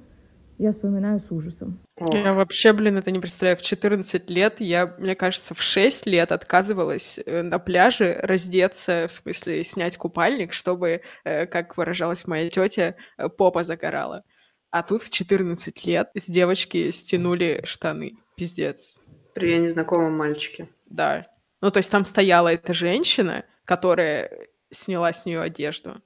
я 0.57 0.71
вспоминаю 0.71 1.19
с 1.19 1.31
ужасом. 1.31 1.79
Я 1.99 2.33
вообще, 2.33 2.73
блин, 2.73 2.97
это 2.97 3.11
не 3.11 3.19
представляю. 3.19 3.57
В 3.57 3.61
14 3.61 4.29
лет 4.29 4.59
я, 4.59 4.95
мне 4.97 5.15
кажется, 5.15 5.53
в 5.53 5.61
6 5.61 6.07
лет 6.07 6.31
отказывалась 6.31 7.19
э, 7.23 7.43
на 7.43 7.59
пляже 7.59 8.19
раздеться, 8.23 9.05
в 9.07 9.11
смысле 9.11 9.63
снять 9.63 9.97
купальник, 9.97 10.53
чтобы, 10.53 11.01
э, 11.23 11.45
как 11.45 11.77
выражалась 11.77 12.25
моя 12.25 12.49
тетя, 12.49 12.95
э, 13.17 13.29
попа 13.29 13.63
загорала. 13.63 14.23
А 14.71 14.83
тут 14.83 15.01
в 15.01 15.09
14 15.09 15.85
лет 15.85 16.09
с 16.15 16.29
девочки 16.29 16.91
стянули 16.91 17.63
штаны. 17.65 18.17
Пиздец. 18.35 18.99
При 19.33 19.57
незнакомом 19.59 20.17
мальчике. 20.17 20.69
Да. 20.85 21.25
Ну, 21.61 21.71
то 21.71 21.77
есть 21.77 21.91
там 21.91 22.05
стояла 22.05 22.49
эта 22.49 22.73
женщина, 22.73 23.45
которая 23.65 24.47
сняла 24.69 25.13
с 25.13 25.25
нее 25.25 25.41
одежду. 25.41 26.01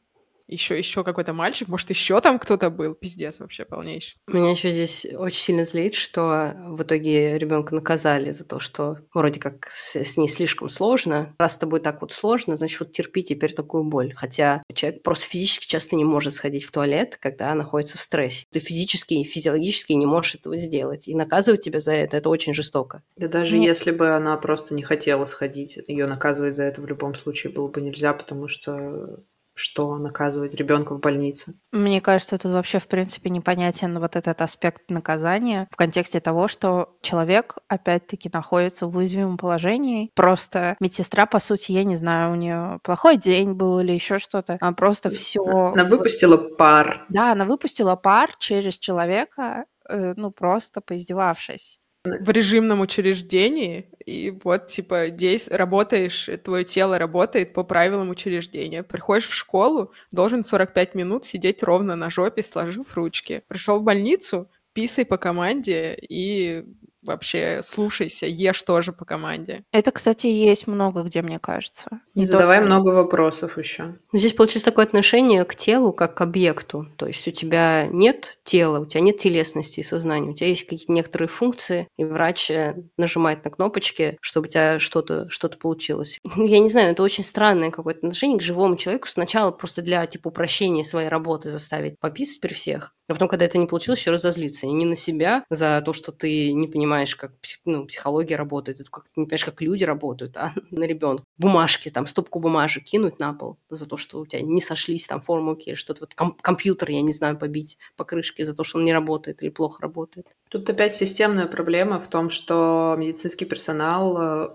Еще 0.51 0.77
еще 0.77 1.03
какой-то 1.03 1.33
мальчик, 1.33 1.67
может, 1.67 1.89
еще 1.89 2.19
там 2.21 2.37
кто-то 2.37 2.69
был. 2.69 2.93
Пиздец 2.93 3.39
вообще 3.39 3.65
полнейший. 3.65 4.17
Меня 4.27 4.51
еще 4.51 4.69
здесь 4.69 5.07
очень 5.15 5.39
сильно 5.39 5.63
злит, 5.63 5.95
что 5.95 6.53
в 6.67 6.83
итоге 6.83 7.37
ребенка 7.37 7.73
наказали 7.73 8.31
за 8.31 8.45
то, 8.45 8.59
что 8.59 8.97
вроде 9.13 9.39
как 9.39 9.69
с, 9.71 9.95
с 9.95 10.17
ней 10.17 10.27
слишком 10.27 10.69
сложно. 10.69 11.33
Раз 11.39 11.55
с 11.55 11.57
тобой 11.57 11.79
так 11.79 12.01
вот 12.01 12.11
сложно, 12.11 12.57
значит, 12.57 12.79
вот 12.79 12.91
терпи 12.91 13.23
теперь 13.23 13.53
такую 13.53 13.83
боль. 13.83 14.13
Хотя 14.13 14.63
человек 14.73 15.03
просто 15.03 15.25
физически 15.25 15.67
часто 15.67 15.95
не 15.95 16.03
может 16.03 16.33
сходить 16.33 16.65
в 16.65 16.71
туалет, 16.71 17.17
когда 17.19 17.55
находится 17.55 17.97
в 17.97 18.01
стрессе. 18.01 18.45
Ты 18.51 18.59
физически 18.59 19.15
и 19.15 19.23
физиологически 19.23 19.93
не 19.93 20.05
можешь 20.05 20.35
этого 20.35 20.57
сделать. 20.57 21.07
И 21.07 21.15
наказывать 21.15 21.61
тебя 21.61 21.79
за 21.79 21.93
это, 21.93 22.17
это 22.17 22.29
очень 22.29 22.53
жестоко. 22.53 23.03
Да 23.15 23.27
даже 23.27 23.55
ну, 23.55 23.63
если 23.63 23.91
бы 23.91 24.09
она 24.09 24.35
просто 24.37 24.73
не 24.73 24.83
хотела 24.83 25.25
сходить, 25.25 25.79
ее 25.87 26.07
наказывать 26.07 26.55
за 26.55 26.63
это 26.63 26.81
в 26.81 26.87
любом 26.87 27.15
случае 27.15 27.53
было 27.53 27.67
бы 27.67 27.81
нельзя, 27.81 28.13
потому 28.13 28.47
что 28.47 29.21
что 29.53 29.97
наказывать 29.97 30.55
ребенка 30.55 30.95
в 30.95 30.99
больнице. 30.99 31.55
Мне 31.71 32.01
кажется, 32.01 32.37
тут 32.37 32.51
вообще, 32.51 32.79
в 32.79 32.87
принципе, 32.87 33.29
непонятен 33.29 33.99
вот 33.99 34.15
этот 34.15 34.41
аспект 34.41 34.89
наказания 34.89 35.67
в 35.71 35.75
контексте 35.75 36.19
того, 36.19 36.47
что 36.47 36.97
человек, 37.01 37.57
опять-таки, 37.67 38.29
находится 38.31 38.87
в 38.87 38.95
уязвимом 38.95 39.37
положении. 39.37 40.11
Просто 40.15 40.75
медсестра, 40.79 41.25
по 41.25 41.39
сути, 41.39 41.71
я 41.71 41.83
не 41.83 41.95
знаю, 41.95 42.31
у 42.31 42.35
нее 42.35 42.79
плохой 42.83 43.17
день 43.17 43.53
был 43.53 43.79
или 43.79 43.91
еще 43.91 44.17
что-то. 44.17 44.57
Она 44.61 44.73
просто 44.73 45.09
все... 45.09 45.41
Она 45.43 45.85
выпустила 45.85 46.37
пар. 46.37 47.05
Да, 47.09 47.33
она 47.33 47.45
выпустила 47.45 47.95
пар 47.95 48.31
через 48.39 48.77
человека, 48.77 49.65
э, 49.89 50.13
ну, 50.15 50.31
просто 50.31 50.81
поиздевавшись 50.81 51.80
в 52.03 52.29
режимном 52.29 52.81
учреждении, 52.81 53.87
и 54.05 54.31
вот, 54.43 54.67
типа, 54.67 55.09
здесь 55.09 55.47
работаешь, 55.49 56.29
твое 56.43 56.63
тело 56.65 56.97
работает 56.97 57.53
по 57.53 57.63
правилам 57.63 58.09
учреждения. 58.09 58.81
Приходишь 58.83 59.27
в 59.27 59.35
школу, 59.35 59.93
должен 60.11 60.43
45 60.43 60.95
минут 60.95 61.25
сидеть 61.25 61.61
ровно 61.61 61.95
на 61.95 62.09
жопе, 62.09 62.41
сложив 62.41 62.95
ручки. 62.95 63.43
Пришел 63.47 63.79
в 63.79 63.83
больницу, 63.83 64.49
писай 64.73 65.05
по 65.05 65.17
команде 65.17 65.95
и 66.01 66.65
вообще 67.01 67.61
слушайся, 67.63 68.25
ешь 68.25 68.61
тоже 68.63 68.93
по 68.93 69.05
команде. 69.05 69.63
Это, 69.71 69.91
кстати, 69.91 70.27
есть 70.27 70.67
много 70.67 71.03
где, 71.03 71.21
мне 71.21 71.39
кажется. 71.39 72.01
Не 72.15 72.25
задавай 72.25 72.57
только... 72.57 72.73
много 72.73 72.89
вопросов 72.89 73.57
еще. 73.57 73.95
Но 74.11 74.19
здесь 74.19 74.33
получается 74.33 74.71
такое 74.71 74.85
отношение 74.85 75.45
к 75.45 75.55
телу 75.55 75.93
как 75.93 76.15
к 76.15 76.21
объекту. 76.21 76.87
То 76.97 77.07
есть 77.07 77.27
у 77.27 77.31
тебя 77.31 77.87
нет 77.87 78.39
тела, 78.43 78.79
у 78.79 78.85
тебя 78.85 79.01
нет 79.01 79.17
телесности 79.17 79.81
и 79.81 79.83
сознания, 79.83 80.29
у 80.29 80.33
тебя 80.33 80.47
есть 80.47 80.63
какие-то 80.63 80.91
некоторые 80.91 81.27
функции, 81.27 81.87
и 81.97 82.03
врач 82.03 82.49
э, 82.49 82.75
нажимает 82.97 83.43
на 83.43 83.51
кнопочки, 83.51 84.17
чтобы 84.21 84.47
у 84.47 84.49
тебя 84.49 84.79
что-то 84.79 85.29
что 85.29 85.49
получилось. 85.49 86.19
Я 86.35 86.59
не 86.59 86.69
знаю, 86.69 86.91
это 86.91 87.03
очень 87.03 87.23
странное 87.23 87.71
какое-то 87.71 87.99
отношение 87.99 88.39
к 88.39 88.43
живому 88.43 88.77
человеку. 88.77 89.07
Сначала 89.07 89.51
просто 89.51 89.81
для 89.81 90.05
типа 90.05 90.29
упрощения 90.29 90.83
своей 90.83 91.09
работы 91.09 91.49
заставить 91.49 91.99
пописать 91.99 92.41
при 92.41 92.53
всех, 92.53 92.93
а 93.11 93.13
потом, 93.13 93.27
когда 93.27 93.45
это 93.45 93.57
не 93.57 93.67
получилось, 93.67 93.99
еще 93.99 94.11
разозлиться. 94.11 94.67
И 94.67 94.71
не 94.71 94.85
на 94.85 94.95
себя 94.95 95.43
за 95.49 95.81
то, 95.85 95.93
что 95.93 96.11
ты 96.11 96.53
не 96.53 96.67
понимаешь, 96.67 96.90
понимаешь, 96.91 97.15
как 97.15 97.31
ну, 97.63 97.85
психология 97.85 98.35
работает, 98.35 98.77
как 98.89 99.05
ты 99.05 99.11
не 99.15 99.25
понимаешь, 99.25 99.45
как 99.45 99.61
люди 99.61 99.85
работают, 99.85 100.35
а 100.35 100.53
на 100.71 100.83
ребенка. 100.83 101.23
Бумажки, 101.37 101.89
там, 101.89 102.05
стопку 102.05 102.39
бумажек 102.39 102.83
кинуть 102.83 103.17
на 103.17 103.33
пол 103.33 103.57
за 103.69 103.85
то, 103.85 103.95
что 103.95 104.19
у 104.19 104.25
тебя 104.25 104.41
не 104.41 104.59
сошлись 104.59 105.07
там 105.07 105.21
формулки 105.21 105.75
что-то. 105.75 106.01
Вот 106.01 106.13
ком- 106.15 106.37
компьютер, 106.41 106.91
я 106.91 107.01
не 107.01 107.13
знаю, 107.13 107.37
побить 107.37 107.77
по 107.95 108.03
крышке 108.03 108.43
за 108.43 108.53
то, 108.53 108.65
что 108.65 108.77
он 108.77 108.83
не 108.83 108.91
работает 108.91 109.41
или 109.41 109.49
плохо 109.49 109.81
работает. 109.81 110.27
Тут 110.49 110.69
опять 110.69 110.93
системная 110.93 111.47
проблема 111.47 111.99
в 111.99 112.09
том, 112.09 112.29
что 112.29 112.95
медицинский 112.97 113.45
персонал 113.45 114.17
э, 114.19 114.49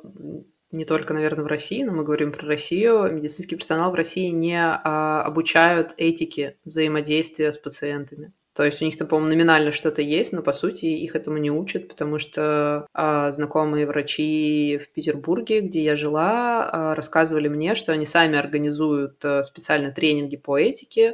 не 0.73 0.85
только, 0.85 1.15
наверное, 1.15 1.45
в 1.45 1.49
России, 1.49 1.83
но 1.85 1.93
мы 1.93 2.05
говорим 2.05 2.33
про 2.33 2.47
Россию, 2.47 3.11
медицинский 3.13 3.57
персонал 3.57 3.93
в 3.93 3.95
России 3.95 4.29
не 4.29 4.61
а, 4.61 5.23
обучают 5.23 5.95
этике 5.97 6.59
взаимодействия 6.65 7.51
с 7.51 7.57
пациентами. 7.57 8.33
То 8.57 8.65
есть 8.65 8.81
у 8.81 8.87
них 8.87 8.97
там, 8.97 9.07
по-моему, 9.07 9.29
номинально 9.29 9.71
что-то 9.71 10.01
есть, 10.01 10.33
но 10.33 10.43
по 10.43 10.55
сути 10.55 10.87
их 10.87 11.15
этому 11.15 11.37
не 11.37 11.51
учат, 11.51 11.89
потому 11.89 12.19
что 12.19 12.87
а, 12.95 13.31
знакомые 13.31 13.87
врачи 13.87 14.81
в 14.83 14.95
Петербурге, 14.95 15.61
где 15.61 15.85
я 15.85 15.95
жила, 15.95 16.67
а, 16.73 16.95
рассказывали 16.95 17.49
мне, 17.49 17.75
что 17.75 17.93
они 17.93 18.07
сами 18.07 18.39
организуют 18.39 19.23
а, 19.23 19.43
специально 19.43 19.91
тренинги 19.93 20.39
по 20.39 20.59
этике 20.59 21.13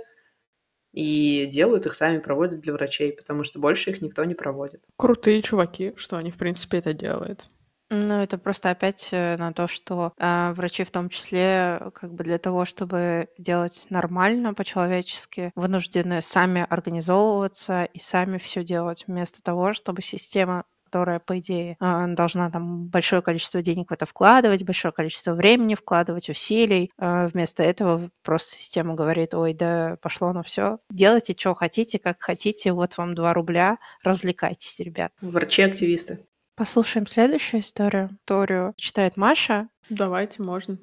и 0.93 1.47
делают 1.47 1.85
их 1.87 1.95
сами, 1.95 2.21
проводят 2.21 2.61
для 2.61 2.75
врачей, 2.75 3.13
потому 3.13 3.43
что 3.43 3.59
больше 3.59 3.91
их 3.91 4.01
никто 4.03 4.23
не 4.23 4.37
проводит. 4.37 4.81
Крутые 4.97 5.43
чуваки, 5.43 5.95
что 5.97 6.19
они, 6.19 6.31
в 6.31 6.37
принципе, 6.37 6.79
это 6.79 6.93
делают. 6.93 7.49
Ну, 7.95 8.23
это 8.23 8.39
просто 8.39 8.71
опять 8.71 9.11
э, 9.13 9.37
на 9.37 9.53
то, 9.53 9.69
что 9.69 10.15
а, 10.19 10.55
врачи 10.55 10.83
в 10.83 10.91
том 10.91 11.11
числе, 11.11 11.91
как 11.93 12.11
бы 12.15 12.25
для 12.25 12.39
того, 12.39 12.65
чтобы 12.65 13.29
делать 13.37 13.85
нормально 13.91 14.55
по-человечески, 14.55 15.53
вынуждены 15.55 16.23
сами 16.23 16.67
организовываться 16.71 17.85
и 17.85 17.99
сами 17.99 18.39
все 18.39 18.65
делать, 18.65 19.05
вместо 19.07 19.43
того, 19.43 19.75
чтобы 19.75 20.01
система 20.01 20.65
которая, 20.87 21.21
по 21.21 21.39
идее, 21.39 21.77
а, 21.81 22.07
должна 22.07 22.51
там 22.51 22.87
большое 22.89 23.23
количество 23.23 23.63
денег 23.63 23.89
в 23.89 23.95
это 23.95 24.05
вкладывать, 24.05 24.63
большое 24.63 24.93
количество 24.93 25.33
времени 25.33 25.75
вкладывать, 25.75 26.29
усилий. 26.29 26.91
А 26.99 27.29
вместо 27.29 27.63
этого 27.63 28.11
просто 28.23 28.57
система 28.57 28.95
говорит, 28.95 29.33
ой, 29.35 29.55
да 29.55 29.97
пошло 30.03 30.35
на 30.35 30.43
все. 30.43 30.81
Делайте, 30.91 31.35
что 31.39 31.55
хотите, 31.55 31.99
как 31.99 32.21
хотите, 32.21 32.73
вот 32.73 32.99
вам 32.99 33.15
2 33.15 33.33
рубля, 33.33 33.79
развлекайтесь, 34.03 34.81
ребят. 34.81 35.13
Врачи-активисты. 35.23 36.27
Послушаем 36.63 37.09
следующую 37.09 37.61
историю. 37.61 38.11
Историю 38.21 38.73
читает 38.77 39.17
Маша. 39.17 39.69
Давайте, 39.91 40.45
можно. 40.45 40.79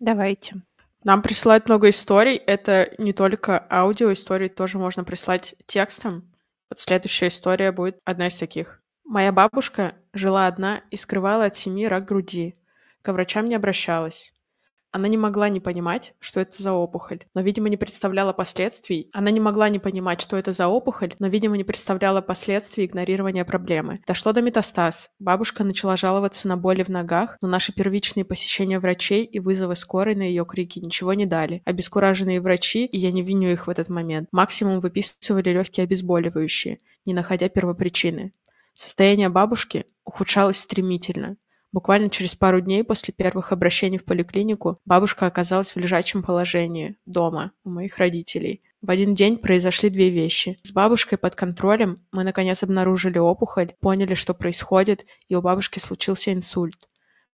Давайте. 0.00 0.62
Нам 1.04 1.20
присылают 1.20 1.68
много 1.68 1.90
историй. 1.90 2.36
Это 2.36 2.94
не 2.96 3.12
только 3.12 3.66
аудио, 3.70 4.10
истории 4.10 4.48
тоже 4.48 4.78
можно 4.78 5.04
прислать 5.04 5.54
текстом. 5.66 6.32
Вот 6.70 6.80
следующая 6.80 7.28
история 7.28 7.72
будет 7.72 8.00
одна 8.06 8.28
из 8.28 8.38
таких. 8.38 8.80
Моя 9.04 9.30
бабушка 9.30 9.96
жила 10.14 10.46
одна 10.46 10.80
и 10.90 10.96
скрывала 10.96 11.44
от 11.44 11.58
семьи 11.58 11.84
рак 11.84 12.06
груди. 12.06 12.56
К 13.02 13.12
врачам 13.12 13.50
не 13.50 13.54
обращалась. 13.54 14.32
Она 14.90 15.08
не 15.08 15.18
могла 15.18 15.50
не 15.50 15.60
понимать, 15.60 16.14
что 16.18 16.40
это 16.40 16.62
за 16.62 16.72
опухоль, 16.72 17.24
но, 17.34 17.42
видимо, 17.42 17.68
не 17.68 17.76
представляла 17.76 18.32
последствий. 18.32 19.10
Она 19.12 19.30
не 19.30 19.40
могла 19.40 19.68
не 19.68 19.78
понимать, 19.78 20.22
что 20.22 20.36
это 20.38 20.52
за 20.52 20.68
опухоль, 20.68 21.14
но, 21.18 21.28
видимо, 21.28 21.58
не 21.58 21.64
представляла 21.64 22.22
последствий 22.22 22.86
игнорирования 22.86 23.44
проблемы. 23.44 24.00
Дошло 24.06 24.32
до 24.32 24.40
метастаз. 24.40 25.10
Бабушка 25.18 25.62
начала 25.62 25.96
жаловаться 25.96 26.48
на 26.48 26.56
боли 26.56 26.82
в 26.82 26.88
ногах, 26.88 27.36
но 27.42 27.48
наши 27.48 27.74
первичные 27.74 28.24
посещения 28.24 28.80
врачей 28.80 29.24
и 29.24 29.40
вызовы 29.40 29.76
скорой 29.76 30.14
на 30.14 30.22
ее 30.22 30.46
крики 30.46 30.78
ничего 30.78 31.12
не 31.12 31.26
дали. 31.26 31.60
Обескураженные 31.66 32.40
врачи, 32.40 32.86
и 32.86 32.98
я 32.98 33.10
не 33.10 33.22
виню 33.22 33.50
их 33.50 33.66
в 33.66 33.70
этот 33.70 33.90
момент, 33.90 34.28
максимум 34.32 34.80
выписывали 34.80 35.50
легкие 35.50 35.84
обезболивающие, 35.84 36.80
не 37.04 37.12
находя 37.12 37.50
первопричины. 37.50 38.32
Состояние 38.72 39.28
бабушки 39.28 39.86
ухудшалось 40.04 40.58
стремительно. 40.58 41.36
Буквально 41.78 42.10
через 42.10 42.34
пару 42.34 42.60
дней 42.60 42.82
после 42.82 43.14
первых 43.14 43.52
обращений 43.52 43.98
в 43.98 44.04
поликлинику 44.04 44.80
бабушка 44.84 45.26
оказалась 45.26 45.76
в 45.76 45.78
лежачем 45.78 46.24
положении 46.24 46.96
дома 47.06 47.52
у 47.62 47.70
моих 47.70 47.98
родителей. 47.98 48.64
В 48.82 48.90
один 48.90 49.14
день 49.14 49.38
произошли 49.38 49.88
две 49.88 50.10
вещи. 50.10 50.58
С 50.64 50.72
бабушкой 50.72 51.18
под 51.18 51.36
контролем 51.36 52.04
мы 52.10 52.24
наконец 52.24 52.64
обнаружили 52.64 53.18
опухоль, 53.18 53.74
поняли, 53.80 54.14
что 54.14 54.34
происходит, 54.34 55.06
и 55.28 55.36
у 55.36 55.40
бабушки 55.40 55.78
случился 55.78 56.32
инсульт. 56.32 56.87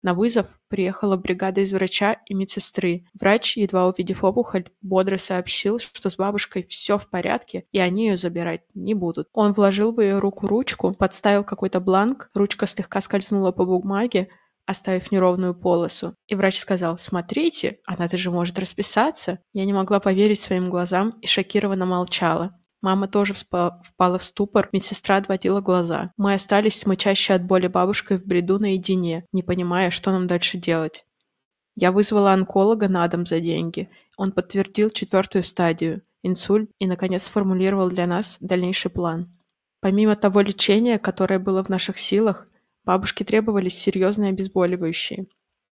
На 0.05 0.13
вызов 0.13 0.49
приехала 0.69 1.17
бригада 1.17 1.63
из 1.63 1.73
врача 1.73 2.19
и 2.27 2.35
медсестры. 2.35 3.07
Врач, 3.19 3.57
едва 3.57 3.89
увидев 3.89 4.23
опухоль, 4.23 4.67
бодро 4.83 5.17
сообщил, 5.17 5.79
что 5.79 6.11
с 6.11 6.17
бабушкой 6.17 6.63
все 6.69 6.99
в 6.99 7.09
порядке, 7.09 7.65
и 7.73 7.79
они 7.79 8.09
ее 8.09 8.19
забирать 8.19 8.61
не 8.75 8.93
будут. 8.93 9.29
Он 9.33 9.53
вложил 9.53 9.95
в 9.95 10.01
ее 10.03 10.19
руку 10.19 10.47
ручку, 10.47 10.93
подставил 10.93 11.43
какой-то 11.43 11.81
бланк, 11.81 12.29
ручка 12.35 12.67
слегка 12.67 13.01
скользнула 13.01 13.51
по 13.51 13.65
бумаге, 13.65 14.29
оставив 14.67 15.11
неровную 15.11 15.55
полосу. 15.55 16.15
И 16.27 16.35
врач 16.35 16.59
сказал, 16.59 16.99
смотрите, 16.99 17.79
она 17.87 18.07
даже 18.07 18.31
может 18.31 18.59
расписаться. 18.59 19.39
Я 19.55 19.65
не 19.65 19.73
могла 19.73 20.01
поверить 20.01 20.43
своим 20.43 20.69
глазам 20.69 21.19
и 21.23 21.27
шокированно 21.27 21.87
молчала. 21.87 22.61
Мама 22.85 23.09
тоже 23.09 23.33
впала 23.33 24.19
в 24.19 24.25
ступор, 24.25 24.69
медсестра 24.71 25.17
отводила 25.17 25.63
глаза. 25.63 26.13
Мы 26.19 26.35
остались 26.35 26.79
с 26.79 26.85
мычащей 26.85 27.35
от 27.35 27.43
боли 27.43 27.67
бабушкой 27.67 28.19
в 28.19 28.27
бреду 28.27 28.59
наедине, 28.59 29.25
не 29.33 29.43
понимая, 29.43 29.91
что 29.91 30.11
нам 30.11 30.27
дальше 30.27 30.59
делать. 30.59 31.07
Я 31.77 31.93
вызвала 31.93 32.35
онколога 32.35 32.89
на 32.91 33.09
дом 33.09 33.25
за 33.25 33.41
деньги. 33.41 33.89
Он 34.19 34.33
подтвердил 34.33 34.91
четвертую 34.91 35.45
стадию– 35.45 36.03
инсульт 36.23 36.69
и, 36.79 36.87
наконец, 36.87 37.23
сформулировал 37.23 37.89
для 37.89 38.07
нас 38.07 38.37
дальнейший 38.43 38.91
план. 38.91 39.35
Помимо 39.81 40.15
того 40.15 40.43
лечения, 40.43 40.99
которое 40.99 41.39
было 41.39 41.65
в 41.65 41.71
наших 41.71 41.97
силах, 41.97 42.47
бабушке 42.85 43.25
требовались 43.25 43.79
серьезные 43.79 44.29
обезболивающие. 44.29 45.27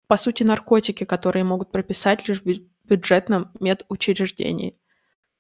По 0.07 0.17
сути, 0.17 0.45
наркотики, 0.45 1.05
которые 1.05 1.45
могут 1.45 1.73
прописать 1.73 2.27
лишь 2.27 2.41
в 2.41 2.89
бюджетном 2.89 3.51
медучреждении. 3.61 4.79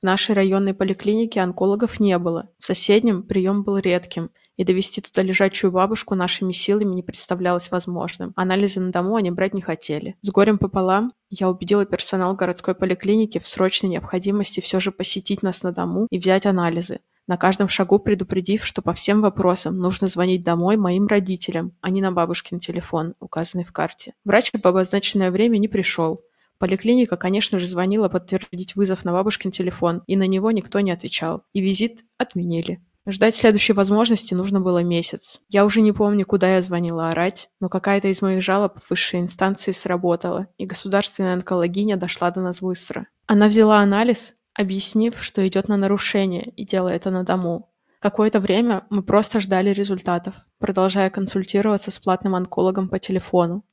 В 0.02 0.04
нашей 0.04 0.34
районной 0.34 0.74
поликлинике 0.74 1.38
онкологов 1.38 2.00
не 2.00 2.18
было. 2.18 2.50
В 2.58 2.66
соседнем 2.66 3.22
прием 3.22 3.62
был 3.62 3.78
редким, 3.78 4.30
и 4.56 4.64
довести 4.64 5.00
туда 5.00 5.22
лежачую 5.22 5.70
бабушку 5.70 6.16
нашими 6.16 6.50
силами 6.50 6.92
не 6.92 7.04
представлялось 7.04 7.70
возможным. 7.70 8.32
Анализы 8.34 8.80
на 8.80 8.90
дому 8.90 9.14
они 9.14 9.30
брать 9.30 9.54
не 9.54 9.62
хотели. 9.62 10.16
С 10.20 10.28
горем 10.30 10.58
пополам 10.58 11.12
я 11.30 11.48
убедила 11.48 11.86
персонал 11.86 12.34
городской 12.34 12.74
поликлиники 12.74 13.38
в 13.38 13.46
срочной 13.46 13.90
необходимости 13.90 14.58
все 14.58 14.80
же 14.80 14.90
посетить 14.90 15.44
нас 15.44 15.62
на 15.62 15.72
дому 15.72 16.08
и 16.10 16.18
взять 16.18 16.46
анализы, 16.46 16.98
на 17.28 17.36
каждом 17.36 17.68
шагу 17.68 18.00
предупредив, 18.00 18.66
что 18.66 18.82
по 18.82 18.92
всем 18.92 19.20
вопросам 19.20 19.78
нужно 19.78 20.08
звонить 20.08 20.42
домой 20.42 20.76
моим 20.76 21.06
родителям, 21.06 21.76
а 21.80 21.90
не 21.90 22.00
на 22.00 22.10
бабушкин 22.10 22.58
телефон, 22.58 23.14
указанный 23.20 23.64
в 23.64 23.70
карте. 23.70 24.14
Врач 24.24 24.50
в 24.50 24.66
обозначенное 24.66 25.30
время 25.30 25.58
не 25.58 25.68
пришел. 25.68 26.20
Поликлиника, 26.62 27.16
конечно 27.16 27.58
же, 27.58 27.66
звонила 27.66 28.08
подтвердить 28.08 28.76
вызов 28.76 29.04
на 29.04 29.10
бабушкин 29.10 29.50
телефон, 29.50 30.04
и 30.06 30.14
на 30.14 30.28
него 30.28 30.52
никто 30.52 30.78
не 30.78 30.92
отвечал. 30.92 31.42
И 31.52 31.60
визит 31.60 32.04
отменили. 32.18 32.80
Ждать 33.04 33.34
следующей 33.34 33.72
возможности 33.72 34.34
нужно 34.34 34.60
было 34.60 34.80
месяц. 34.80 35.40
Я 35.48 35.64
уже 35.64 35.80
не 35.80 35.90
помню, 35.90 36.24
куда 36.24 36.54
я 36.54 36.62
звонила 36.62 37.08
орать, 37.08 37.48
но 37.58 37.68
какая-то 37.68 38.06
из 38.06 38.22
моих 38.22 38.44
жалоб 38.44 38.78
в 38.78 38.90
высшей 38.90 39.18
инстанции 39.18 39.72
сработала, 39.72 40.46
и 40.56 40.64
государственная 40.64 41.34
онкологиня 41.34 41.96
дошла 41.96 42.30
до 42.30 42.40
нас 42.40 42.60
быстро. 42.60 43.08
Она 43.26 43.48
взяла 43.48 43.80
анализ, 43.80 44.34
объяснив, 44.54 45.20
что 45.20 45.44
идет 45.48 45.66
на 45.66 45.76
нарушение 45.76 46.52
и 46.54 46.64
делает 46.64 46.94
это 46.94 47.10
на 47.10 47.24
дому. 47.24 47.72
Какое-то 47.98 48.38
время 48.38 48.86
мы 48.88 49.02
просто 49.02 49.40
ждали 49.40 49.70
результатов, 49.70 50.34
продолжая 50.60 51.10
консультироваться 51.10 51.90
с 51.90 51.98
платным 51.98 52.36
онкологом 52.36 52.88
по 52.88 53.00
телефону. 53.00 53.64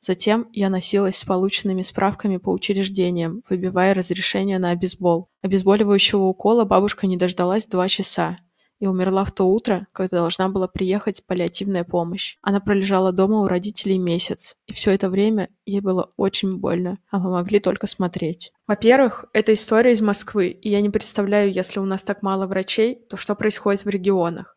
Затем 0.00 0.48
я 0.52 0.70
носилась 0.70 1.16
с 1.16 1.24
полученными 1.24 1.82
справками 1.82 2.38
по 2.38 2.50
учреждениям, 2.50 3.42
выбивая 3.48 3.94
разрешение 3.94 4.58
на 4.58 4.70
обезбол. 4.70 5.28
Обезболивающего 5.42 6.22
укола 6.22 6.64
бабушка 6.64 7.06
не 7.06 7.16
дождалась 7.16 7.66
два 7.66 7.88
часа, 7.88 8.38
и 8.80 8.86
умерла 8.86 9.24
в 9.24 9.32
то 9.32 9.44
утро, 9.44 9.86
когда 9.92 10.18
должна 10.18 10.48
была 10.48 10.66
приехать 10.66 11.22
паллиативная 11.26 11.84
помощь. 11.84 12.36
Она 12.42 12.60
пролежала 12.60 13.12
дома 13.12 13.42
у 13.42 13.46
родителей 13.46 13.98
месяц, 13.98 14.56
и 14.66 14.72
все 14.72 14.92
это 14.92 15.10
время 15.10 15.50
ей 15.66 15.80
было 15.80 16.12
очень 16.16 16.56
больно, 16.56 16.98
а 17.10 17.18
мы 17.18 17.30
могли 17.30 17.60
только 17.60 17.86
смотреть. 17.86 18.52
Во-первых, 18.66 19.26
это 19.34 19.52
история 19.52 19.92
из 19.92 20.00
Москвы, 20.00 20.48
и 20.48 20.70
я 20.70 20.80
не 20.80 20.88
представляю, 20.88 21.52
если 21.52 21.78
у 21.78 21.84
нас 21.84 22.02
так 22.02 22.22
мало 22.22 22.46
врачей, 22.46 22.96
то 23.08 23.16
что 23.16 23.34
происходит 23.34 23.84
в 23.84 23.88
регионах. 23.88 24.56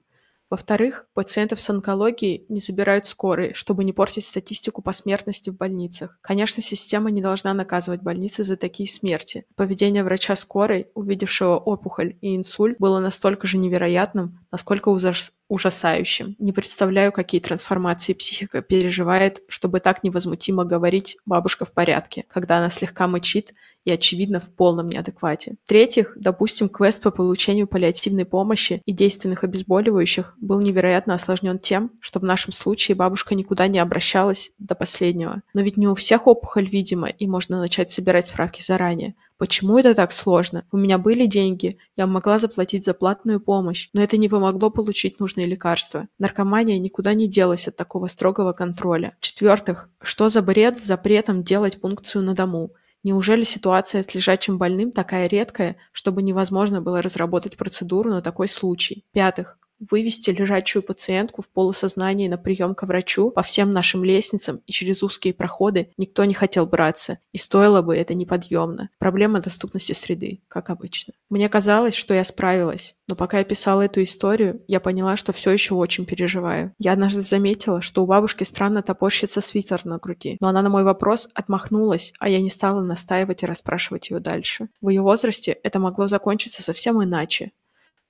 Во-вторых, 0.53 1.07
пациентов 1.15 1.59
с 1.59 1.69
онкологией 1.71 2.45
не 2.47 2.59
забирают 2.59 3.07
скорые, 3.07 3.55
чтобы 3.55 3.83
не 3.83 3.91
портить 3.91 4.27
статистику 4.27 4.83
по 4.83 4.93
смертности 4.93 5.49
в 5.49 5.57
больницах. 5.57 6.19
Конечно, 6.21 6.61
система 6.61 7.09
не 7.09 7.23
должна 7.23 7.55
наказывать 7.55 8.03
больницы 8.03 8.43
за 8.43 8.55
такие 8.55 8.87
смерти. 8.87 9.47
Поведение 9.55 10.03
врача 10.03 10.35
скорой, 10.35 10.91
увидевшего 10.93 11.57
опухоль 11.57 12.17
и 12.21 12.35
инсульт, 12.35 12.75
было 12.77 12.99
настолько 12.99 13.47
же 13.47 13.57
невероятным, 13.57 14.45
насколько 14.51 14.89
ужас 14.89 15.31
ужасающим. 15.53 16.35
Не 16.39 16.51
представляю, 16.51 17.11
какие 17.11 17.39
трансформации 17.39 18.13
психика 18.13 18.61
переживает, 18.61 19.41
чтобы 19.47 19.79
так 19.79 20.03
невозмутимо 20.03 20.65
говорить 20.65 21.17
«бабушка 21.25 21.65
в 21.65 21.71
порядке», 21.71 22.25
когда 22.27 22.57
она 22.57 22.69
слегка 22.69 23.07
мычит 23.07 23.51
и, 23.85 23.91
очевидно, 23.91 24.39
в 24.39 24.51
полном 24.51 24.89
неадеквате. 24.89 25.55
В-третьих, 25.65 26.13
допустим, 26.15 26.69
квест 26.69 27.03
по 27.03 27.11
получению 27.11 27.67
паллиативной 27.67 28.25
помощи 28.25 28.81
и 28.85 28.93
действенных 28.93 29.43
обезболивающих 29.43 30.35
был 30.39 30.61
невероятно 30.61 31.15
осложнен 31.15 31.59
тем, 31.59 31.91
что 31.99 32.19
в 32.19 32.23
нашем 32.23 32.53
случае 32.53 32.95
бабушка 32.95 33.35
никуда 33.35 33.67
не 33.67 33.79
обращалась 33.79 34.51
до 34.57 34.75
последнего. 34.75 35.41
Но 35.53 35.61
ведь 35.61 35.77
не 35.77 35.87
у 35.87 35.95
всех 35.95 36.27
опухоль 36.27 36.67
видимо, 36.67 37.07
и 37.07 37.27
можно 37.27 37.59
начать 37.59 37.91
собирать 37.91 38.27
справки 38.27 38.61
заранее. 38.61 39.15
Почему 39.37 39.77
это 39.77 39.95
так 39.95 40.11
сложно? 40.11 40.65
У 40.71 40.77
меня 40.77 40.97
были 40.97 41.25
деньги, 41.25 41.77
я 41.95 42.07
могла 42.07 42.39
заплатить 42.39 42.85
за 42.85 42.93
платную 42.93 43.39
помощь, 43.39 43.89
но 43.93 44.01
это 44.01 44.17
не 44.17 44.29
помогло 44.29 44.69
получить 44.69 45.19
нужные 45.19 45.47
лекарства. 45.47 46.07
Наркомания 46.19 46.77
никуда 46.79 47.13
не 47.13 47.27
делась 47.27 47.67
от 47.67 47.75
такого 47.75 48.07
строгого 48.07 48.53
контроля. 48.53 49.15
В-четвертых, 49.19 49.89
что 50.01 50.29
за 50.29 50.41
бред 50.41 50.77
с 50.77 50.85
запретом 50.85 51.43
делать 51.43 51.81
пункцию 51.81 52.23
на 52.23 52.35
дому? 52.35 52.71
Неужели 53.03 53.43
ситуация 53.43 54.01
с 54.01 54.15
лежачим 54.15 54.57
больным 54.57 54.91
такая 54.91 55.27
редкая, 55.27 55.75
чтобы 55.91 56.23
невозможно 56.23 56.81
было 56.81 57.01
разработать 57.01 57.57
процедуру 57.57 58.11
на 58.11 58.21
такой 58.21 58.47
случай? 58.47 59.03
В-пятых, 59.11 59.57
вывести 59.89 60.29
лежачую 60.29 60.83
пациентку 60.83 61.41
в 61.41 61.49
полусознании 61.49 62.27
на 62.27 62.37
прием 62.37 62.75
к 62.75 62.83
врачу 62.83 63.29
по 63.29 63.41
всем 63.41 63.73
нашим 63.73 64.03
лестницам 64.03 64.61
и 64.65 64.71
через 64.71 65.03
узкие 65.03 65.33
проходы 65.33 65.87
никто 65.97 66.25
не 66.25 66.33
хотел 66.33 66.65
браться, 66.65 67.19
и 67.31 67.37
стоило 67.37 67.81
бы 67.81 67.95
это 67.95 68.13
неподъемно. 68.13 68.89
Проблема 68.99 69.39
доступности 69.39 69.93
среды, 69.93 70.41
как 70.47 70.69
обычно. 70.69 71.13
Мне 71.29 71.49
казалось, 71.49 71.95
что 71.95 72.13
я 72.13 72.23
справилась, 72.23 72.95
но 73.07 73.15
пока 73.15 73.39
я 73.39 73.43
писала 73.43 73.81
эту 73.81 74.01
историю, 74.03 74.61
я 74.67 74.79
поняла, 74.79 75.17
что 75.17 75.33
все 75.33 75.51
еще 75.51 75.73
очень 75.75 76.05
переживаю. 76.05 76.71
Я 76.79 76.93
однажды 76.93 77.21
заметила, 77.21 77.81
что 77.81 78.03
у 78.03 78.05
бабушки 78.05 78.43
странно 78.43 78.81
топорщится 78.81 79.41
свитер 79.41 79.81
на 79.85 79.97
груди, 79.97 80.37
но 80.39 80.47
она 80.47 80.61
на 80.61 80.69
мой 80.69 80.83
вопрос 80.83 81.29
отмахнулась, 81.33 82.13
а 82.19 82.29
я 82.29 82.41
не 82.41 82.49
стала 82.49 82.81
настаивать 82.81 83.43
и 83.43 83.45
расспрашивать 83.45 84.09
ее 84.09 84.19
дальше. 84.19 84.69
В 84.81 84.89
ее 84.89 85.01
возрасте 85.01 85.57
это 85.63 85.79
могло 85.79 86.07
закончиться 86.07 86.63
совсем 86.63 87.03
иначе, 87.03 87.51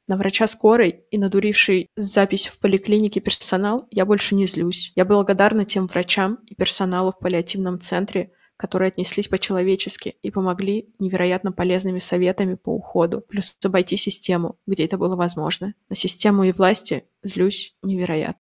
на 0.08 0.18
врача 0.18 0.48
скорой 0.48 1.06
и 1.12 1.18
надуривший 1.18 1.88
запись 1.96 2.48
в 2.48 2.60
поликлинике 2.60 3.20
персонал 3.20 3.88
я 3.92 4.06
больше 4.06 4.36
не 4.36 4.46
злюсь. 4.46 4.92
Я 4.96 5.06
благодарна 5.06 5.66
тем 5.66 5.88
врачам 5.88 6.40
и 6.46 6.56
персоналу 6.56 7.12
в 7.12 7.20
паллиативном 7.20 7.80
центре, 7.80 8.32
которые 8.58 8.90
отнеслись 8.90 9.28
по-человечески 9.28 10.16
и 10.22 10.32
помогли 10.32 10.94
невероятно 11.00 11.52
полезными 11.52 12.00
советами 12.00 12.56
по 12.56 12.70
уходу, 12.70 13.22
плюс 13.22 13.58
обойти 13.64 13.96
систему, 13.96 14.60
где 14.68 14.86
это 14.86 14.98
было 14.98 15.16
возможно. 15.16 15.74
На 15.90 15.96
систему 15.96 16.44
и 16.44 16.52
власти 16.52 17.06
злюсь 17.24 17.74
невероятно. 17.82 18.40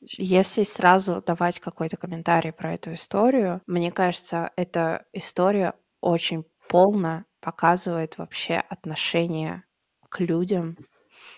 Если 0.00 0.62
сразу 0.62 1.22
давать 1.26 1.58
какой-то 1.58 1.96
комментарий 1.96 2.52
про 2.52 2.74
эту 2.74 2.92
историю, 2.92 3.62
мне 3.66 3.90
кажется, 3.90 4.52
эта 4.56 5.06
история 5.12 5.74
очень 6.00 6.44
полно 6.68 7.24
показывает 7.40 8.18
вообще 8.18 8.54
отношение 8.54 9.64
к 10.08 10.20
людям, 10.20 10.76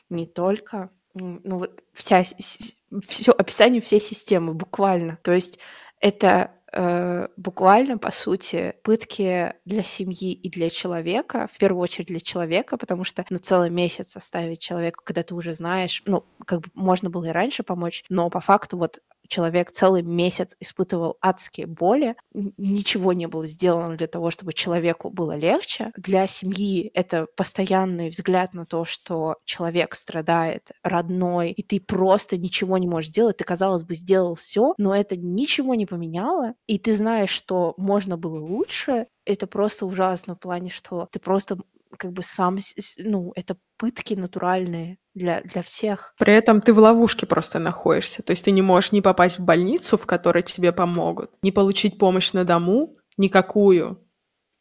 не 0.08 0.26
только, 0.26 0.90
ну 1.14 1.58
вот 1.58 1.82
вся, 1.92 2.22
все 2.22 3.32
описание 3.32 3.80
всей 3.80 4.00
системы 4.00 4.54
буквально. 4.54 5.18
То 5.22 5.32
есть 5.32 5.58
это 6.00 6.52
э, 6.72 7.28
буквально, 7.36 7.98
по 7.98 8.10
сути, 8.10 8.74
пытки 8.82 9.54
для 9.64 9.82
семьи 9.82 10.32
и 10.32 10.48
для 10.48 10.70
человека, 10.70 11.48
в 11.52 11.58
первую 11.58 11.82
очередь 11.82 12.08
для 12.08 12.20
человека, 12.20 12.76
потому 12.76 13.04
что 13.04 13.24
на 13.30 13.38
целый 13.38 13.70
месяц 13.70 14.16
оставить 14.16 14.60
человека, 14.60 15.02
когда 15.04 15.22
ты 15.22 15.34
уже 15.34 15.52
знаешь, 15.52 16.02
ну, 16.06 16.24
как 16.46 16.60
бы 16.60 16.68
можно 16.74 17.10
было 17.10 17.26
и 17.26 17.30
раньше 17.30 17.62
помочь, 17.62 18.04
но 18.08 18.30
по 18.30 18.40
факту 18.40 18.78
вот 18.78 19.00
человек 19.30 19.70
целый 19.70 20.02
месяц 20.02 20.56
испытывал 20.60 21.16
адские 21.22 21.66
боли, 21.66 22.16
ничего 22.34 23.12
не 23.14 23.26
было 23.26 23.46
сделано 23.46 23.96
для 23.96 24.08
того, 24.08 24.30
чтобы 24.30 24.52
человеку 24.52 25.08
было 25.08 25.36
легче. 25.36 25.92
Для 25.96 26.26
семьи 26.26 26.90
это 26.94 27.26
постоянный 27.36 28.10
взгляд 28.10 28.52
на 28.52 28.66
то, 28.66 28.84
что 28.84 29.36
человек 29.46 29.94
страдает, 29.94 30.72
родной, 30.82 31.52
и 31.52 31.62
ты 31.62 31.80
просто 31.80 32.36
ничего 32.36 32.76
не 32.76 32.88
можешь 32.88 33.10
сделать. 33.10 33.38
Ты, 33.38 33.44
казалось 33.44 33.84
бы, 33.84 33.94
сделал 33.94 34.34
все, 34.34 34.74
но 34.78 34.94
это 34.94 35.16
ничего 35.16 35.74
не 35.74 35.86
поменяло, 35.86 36.54
и 36.66 36.78
ты 36.78 36.92
знаешь, 36.92 37.30
что 37.30 37.74
можно 37.76 38.16
было 38.16 38.38
лучше. 38.38 39.06
Это 39.24 39.46
просто 39.46 39.86
ужасно 39.86 40.34
в 40.34 40.40
плане, 40.40 40.70
что 40.70 41.06
ты 41.12 41.20
просто 41.20 41.58
как 41.96 42.12
бы 42.12 42.22
сам, 42.22 42.58
ну, 42.98 43.32
это 43.34 43.56
пытки 43.76 44.14
натуральные 44.14 44.98
для, 45.14 45.40
для 45.42 45.62
всех. 45.62 46.14
При 46.18 46.32
этом 46.32 46.60
ты 46.60 46.72
в 46.72 46.78
ловушке 46.78 47.26
просто 47.26 47.58
находишься. 47.58 48.22
То 48.22 48.30
есть 48.30 48.44
ты 48.44 48.50
не 48.50 48.62
можешь 48.62 48.92
не 48.92 49.02
попасть 49.02 49.38
в 49.38 49.42
больницу, 49.42 49.96
в 49.96 50.06
которой 50.06 50.42
тебе 50.42 50.72
помогут, 50.72 51.30
не 51.42 51.52
получить 51.52 51.98
помощь 51.98 52.32
на 52.32 52.44
дому, 52.44 52.96
никакую. 53.16 54.06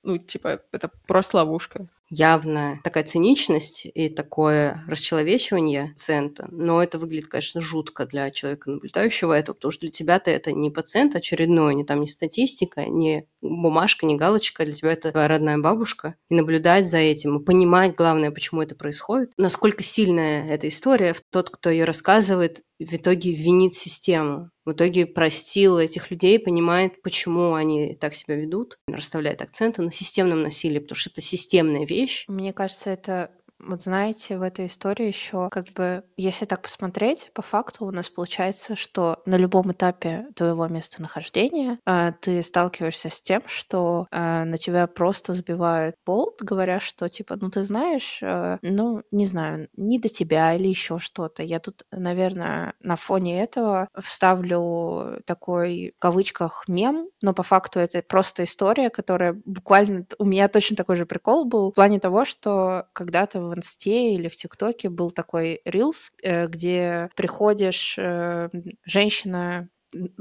Ну, 0.03 0.17
типа, 0.17 0.61
это 0.71 0.89
просто 1.07 1.37
ловушка 1.37 1.89
явная 2.09 2.79
такая 2.83 3.03
циничность 3.03 3.85
и 3.85 4.09
такое 4.09 4.83
расчеловечивание 4.87 5.89
пациента, 5.89 6.47
но 6.51 6.81
это 6.81 6.97
выглядит, 6.97 7.27
конечно, 7.27 7.61
жутко 7.61 8.05
для 8.05 8.31
человека, 8.31 8.71
наблюдающего 8.71 9.33
это, 9.33 9.53
потому 9.53 9.71
что 9.71 9.81
для 9.81 9.91
тебя-то 9.91 10.31
это 10.31 10.51
не 10.51 10.69
пациент 10.69 11.15
очередной, 11.15 11.75
не 11.75 11.83
там 11.83 12.01
не 12.01 12.07
статистика, 12.07 12.85
не 12.85 13.25
бумажка, 13.41 14.05
не 14.05 14.15
галочка, 14.15 14.65
для 14.65 14.73
тебя 14.73 14.93
это 14.93 15.11
родная 15.27 15.57
бабушка. 15.57 16.15
И 16.29 16.35
наблюдать 16.35 16.87
за 16.87 16.97
этим, 16.97 17.37
и 17.37 17.43
понимать, 17.43 17.95
главное, 17.95 18.31
почему 18.31 18.61
это 18.61 18.75
происходит. 18.75 19.31
Насколько 19.37 19.83
сильная 19.83 20.47
эта 20.49 20.67
история, 20.67 21.15
тот, 21.31 21.49
кто 21.49 21.69
ее 21.69 21.85
рассказывает, 21.85 22.63
в 22.79 22.93
итоге 22.95 23.33
винит 23.33 23.73
систему. 23.73 24.51
В 24.69 24.73
итоге 24.73 25.07
простил 25.07 25.79
этих 25.79 26.11
людей, 26.11 26.37
понимает, 26.37 27.01
почему 27.01 27.55
они 27.55 27.95
так 27.95 28.13
себя 28.13 28.35
ведут, 28.35 28.77
расставляет 28.87 29.41
акценты 29.41 29.81
на 29.81 29.89
системном 29.89 30.43
насилии, 30.43 30.77
потому 30.77 30.95
что 30.95 31.09
это 31.09 31.21
системная 31.21 31.87
вещь. 31.87 32.25
Мне 32.27 32.53
кажется, 32.53 32.91
это 32.91 33.31
Вот 33.59 33.81
знаете, 33.81 34.37
в 34.37 34.41
этой 34.41 34.67
истории 34.67 35.07
еще 35.07 35.49
как 35.49 35.67
бы, 35.73 36.03
если 36.15 36.45
так 36.45 36.61
посмотреть, 36.61 37.29
по 37.33 37.41
факту 37.41 37.85
у 37.85 37.91
нас 37.91 38.09
получается, 38.09 38.75
что 38.77 39.21
на 39.25 39.35
любом 39.35 39.71
этапе 39.73 40.27
твоего 40.35 40.65
местонахождения 40.67 41.77
а, 41.85 42.13
ты 42.13 42.41
сталкиваешься 42.41 43.09
с 43.09 43.21
тем, 43.21 43.41
что 43.47 44.07
а, 44.11 44.45
на 44.45 44.57
тебя 44.57 44.87
просто 44.87 45.33
забивают 45.33 45.95
болт, 46.05 46.41
говоря, 46.41 46.79
что 46.79 47.09
типа, 47.09 47.35
ну 47.39 47.49
ты 47.49 47.63
знаешь, 47.63 48.19
а, 48.23 48.59
ну 48.61 49.03
не 49.11 49.25
знаю, 49.25 49.67
не 49.75 49.99
до 49.99 50.07
тебя 50.07 50.53
или 50.55 50.67
еще 50.69 50.97
что-то. 50.97 51.43
Я 51.43 51.59
тут, 51.59 51.83
наверное, 51.91 52.73
на 52.79 52.95
фоне 52.95 53.41
этого 53.43 53.89
вставлю 53.99 55.21
такой 55.25 55.93
в 55.97 55.99
кавычках 55.99 56.63
мем, 56.69 57.09
но 57.21 57.33
по 57.33 57.43
факту 57.43 57.79
это 57.79 58.01
просто 58.03 58.45
история, 58.45 58.89
которая 58.89 59.33
буквально 59.45 60.05
у 60.17 60.23
меня 60.25 60.47
точно 60.47 60.77
такой 60.77 60.95
же 60.95 61.05
прикол 61.05 61.43
был 61.45 61.71
в 61.71 61.75
плане 61.75 61.99
того, 61.99 62.23
что 62.23 62.85
когда-то 62.93 63.48
в 63.49 63.55
Инсте 63.55 64.13
или 64.13 64.27
в 64.27 64.35
ТикТоке 64.35 64.89
был 64.89 65.11
такой 65.11 65.61
рилс, 65.65 66.11
э, 66.23 66.47
где 66.47 67.09
приходишь, 67.15 67.97
э, 67.97 68.49
женщина 68.85 69.69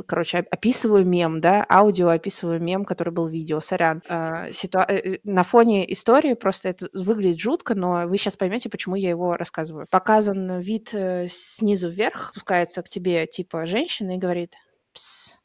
короче, 0.07 0.39
описываю 0.39 1.05
мем, 1.05 1.43
да, 1.43 1.63
аудио 1.69 2.09
описываю 2.09 2.59
мем, 2.59 2.87
который 2.87 3.13
был 3.13 3.29
видео, 3.29 3.61
сорян. 3.61 4.03
А, 4.09 4.49
ситуа... 4.49 4.87
Э, 4.89 5.19
на 5.25 5.43
фоне 5.43 5.93
истории 5.93 6.33
просто 6.33 6.71
это 6.71 6.89
выглядит 6.95 7.39
жутко, 7.39 7.75
но 7.75 8.07
вы 8.07 8.17
сейчас 8.17 8.39
поймете, 8.39 8.71
почему 8.71 8.95
я 8.97 9.11
его 9.11 9.37
рассказываю. 9.37 9.87
Показан 9.91 10.61
вид 10.61 10.95
снизу 11.29 11.91
вверх, 11.91 12.31
спускается 12.31 12.83
к 12.83 12.89
тебе, 12.89 13.27
типа, 13.27 13.67
женщина 13.67 14.15
и 14.15 14.19
говорит, 14.19 14.55
Пс, 14.95 15.39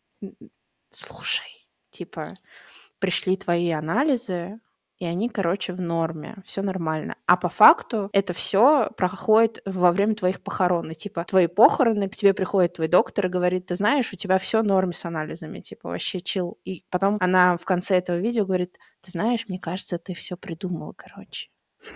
слушай, 0.89 1.67
типа, 1.89 2.23
пришли 2.99 3.35
твои 3.35 3.71
анализы, 3.71 4.61
и 4.99 5.05
они, 5.05 5.29
короче, 5.29 5.73
в 5.73 5.81
норме, 5.81 6.37
все 6.45 6.61
нормально. 6.61 7.15
А 7.25 7.35
по 7.37 7.49
факту 7.49 8.09
это 8.13 8.33
все 8.33 8.89
проходит 8.95 9.61
во 9.65 9.91
время 9.91 10.15
твоих 10.15 10.41
похорон. 10.41 10.91
И, 10.91 10.93
типа, 10.95 11.25
твои 11.25 11.47
похороны, 11.47 12.09
к 12.09 12.15
тебе 12.15 12.33
приходит 12.33 12.73
твой 12.73 12.87
доктор 12.87 13.25
и 13.25 13.29
говорит, 13.29 13.67
ты 13.67 13.75
знаешь, 13.75 14.13
у 14.13 14.15
тебя 14.15 14.37
все 14.37 14.61
норм 14.61 14.93
с 14.93 15.05
анализами, 15.05 15.59
типа, 15.59 15.89
вообще 15.89 16.21
чил. 16.21 16.59
И 16.63 16.85
потом 16.89 17.17
она 17.19 17.57
в 17.57 17.65
конце 17.65 17.97
этого 17.97 18.17
видео 18.17 18.45
говорит, 18.45 18.77
ты 19.01 19.11
знаешь, 19.11 19.47
мне 19.49 19.59
кажется, 19.59 19.97
ты 19.97 20.13
все 20.13 20.37
придумала, 20.37 20.93
короче. 20.95 21.49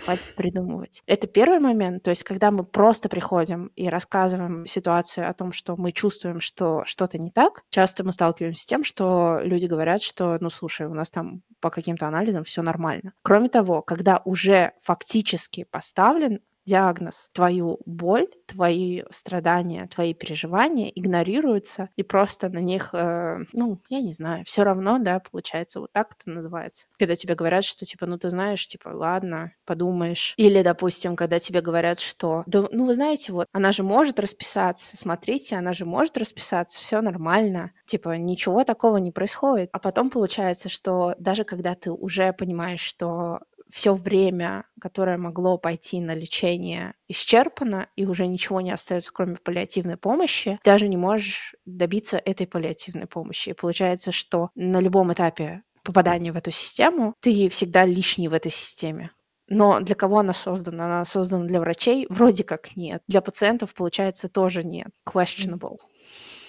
Хватит 0.04 0.34
придумывать. 0.36 1.02
Это 1.06 1.26
первый 1.26 1.60
момент. 1.60 2.02
То 2.02 2.10
есть, 2.10 2.22
когда 2.22 2.50
мы 2.50 2.64
просто 2.64 3.08
приходим 3.08 3.70
и 3.74 3.88
рассказываем 3.88 4.66
ситуацию 4.66 5.28
о 5.28 5.34
том, 5.34 5.52
что 5.52 5.76
мы 5.76 5.92
чувствуем, 5.92 6.40
что 6.40 6.84
что-то 6.84 7.18
не 7.18 7.30
так, 7.30 7.62
часто 7.70 8.04
мы 8.04 8.12
сталкиваемся 8.12 8.62
с 8.62 8.66
тем, 8.66 8.84
что 8.84 9.40
люди 9.42 9.66
говорят, 9.66 10.02
что, 10.02 10.38
ну, 10.40 10.50
слушай, 10.50 10.86
у 10.86 10.94
нас 10.94 11.10
там 11.10 11.42
по 11.60 11.70
каким-то 11.70 12.06
анализам 12.06 12.44
все 12.44 12.62
нормально. 12.62 13.12
Кроме 13.22 13.48
того, 13.48 13.82
когда 13.82 14.20
уже 14.24 14.72
фактически 14.82 15.64
поставлен 15.64 16.40
диагноз, 16.68 17.30
твою 17.32 17.78
боль, 17.86 18.28
твои 18.46 19.02
страдания, 19.10 19.88
твои 19.88 20.14
переживания 20.14 20.88
игнорируются, 20.94 21.88
и 21.96 22.02
просто 22.02 22.48
на 22.48 22.58
них, 22.58 22.90
э, 22.92 23.38
ну, 23.52 23.80
я 23.88 24.00
не 24.00 24.12
знаю, 24.12 24.44
все 24.46 24.62
равно, 24.62 24.98
да, 24.98 25.20
получается, 25.20 25.80
вот 25.80 25.92
так 25.92 26.14
это 26.18 26.30
называется. 26.30 26.86
Когда 26.98 27.16
тебе 27.16 27.34
говорят, 27.34 27.64
что, 27.64 27.84
типа, 27.84 28.06
ну, 28.06 28.18
ты 28.18 28.30
знаешь, 28.30 28.66
типа, 28.66 28.90
ладно, 28.90 29.52
подумаешь. 29.64 30.34
Или, 30.36 30.62
допустим, 30.62 31.16
когда 31.16 31.38
тебе 31.38 31.60
говорят, 31.60 32.00
что, 32.00 32.44
да, 32.46 32.64
ну, 32.70 32.86
вы 32.86 32.94
знаете, 32.94 33.32
вот, 33.32 33.46
она 33.52 33.72
же 33.72 33.82
может 33.82 34.20
расписаться, 34.20 34.96
смотрите, 34.96 35.56
она 35.56 35.72
же 35.72 35.84
может 35.86 36.18
расписаться, 36.18 36.80
все 36.80 37.00
нормально, 37.00 37.72
типа, 37.86 38.16
ничего 38.18 38.64
такого 38.64 38.98
не 38.98 39.10
происходит. 39.10 39.70
А 39.72 39.78
потом 39.78 40.10
получается, 40.10 40.68
что 40.68 41.14
даже 41.18 41.44
когда 41.44 41.74
ты 41.74 41.90
уже 41.90 42.32
понимаешь, 42.32 42.80
что 42.80 43.40
все 43.70 43.94
время, 43.94 44.64
которое 44.80 45.18
могло 45.18 45.58
пойти 45.58 46.00
на 46.00 46.14
лечение, 46.14 46.94
исчерпано, 47.08 47.88
и 47.96 48.06
уже 48.06 48.26
ничего 48.26 48.60
не 48.60 48.70
остается, 48.70 49.12
кроме 49.12 49.36
паллиативной 49.36 49.96
помощи, 49.96 50.58
даже 50.64 50.88
не 50.88 50.96
можешь 50.96 51.54
добиться 51.66 52.18
этой 52.18 52.46
паллиативной 52.46 53.06
помощи. 53.06 53.50
И 53.50 53.54
получается, 53.54 54.12
что 54.12 54.50
на 54.54 54.80
любом 54.80 55.12
этапе 55.12 55.62
попадания 55.82 56.32
в 56.32 56.36
эту 56.36 56.50
систему 56.50 57.14
ты 57.20 57.48
всегда 57.48 57.84
лишний 57.84 58.28
в 58.28 58.34
этой 58.34 58.50
системе. 58.50 59.10
Но 59.48 59.80
для 59.80 59.94
кого 59.94 60.18
она 60.18 60.34
создана? 60.34 60.84
Она 60.84 61.04
создана 61.04 61.46
для 61.46 61.60
врачей? 61.60 62.06
Вроде 62.10 62.44
как 62.44 62.76
нет. 62.76 63.02
Для 63.08 63.22
пациентов, 63.22 63.72
получается, 63.74 64.28
тоже 64.28 64.62
нет. 64.62 64.88
Questionable. 65.08 65.78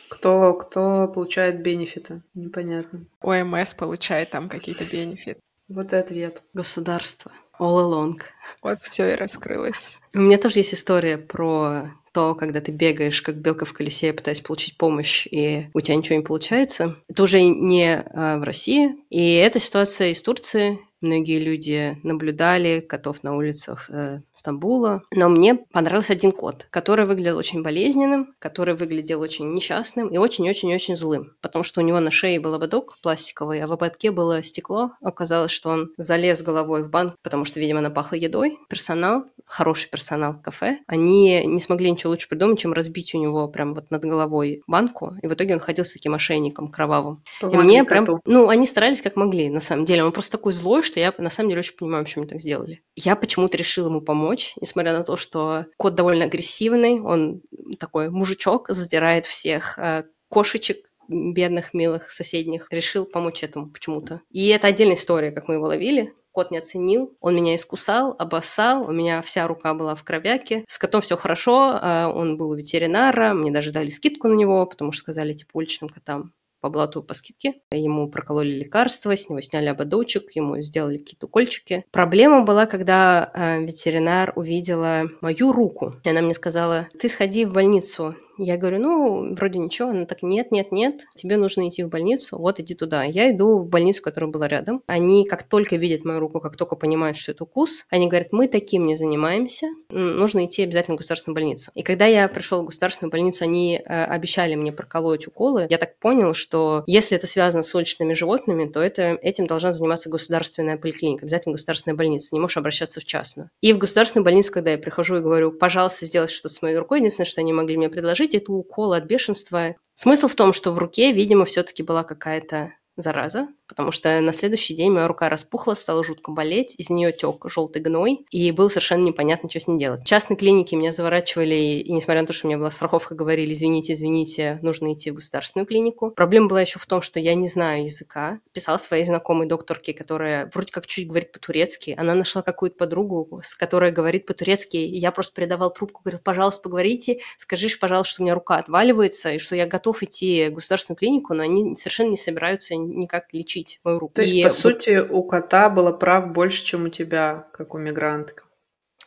Кто, 0.10 0.54
кто 0.56 1.08
получает 1.08 1.62
бенефиты? 1.62 2.24
Непонятно. 2.34 3.06
ОМС 3.22 3.74
получает 3.76 4.32
там 4.32 4.50
какие-то 4.50 4.84
бенефиты. 4.84 5.40
Вот 5.70 5.94
и 5.94 5.98
ответ. 5.98 6.42
Государство. 6.54 7.32
All 7.60 7.80
along. 7.80 8.22
Вот 8.62 8.80
все 8.82 9.12
и 9.12 9.16
раскрылось. 9.16 10.00
У 10.14 10.20
меня 10.20 10.38
тоже 10.38 10.60
есть 10.60 10.74
история 10.74 11.18
про 11.18 11.92
то, 12.14 12.36
когда 12.36 12.62
ты 12.62 12.72
бегаешь, 12.72 13.22
как 13.22 13.36
белка 13.36 13.66
в 13.66 13.74
колесе, 13.74 14.14
пытаясь 14.14 14.42
получить 14.42 14.78
помощь, 14.78 15.28
и 15.28 15.70
у 15.74 15.82
тебя 15.82 15.96
ничего 15.96 16.18
не 16.18 16.24
получается. 16.24 16.96
Это 17.08 17.24
уже 17.24 17.44
не 17.44 17.98
э, 17.98 18.38
в 18.38 18.44
России. 18.44 18.96
И 19.10 19.36
эта 19.36 19.60
ситуация 19.60 20.10
из 20.10 20.22
Турции. 20.22 20.80
Многие 21.02 21.40
люди 21.40 21.98
наблюдали 22.04 22.82
котов 22.82 23.24
на 23.24 23.36
улицах 23.36 23.90
э, 23.90 24.22
Стамбула. 24.34 25.04
Но 25.14 25.30
мне 25.30 25.56
понравился 25.56 26.14
один 26.14 26.34
кот, 26.34 26.68
который 26.70 27.06
выглядел 27.06 27.38
очень 27.38 27.64
болезненным, 27.64 28.34
который 28.38 28.76
выглядел 28.76 29.22
очень 29.22 29.54
несчастным 29.54 30.10
и 30.10 30.18
очень-очень-очень 30.18 30.98
злым. 30.98 31.34
Потому 31.42 31.64
что 31.64 31.80
у 31.80 31.86
него 31.86 32.02
на 32.02 32.12
шее 32.12 32.42
был 32.42 32.54
ободок 32.54 32.98
пластиковый, 33.02 33.62
а 33.62 33.68
в 33.68 33.72
ободке 33.72 34.12
было 34.12 34.44
стекло. 34.44 34.92
Оказалось, 35.02 35.52
что 35.52 35.70
он 35.70 35.94
залез 35.98 36.42
головой 36.42 36.84
в 36.84 36.90
банк, 36.90 37.16
потому 37.24 37.46
что, 37.46 37.62
видимо, 37.62 37.80
она 37.80 37.92
пахла 37.92 38.16
едой. 38.16 38.39
Персонал, 38.70 39.26
хороший 39.46 39.90
персонал 39.90 40.34
в 40.34 40.42
кафе, 40.42 40.80
они 40.88 41.44
не 41.46 41.60
смогли 41.60 41.92
ничего 41.92 42.12
лучше 42.12 42.30
придумать, 42.30 42.60
чем 42.60 42.72
разбить 42.74 43.16
у 43.16 43.20
него 43.20 43.48
прям 43.48 43.74
вот 43.74 43.90
над 43.90 44.04
головой 44.04 44.62
банку. 44.68 45.16
И 45.22 45.28
в 45.28 45.34
итоге 45.34 45.56
он 45.56 45.60
ходил 45.60 45.84
с 45.84 45.94
таким 45.94 46.14
ошейником 46.14 46.70
кровавым. 46.70 47.24
Помогли 47.42 47.60
и 47.60 47.64
мне 47.64 47.84
коту. 47.84 48.06
прям... 48.06 48.22
Ну, 48.26 48.50
они 48.50 48.68
старались 48.68 49.02
как 49.02 49.16
могли, 49.16 49.50
на 49.50 49.60
самом 49.60 49.86
деле. 49.86 50.04
Он 50.04 50.12
просто 50.12 50.34
такой 50.34 50.54
злой, 50.54 50.84
что 50.84 51.00
я 51.00 51.14
на 51.18 51.30
самом 51.30 51.50
деле 51.50 51.60
очень 51.60 51.76
понимаю, 51.76 52.06
почему 52.06 52.24
они 52.24 52.30
так 52.30 52.42
сделали. 52.42 52.82
Я 52.96 53.16
почему-то 53.16 53.58
решила 53.58 53.88
ему 53.88 54.02
помочь, 54.02 54.54
несмотря 54.62 54.94
на 54.94 55.04
то, 55.04 55.18
что 55.18 55.66
кот 55.78 55.96
довольно 55.96 56.26
агрессивный, 56.26 57.02
он 57.02 57.42
такой 57.80 58.10
мужичок, 58.10 58.68
задирает 58.70 59.26
всех 59.26 59.78
э, 59.80 60.04
кошечек, 60.30 60.90
бедных, 61.10 61.74
милых, 61.74 62.12
соседних, 62.12 62.68
решил 62.70 63.06
помочь 63.06 63.44
этому 63.44 63.70
почему-то. 63.70 64.22
И 64.30 64.48
это 64.50 64.68
отдельная 64.68 64.96
история, 64.96 65.32
как 65.32 65.48
мы 65.48 65.56
его 65.56 65.66
ловили. 65.66 66.14
Кот 66.32 66.52
не 66.52 66.58
оценил, 66.60 67.16
он 67.20 67.36
меня 67.36 67.56
искусал, 67.56 68.16
обоссал, 68.18 68.84
у 68.88 68.92
меня 68.92 69.22
вся 69.22 69.48
рука 69.48 69.74
была 69.74 69.96
в 69.96 70.04
кровяке. 70.04 70.64
С 70.68 70.78
котом 70.78 71.02
все 71.02 71.18
хорошо, 71.18 71.80
э, 71.82 72.06
он 72.06 72.38
был 72.38 72.52
у 72.52 72.56
ветеринара, 72.56 73.34
мне 73.34 73.52
даже 73.52 73.72
дали 73.72 73.90
скидку 73.90 74.28
на 74.28 74.36
него, 74.36 74.66
потому 74.66 74.92
что 74.92 75.00
сказали, 75.00 75.34
типа, 75.34 75.52
уличным 75.54 75.90
котам 75.90 76.34
по 76.62 76.70
блату 76.70 77.04
по 77.04 77.14
скидке. 77.14 77.56
Ему 77.72 78.10
прокололи 78.10 78.52
лекарства, 78.52 79.16
с 79.16 79.30
него 79.30 79.42
сняли 79.42 79.68
ободочек, 79.68 80.32
ему 80.36 80.62
сделали 80.62 80.98
какие-то 80.98 81.28
укольчики. 81.28 81.86
Проблема 81.92 82.44
была, 82.44 82.66
когда 82.66 83.32
э, 83.34 83.64
ветеринар 83.64 84.34
увидела 84.36 85.10
мою 85.22 85.52
руку. 85.52 85.94
И 86.04 86.10
она 86.10 86.22
мне 86.22 86.34
сказала, 86.34 86.88
ты 87.00 87.10
сходи 87.10 87.46
в 87.46 87.54
больницу, 87.54 88.16
я 88.42 88.56
говорю, 88.56 88.80
ну, 88.80 89.36
вроде 89.36 89.60
ничего. 89.60 89.90
Она 89.90 90.06
так, 90.06 90.24
нет, 90.24 90.52
нет, 90.52 90.72
нет, 90.72 91.02
тебе 91.16 91.36
нужно 91.36 91.68
идти 91.68 91.84
в 91.84 91.90
больницу, 91.90 92.38
вот 92.38 92.60
иди 92.60 92.74
туда. 92.74 93.04
Я 93.04 93.32
иду 93.32 93.60
в 93.60 93.68
больницу, 93.68 94.02
которая 94.02 94.32
была 94.32 94.48
рядом. 94.48 94.82
Они 94.88 95.26
как 95.26 95.44
только 95.44 95.76
видят 95.76 96.06
мою 96.06 96.20
руку, 96.20 96.40
как 96.40 96.56
только 96.56 96.78
понимают, 96.78 97.18
что 97.18 97.34
это 97.34 97.44
укус, 97.44 97.86
они 97.90 98.08
говорят, 98.08 98.30
мы 98.32 98.48
таким 98.48 98.86
не 98.86 98.96
занимаемся, 98.96 99.68
нужно 99.90 100.46
идти 100.46 100.64
обязательно 100.64 100.96
в 100.96 101.00
государственную 101.00 101.36
больницу. 101.36 101.72
И 101.76 101.84
когда 101.84 102.06
я 102.06 102.28
пришел 102.30 102.62
в 102.64 102.68
государственную 102.68 103.12
больницу, 103.12 103.44
они 103.44 103.76
э, 103.76 104.04
обещали 104.06 104.56
мне 104.56 104.72
проколоть 104.72 105.28
уколы. 105.28 105.68
Я 105.70 105.78
так 105.78 106.00
понял, 106.00 106.34
что 106.34 106.49
если 106.88 107.18
это 107.18 107.28
связано 107.28 107.64
с 107.64 107.74
уличными 107.74 108.14
животными, 108.14 108.68
то 108.68 108.82
это, 108.82 109.18
этим 109.22 109.48
должна 109.48 109.72
заниматься 109.72 110.10
государственная 110.10 110.78
поликлиника, 110.78 111.26
обязательно 111.26 111.54
государственная 111.54 111.96
больница, 111.96 112.36
не 112.36 112.40
можешь 112.40 112.58
обращаться 112.58 113.00
в 113.00 113.06
частную. 113.06 113.50
И 113.62 113.74
в 113.74 113.78
государственную 113.78 114.26
больницу, 114.26 114.52
когда 114.52 114.72
я 114.72 114.78
прихожу 114.78 115.18
и 115.18 115.22
говорю, 115.22 115.52
пожалуйста, 115.52 116.06
сделайте 116.06 116.34
что-то 116.34 116.54
с 116.54 116.62
моей 116.62 116.78
рукой, 116.78 117.00
единственное, 117.00 117.28
что 117.28 117.42
они 117.42 117.54
могли 117.54 117.78
мне 117.78 117.90
предложить, 117.90 118.36
это 118.36 118.52
укол 118.52 118.94
от 118.94 119.06
бешенства. 119.06 119.76
Смысл 119.96 120.28
в 120.28 120.36
том, 120.36 120.54
что 120.54 120.72
в 120.72 120.78
руке, 120.78 121.12
видимо, 121.12 121.46
все-таки 121.46 121.84
была 121.84 122.04
какая-то 122.04 122.74
зараза, 122.96 123.48
потому 123.70 123.92
что 123.92 124.20
на 124.20 124.34
следующий 124.34 124.74
день 124.74 124.92
моя 124.92 125.08
рука 125.08 125.30
распухла, 125.30 125.76
стала 125.76 126.04
жутко 126.04 126.32
болеть, 126.32 126.76
из 126.78 126.90
нее 126.90 127.14
тек 127.14 127.46
желтый 127.46 127.82
гной, 127.82 128.26
и 128.32 128.52
было 128.52 128.68
совершенно 128.68 129.04
непонятно, 129.04 129.50
что 129.50 129.60
с 129.60 129.68
ней 129.68 129.78
делать. 129.78 130.02
В 130.02 130.06
частной 130.06 130.36
клинике 130.36 130.76
меня 130.76 130.92
заворачивали, 130.92 131.56
и 131.56 131.92
несмотря 131.92 132.22
на 132.22 132.28
то, 132.28 132.34
что 132.34 132.48
у 132.48 132.50
меня 132.50 132.58
была 132.58 132.72
страховка, 132.72 133.16
говорили, 133.16 133.54
извините, 133.54 133.94
извините, 133.94 134.60
нужно 134.62 134.94
идти 134.94 135.12
в 135.12 135.16
государственную 135.16 135.68
клинику. 135.68 136.12
Проблема 136.12 136.48
была 136.48 136.62
еще 136.62 136.80
в 136.80 136.86
том, 136.88 137.02
что 137.02 137.20
я 137.20 137.36
не 137.36 137.48
знаю 137.48 137.86
языка. 137.86 138.40
Писала 138.54 138.78
своей 138.78 139.04
знакомой 139.04 139.48
докторке, 139.48 139.94
которая 139.94 140.50
вроде 140.54 140.72
как 140.72 140.88
чуть 140.88 141.08
говорит 141.08 141.32
по-турецки. 141.32 141.94
Она 141.98 142.16
нашла 142.16 142.42
какую-то 142.42 142.78
подругу, 142.78 143.40
с 143.44 143.56
которой 143.56 143.92
говорит 143.92 144.26
по-турецки, 144.26 144.78
и 144.78 144.98
я 144.98 145.12
просто 145.12 145.34
передавал 145.36 145.72
трубку, 145.72 146.02
говорил, 146.04 146.20
пожалуйста, 146.24 146.64
поговорите, 146.64 147.20
скажи, 147.38 147.68
пожалуйста, 147.80 148.14
что 148.14 148.24
у 148.24 148.26
меня 148.26 148.34
рука 148.34 148.58
отваливается, 148.58 149.34
и 149.34 149.38
что 149.38 149.56
я 149.56 149.68
готов 149.68 150.02
идти 150.02 150.50
в 150.50 150.54
государственную 150.56 150.98
клинику, 150.98 151.34
но 151.34 151.44
они 151.44 151.76
совершенно 151.76 152.10
не 152.10 152.18
собираются 152.18 152.76
никак 152.76 153.32
лечить 153.34 153.59
мою 153.84 154.00
руку. 154.00 154.14
То 154.16 154.22
есть, 154.22 154.34
И 154.34 154.44
по 154.44 154.50
сути, 154.50 155.00
у 155.00 155.24
кота 155.24 155.70
было 155.70 155.92
прав 155.92 156.32
больше, 156.32 156.64
чем 156.66 156.86
у 156.86 156.90
тебя, 156.90 157.48
как 157.54 157.74
у 157.74 157.78
мигрантки. 157.78 158.44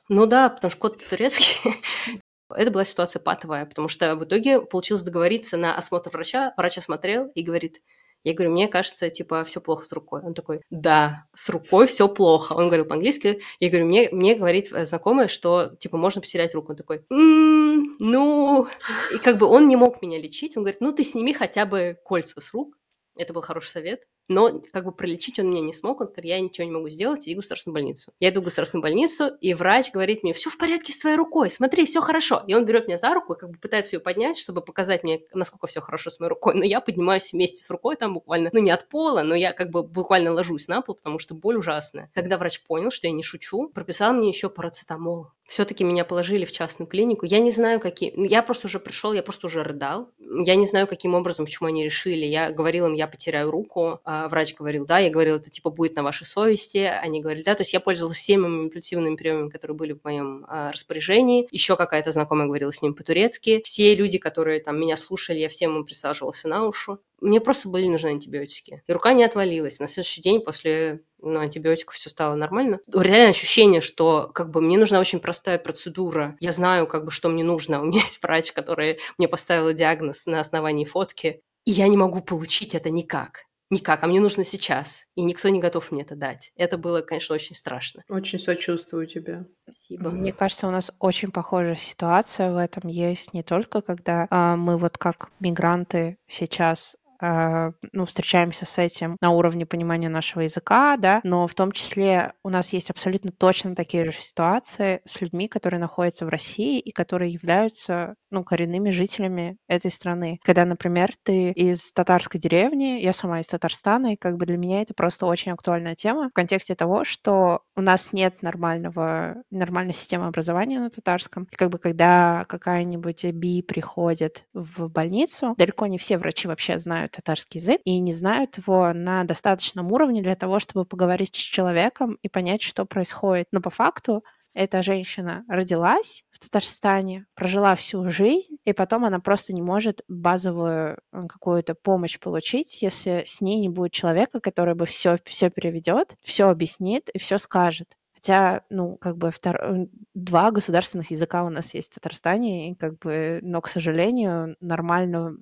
Ну 0.09 0.27
да, 0.27 0.49
потому 0.49 0.71
что 0.71 0.81
кот 0.81 0.99
турецкий. 1.09 1.73
Это 2.55 2.71
была 2.71 2.85
ситуация 2.85 3.21
патовая, 3.21 3.65
потому 3.65 3.89
что 3.89 4.15
в 4.15 4.25
итоге 4.25 4.61
получилось 4.61 5.05
договориться 5.05 5.57
на 5.57 5.75
осмотр 5.75 6.11
врача. 6.11 6.53
Врач 6.57 6.79
осмотрел 6.79 7.29
и 7.35 7.43
говорит, 7.43 7.81
я 8.25 8.35
говорю, 8.35 8.53
мне 8.53 8.69
кажется, 8.69 9.11
типа, 9.11 9.43
все 9.43 9.61
плохо 9.61 9.85
с 9.85 9.93
рукой. 9.93 10.21
Он 10.23 10.33
такой, 10.33 10.61
да, 10.71 11.27
с 11.35 11.49
рукой 11.49 11.87
все 11.89 12.09
плохо. 12.09 12.53
Он 12.53 12.67
говорил 12.67 12.85
по-английски. 12.85 13.41
Я 13.59 13.69
говорю, 13.69 13.87
мне, 13.87 14.09
мне 14.13 14.37
говорит 14.37 14.69
знакомая, 14.69 15.27
что, 15.27 15.75
типа, 15.79 15.97
можно 15.97 16.21
потерять 16.21 16.55
руку. 16.55 16.71
Он 16.71 16.77
такой, 16.77 17.05
м-м, 17.11 17.95
ну... 17.99 18.69
И 19.13 19.19
как 19.19 19.39
бы 19.39 19.47
он 19.47 19.67
не 19.67 19.75
мог 19.75 20.03
меня 20.03 20.21
лечить. 20.21 20.57
Он 20.57 20.63
говорит, 20.63 20.81
ну, 20.81 20.93
ты 20.93 21.03
сними 21.03 21.33
хотя 21.33 21.67
бы 21.67 21.99
кольца 22.05 22.41
с 22.41 22.53
рук. 22.53 22.77
Это 23.17 23.33
был 23.33 23.43
хороший 23.43 23.69
совет. 23.69 24.03
Но 24.29 24.63
как 24.73 24.85
бы 24.85 24.93
пролечить 24.93 25.39
он 25.39 25.51
меня 25.51 25.61
не 25.61 25.73
смог. 25.73 26.01
Он 26.01 26.07
говорит, 26.07 26.25
я 26.25 26.41
ничего 26.41 26.65
не 26.65 26.73
могу 26.73 26.89
сделать, 26.89 27.25
иди 27.25 27.35
в 27.35 27.39
государственную 27.39 27.75
больницу. 27.75 28.13
Я 28.21 28.31
иду 28.31 28.41
в 28.41 28.45
государственную 28.45 28.83
больницу, 28.83 29.37
и 29.41 29.53
врач 29.53 29.91
говорит 29.93 30.23
мне, 30.23 30.33
все 30.33 30.49
в 30.49 30.57
порядке 30.57 30.93
с 30.93 30.99
твоей 30.99 31.17
рукой, 31.17 31.51
смотри, 31.51 31.85
все 31.85 32.01
хорошо. 32.01 32.43
И 32.47 32.55
он 32.55 32.65
берет 32.65 32.87
меня 32.87 32.99
за 32.99 33.13
руку 33.13 33.35
и 33.35 33.39
как 33.39 33.51
бы 33.51 33.59
пытается 33.59 33.97
ее 33.97 34.01
поднять, 34.01 34.39
чтобы 34.39 34.63
показать 34.63 35.03
мне, 35.03 35.23
насколько 35.35 35.67
все 35.67 35.81
хорошо 35.81 36.11
с 36.11 36.21
моей 36.21 36.31
рукой. 36.31 36.55
Но 36.55 36.65
я 36.65 36.81
поднимаюсь 36.81 37.33
вместе 37.33 37.63
с 37.63 37.71
рукой 37.71 37.97
там 37.97 38.15
буквально, 38.15 38.51
ну 38.53 38.61
не 38.61 38.71
от 38.71 38.89
пола, 38.89 39.23
но 39.23 39.35
я 39.35 39.53
как 39.53 39.71
бы 39.71 39.83
буквально 39.83 40.33
ложусь 40.33 40.69
на 40.69 40.83
пол, 40.83 40.95
потому 40.95 41.19
что 41.19 41.35
боль 41.35 41.57
ужасная. 41.57 42.11
Когда 42.15 42.39
врач 42.39 42.63
понял, 42.63 42.91
что 42.91 43.09
я 43.09 43.13
не 43.13 43.23
шучу, 43.23 43.69
прописал 43.69 44.13
мне 44.13 44.29
еще 44.29 44.49
парацетамол. 44.49 45.29
Все-таки 45.47 45.85
меня 45.85 46.05
положили 46.05 46.45
в 46.45 46.53
частную 46.53 46.89
клинику. 46.89 47.27
Я 47.27 47.41
не 47.41 47.51
знаю, 47.51 47.81
какие... 47.81 48.13
Я 48.29 48.43
просто 48.43 48.69
уже 48.69 48.79
пришел, 48.79 49.13
я 49.13 49.23
просто 49.23 49.49
уже 49.49 49.63
рыдал. 49.63 50.11
Я 50.19 50.55
не 50.55 50.67
знаю, 50.67 50.87
каким 50.87 51.15
образом, 51.15 51.45
почему 51.45 51.69
они 51.69 51.85
решили. 51.85 52.25
Я 52.25 52.51
говорил 52.51 52.87
им, 52.87 52.95
я 52.95 53.07
потеряю 53.07 53.51
руку. 53.51 54.01
А 54.05 54.29
врач 54.29 54.55
говорил, 54.55 54.87
да. 54.87 54.99
Я 54.99 55.11
говорил, 55.11 55.37
это 55.37 55.51
типа 55.51 55.71
будет 55.71 55.97
на 55.97 56.03
вашей 56.03 56.27
совести. 56.27 56.79
Они 56.79 57.21
говорили, 57.21 57.43
да. 57.43 57.55
То 57.55 57.63
есть 57.63 57.73
я 57.73 57.81
пользовалась 57.81 58.19
всеми 58.19 58.47
манипулятивными 58.47 59.17
приемами, 59.17 59.51
которые 59.51 59.77
были 59.77 59.93
в 59.93 60.05
моем 60.05 60.47
а, 60.49 60.73
распоряжении. 60.73 61.49
Еще 61.51 61.77
какая-то 61.77 62.13
знакомая 62.13 62.47
говорила 62.47 62.73
с 62.73 62.81
ним 62.81 62.95
по-турецки. 62.95 63.61
Все 63.65 63.95
люди, 63.95 64.19
которые 64.19 64.61
там 64.61 64.81
меня 64.81 64.97
слушали, 64.97 65.39
я 65.39 65.49
всем 65.49 65.77
им 65.77 65.85
присаживался 65.85 66.49
на 66.49 66.67
ушу. 66.67 66.99
Мне 67.23 67.41
просто 67.41 67.69
были 67.69 67.87
нужны 67.87 68.09
антибиотики. 68.09 68.83
И 68.87 68.93
рука 68.93 69.13
не 69.13 69.25
отвалилась. 69.25 69.79
На 69.81 69.87
следующий 69.87 70.21
день 70.21 70.41
после 70.41 71.03
ну, 71.23 71.41
антибиотиков 71.41 71.95
все 71.95 72.11
стало 72.11 72.35
нормально. 72.35 72.81
Реально 72.93 73.31
ощущение, 73.31 73.81
что 73.81 74.29
как 74.35 74.51
бы 74.51 74.61
мне 74.61 74.77
нужна 74.77 75.01
очень 75.01 75.21
простая 75.21 75.59
процедура. 75.59 76.37
Я 76.41 76.53
знаю, 76.53 76.87
как 76.87 77.05
бы, 77.05 77.11
что 77.11 77.29
мне 77.29 77.45
нужно. 77.45 77.81
У 77.81 77.85
меня 77.85 78.01
есть 78.01 78.23
врач, 78.23 78.53
который 78.53 78.99
мне 79.19 79.29
поставил 79.29 79.73
диагноз 79.73 80.27
на 80.27 80.41
основании 80.41 80.85
фотки. 80.85 81.41
И 81.65 81.71
я 81.71 81.87
не 81.89 81.97
могу 81.97 82.21
получить 82.21 82.75
это 82.75 82.91
никак 82.91 83.47
никак, 83.73 84.05
а 84.05 84.07
мне 84.07 84.21
нужно 84.21 84.45
сейчас, 84.45 85.07
и 85.17 85.23
никто 85.23 85.49
не 85.49 85.59
готов 85.59 85.91
мне 85.91 86.03
это 86.03 86.15
дать. 86.15 86.53
Это 86.57 86.79
было, 86.79 87.01
конечно, 87.01 87.35
очень 87.35 87.57
страшно. 87.57 88.05
Очень 88.09 88.39
сочувствую 88.39 89.07
тебе. 89.07 89.47
Спасибо. 89.65 90.11
Мне 90.11 90.33
кажется, 90.33 90.69
у 90.69 90.71
нас 90.71 90.93
очень 90.99 91.33
похожая 91.33 91.75
ситуация 91.75 92.53
в 92.53 92.57
этом 92.59 92.89
есть 92.89 93.33
не 93.33 93.43
только 93.43 93.81
когда 93.81 94.27
а, 94.31 94.57
мы 94.57 94.77
вот 94.77 94.99
как 94.99 95.31
мигранты 95.41 96.19
сейчас 96.27 96.97
ну, 97.23 98.05
встречаемся 98.05 98.67
с 98.67 98.79
этим 98.79 99.17
на 99.21 99.31
уровне 99.31 99.65
понимания 99.67 100.09
нашего 100.09 100.43
языка, 100.43 100.97
да, 100.97 101.21
но 101.25 101.47
в 101.47 101.55
том 101.55 101.73
числе 101.73 102.33
у 102.43 102.49
нас 102.49 102.73
есть 102.73 102.91
абсолютно 102.91 103.31
точно 103.33 103.75
такие 103.75 104.05
же 104.05 104.13
ситуации 104.13 105.01
с 105.05 105.21
людьми, 105.21 105.49
которые 105.49 105.81
находятся 105.81 106.27
в 106.27 106.29
России 106.29 106.81
и 106.81 106.91
которые 106.91 107.33
являются, 107.33 108.15
ну, 108.33 108.45
коренными 108.45 108.91
жителями 108.91 109.57
этой 109.69 109.91
страны. 109.91 110.41
Когда, 110.43 110.65
например, 110.65 111.13
ты 111.23 111.51
из 111.51 111.93
татарской 111.93 112.41
деревни, 112.41 113.01
я 113.01 113.13
сама 113.13 113.41
из 113.41 113.47
Татарстана, 113.47 114.15
и 114.15 114.17
как 114.17 114.37
бы 114.37 114.47
для 114.47 114.57
меня 114.57 114.83
это 114.83 114.95
просто 114.95 115.27
очень 115.27 115.53
актуальная 115.53 115.95
тема 115.95 116.31
в 116.31 116.33
контексте 116.33 116.75
того, 116.75 117.05
что 117.05 117.63
у 117.77 117.81
нас 117.83 118.13
нет 118.13 118.43
нормального, 118.43 119.37
нормальной 119.51 119.95
системы 119.95 120.27
образования 120.27 120.81
на 120.81 120.91
татарском. 120.91 121.47
И 121.51 121.57
как 121.57 121.71
бы 121.71 121.79
когда 121.79 122.45
какая-нибудь 122.49 123.25
би 123.27 123.63
приходит 123.63 124.47
в 124.55 124.89
больницу, 124.89 125.55
далеко 125.59 125.87
не 125.87 125.99
все 125.99 126.19
врачи 126.19 126.49
вообще 126.49 126.79
знают 126.79 127.13
татарский 127.13 127.61
язык 127.61 127.81
и 127.85 127.99
не 128.01 128.13
знают 128.13 128.59
его 128.59 128.93
на 128.93 129.25
достаточном 129.25 129.93
уровне 129.93 130.23
для 130.23 130.37
того, 130.37 130.59
чтобы 130.59 130.85
поговорить 130.87 131.35
с 131.35 131.39
человеком 131.39 132.19
и 132.23 132.29
понять, 132.29 132.63
что 132.63 132.85
происходит. 132.85 133.49
Но 133.53 133.61
по 133.61 133.71
факту 133.71 134.25
эта 134.55 134.83
женщина 134.83 135.45
родилась 135.49 136.25
в 136.31 136.39
Татарстане, 136.39 137.27
прожила 137.35 137.75
всю 137.75 138.09
жизнь, 138.11 138.57
и 138.65 138.73
потом 138.73 139.05
она 139.05 139.21
просто 139.21 139.53
не 139.53 139.63
может 139.63 140.03
базовую 140.09 140.99
какую-то 141.13 141.75
помощь 141.75 142.19
получить, 142.19 142.83
если 142.83 143.23
с 143.27 143.41
ней 143.41 143.61
не 143.61 143.69
будет 143.69 143.93
человека, 143.93 144.41
который 144.41 144.75
бы 144.75 144.87
все, 144.87 145.19
все 145.25 145.51
переведет, 145.51 146.17
все 146.23 146.49
объяснит 146.49 147.09
и 147.11 147.19
все 147.19 147.39
скажет. 147.39 147.97
Хотя, 148.15 148.63
ну, 148.71 148.97
как 148.99 149.17
бы 149.17 149.31
втор... 149.31 149.89
Два 150.15 150.51
государственных 150.51 151.11
языка 151.11 151.43
у 151.45 151.49
нас 151.49 151.75
есть 151.75 151.91
в 151.91 151.95
Татарстане, 151.95 152.71
и 152.71 152.75
как 152.75 152.99
бы, 152.99 153.41
но, 153.43 153.61
к 153.61 153.69
сожалению, 153.69 154.57
нормально 154.61 155.37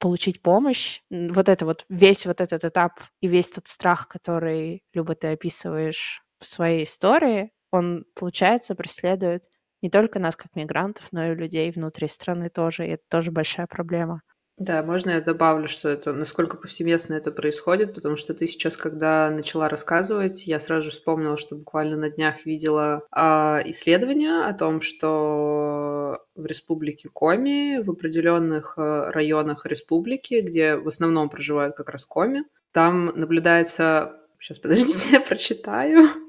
получить 0.00 0.42
помощь. 0.42 1.00
Вот 1.10 1.48
это 1.48 1.64
вот, 1.64 1.84
весь 1.88 2.26
вот 2.26 2.40
этот 2.40 2.64
этап 2.64 3.00
и 3.20 3.28
весь 3.28 3.50
тот 3.50 3.68
страх, 3.68 4.08
который, 4.08 4.82
Люба, 4.92 5.14
ты 5.14 5.28
описываешь 5.28 6.24
в 6.40 6.46
своей 6.46 6.84
истории, 6.84 7.52
он, 7.74 8.04
получается, 8.14 8.76
преследует 8.76 9.42
не 9.82 9.90
только 9.90 10.20
нас 10.20 10.36
как 10.36 10.54
мигрантов, 10.54 11.08
но 11.10 11.26
и 11.26 11.34
людей 11.34 11.70
внутри 11.72 12.06
страны 12.08 12.48
тоже, 12.48 12.86
и 12.86 12.90
это 12.90 13.02
тоже 13.10 13.32
большая 13.32 13.66
проблема. 13.66 14.22
Да, 14.56 14.84
можно 14.84 15.10
я 15.10 15.20
добавлю, 15.20 15.66
что 15.66 15.88
это, 15.88 16.12
насколько 16.12 16.56
повсеместно 16.56 17.14
это 17.14 17.32
происходит, 17.32 17.92
потому 17.92 18.14
что 18.14 18.32
ты 18.34 18.46
сейчас, 18.46 18.76
когда 18.76 19.28
начала 19.28 19.68
рассказывать, 19.68 20.46
я 20.46 20.60
сразу 20.60 20.84
же 20.84 20.90
вспомнила, 20.92 21.36
что 21.36 21.56
буквально 21.56 21.96
на 21.96 22.08
днях 22.08 22.46
видела 22.46 23.02
а, 23.10 23.60
исследование 23.64 24.44
о 24.44 24.54
том, 24.54 24.80
что 24.80 26.20
в 26.36 26.46
республике 26.46 27.08
Коми, 27.12 27.82
в 27.82 27.90
определенных 27.90 28.74
а, 28.78 29.10
районах 29.10 29.66
республики, 29.66 30.40
где 30.40 30.76
в 30.76 30.86
основном 30.86 31.28
проживают 31.28 31.74
как 31.74 31.88
раз 31.88 32.06
Коми, 32.06 32.44
там 32.70 33.06
наблюдается... 33.06 34.20
Сейчас, 34.38 34.58
подождите, 34.60 35.08
я 35.10 35.20
прочитаю. 35.20 36.23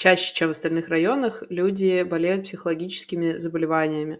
Чаще, 0.00 0.32
чем 0.34 0.48
в 0.48 0.52
остальных 0.52 0.88
районах, 0.88 1.42
люди 1.50 2.02
болеют 2.04 2.44
психологическими 2.44 3.36
заболеваниями. 3.36 4.18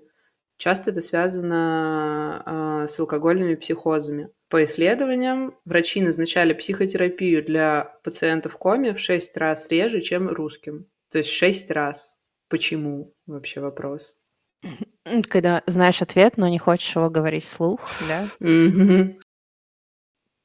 Часто 0.59 0.91
это 0.91 1.01
связано 1.01 2.85
э, 2.85 2.87
с 2.87 3.01
алкогольными 3.01 3.55
психозами. 3.55 4.29
По 4.51 4.63
исследованиям, 4.65 5.57
врачи 5.65 6.03
назначали 6.03 6.53
психотерапию 6.53 7.43
для 7.43 7.97
пациентов 8.05 8.53
в 8.53 8.59
коме 8.59 8.93
в 8.93 9.01
6 9.01 9.39
раз 9.39 9.71
реже, 9.71 10.03
чем 10.03 10.29
русским. 10.29 10.85
То 11.11 11.17
есть 11.17 11.31
6 11.31 11.71
раз. 11.71 12.19
Почему? 12.51 13.15
Вообще 13.25 13.61
вопрос. 13.61 14.15
Когда 15.31 15.63
знаешь 15.67 16.03
ответ, 16.03 16.37
но 16.37 16.47
не 16.49 16.59
хочешь 16.59 16.95
его 16.95 17.09
говорить 17.09 17.45
вслух, 17.45 17.81
да? 18.07 18.29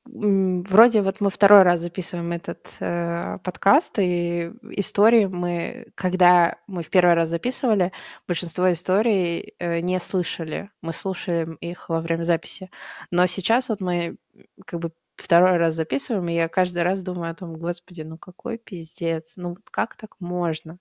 Вроде 0.08 1.02
вот 1.02 1.20
мы 1.20 1.32
второй 1.32 1.64
раз 1.64 1.82
записываем 1.82 2.32
этот 2.32 2.68
э, 2.80 3.40
подкаст, 3.44 3.98
и 3.98 4.52
истории 4.70 5.26
мы, 5.26 5.88
когда 5.96 6.58
мы 6.68 6.84
в 6.84 6.90
первый 6.92 7.16
раз 7.16 7.30
записывали, 7.30 7.92
большинство 8.28 8.72
историй 8.72 9.56
э, 9.58 9.80
не 9.80 10.00
слышали. 10.00 10.70
Мы 10.84 10.94
слушаем 10.94 11.56
их 11.56 11.90
во 11.90 12.02
время 12.02 12.24
записи. 12.24 12.70
Но 13.10 13.26
сейчас 13.26 13.70
вот 13.70 13.82
мы 13.82 14.18
как 14.66 14.80
бы 14.80 14.92
второй 15.16 15.58
раз 15.58 15.74
записываем, 15.74 16.30
и 16.30 16.36
я 16.36 16.50
каждый 16.50 16.84
раз 16.84 17.02
думаю 17.02 17.32
о 17.32 17.36
том, 17.36 17.58
господи, 17.58 18.02
ну 18.02 18.20
какой 18.20 18.60
пиздец, 18.60 19.34
ну 19.38 19.50
вот 19.50 19.70
как 19.72 19.96
так 19.96 20.16
можно? 20.20 20.78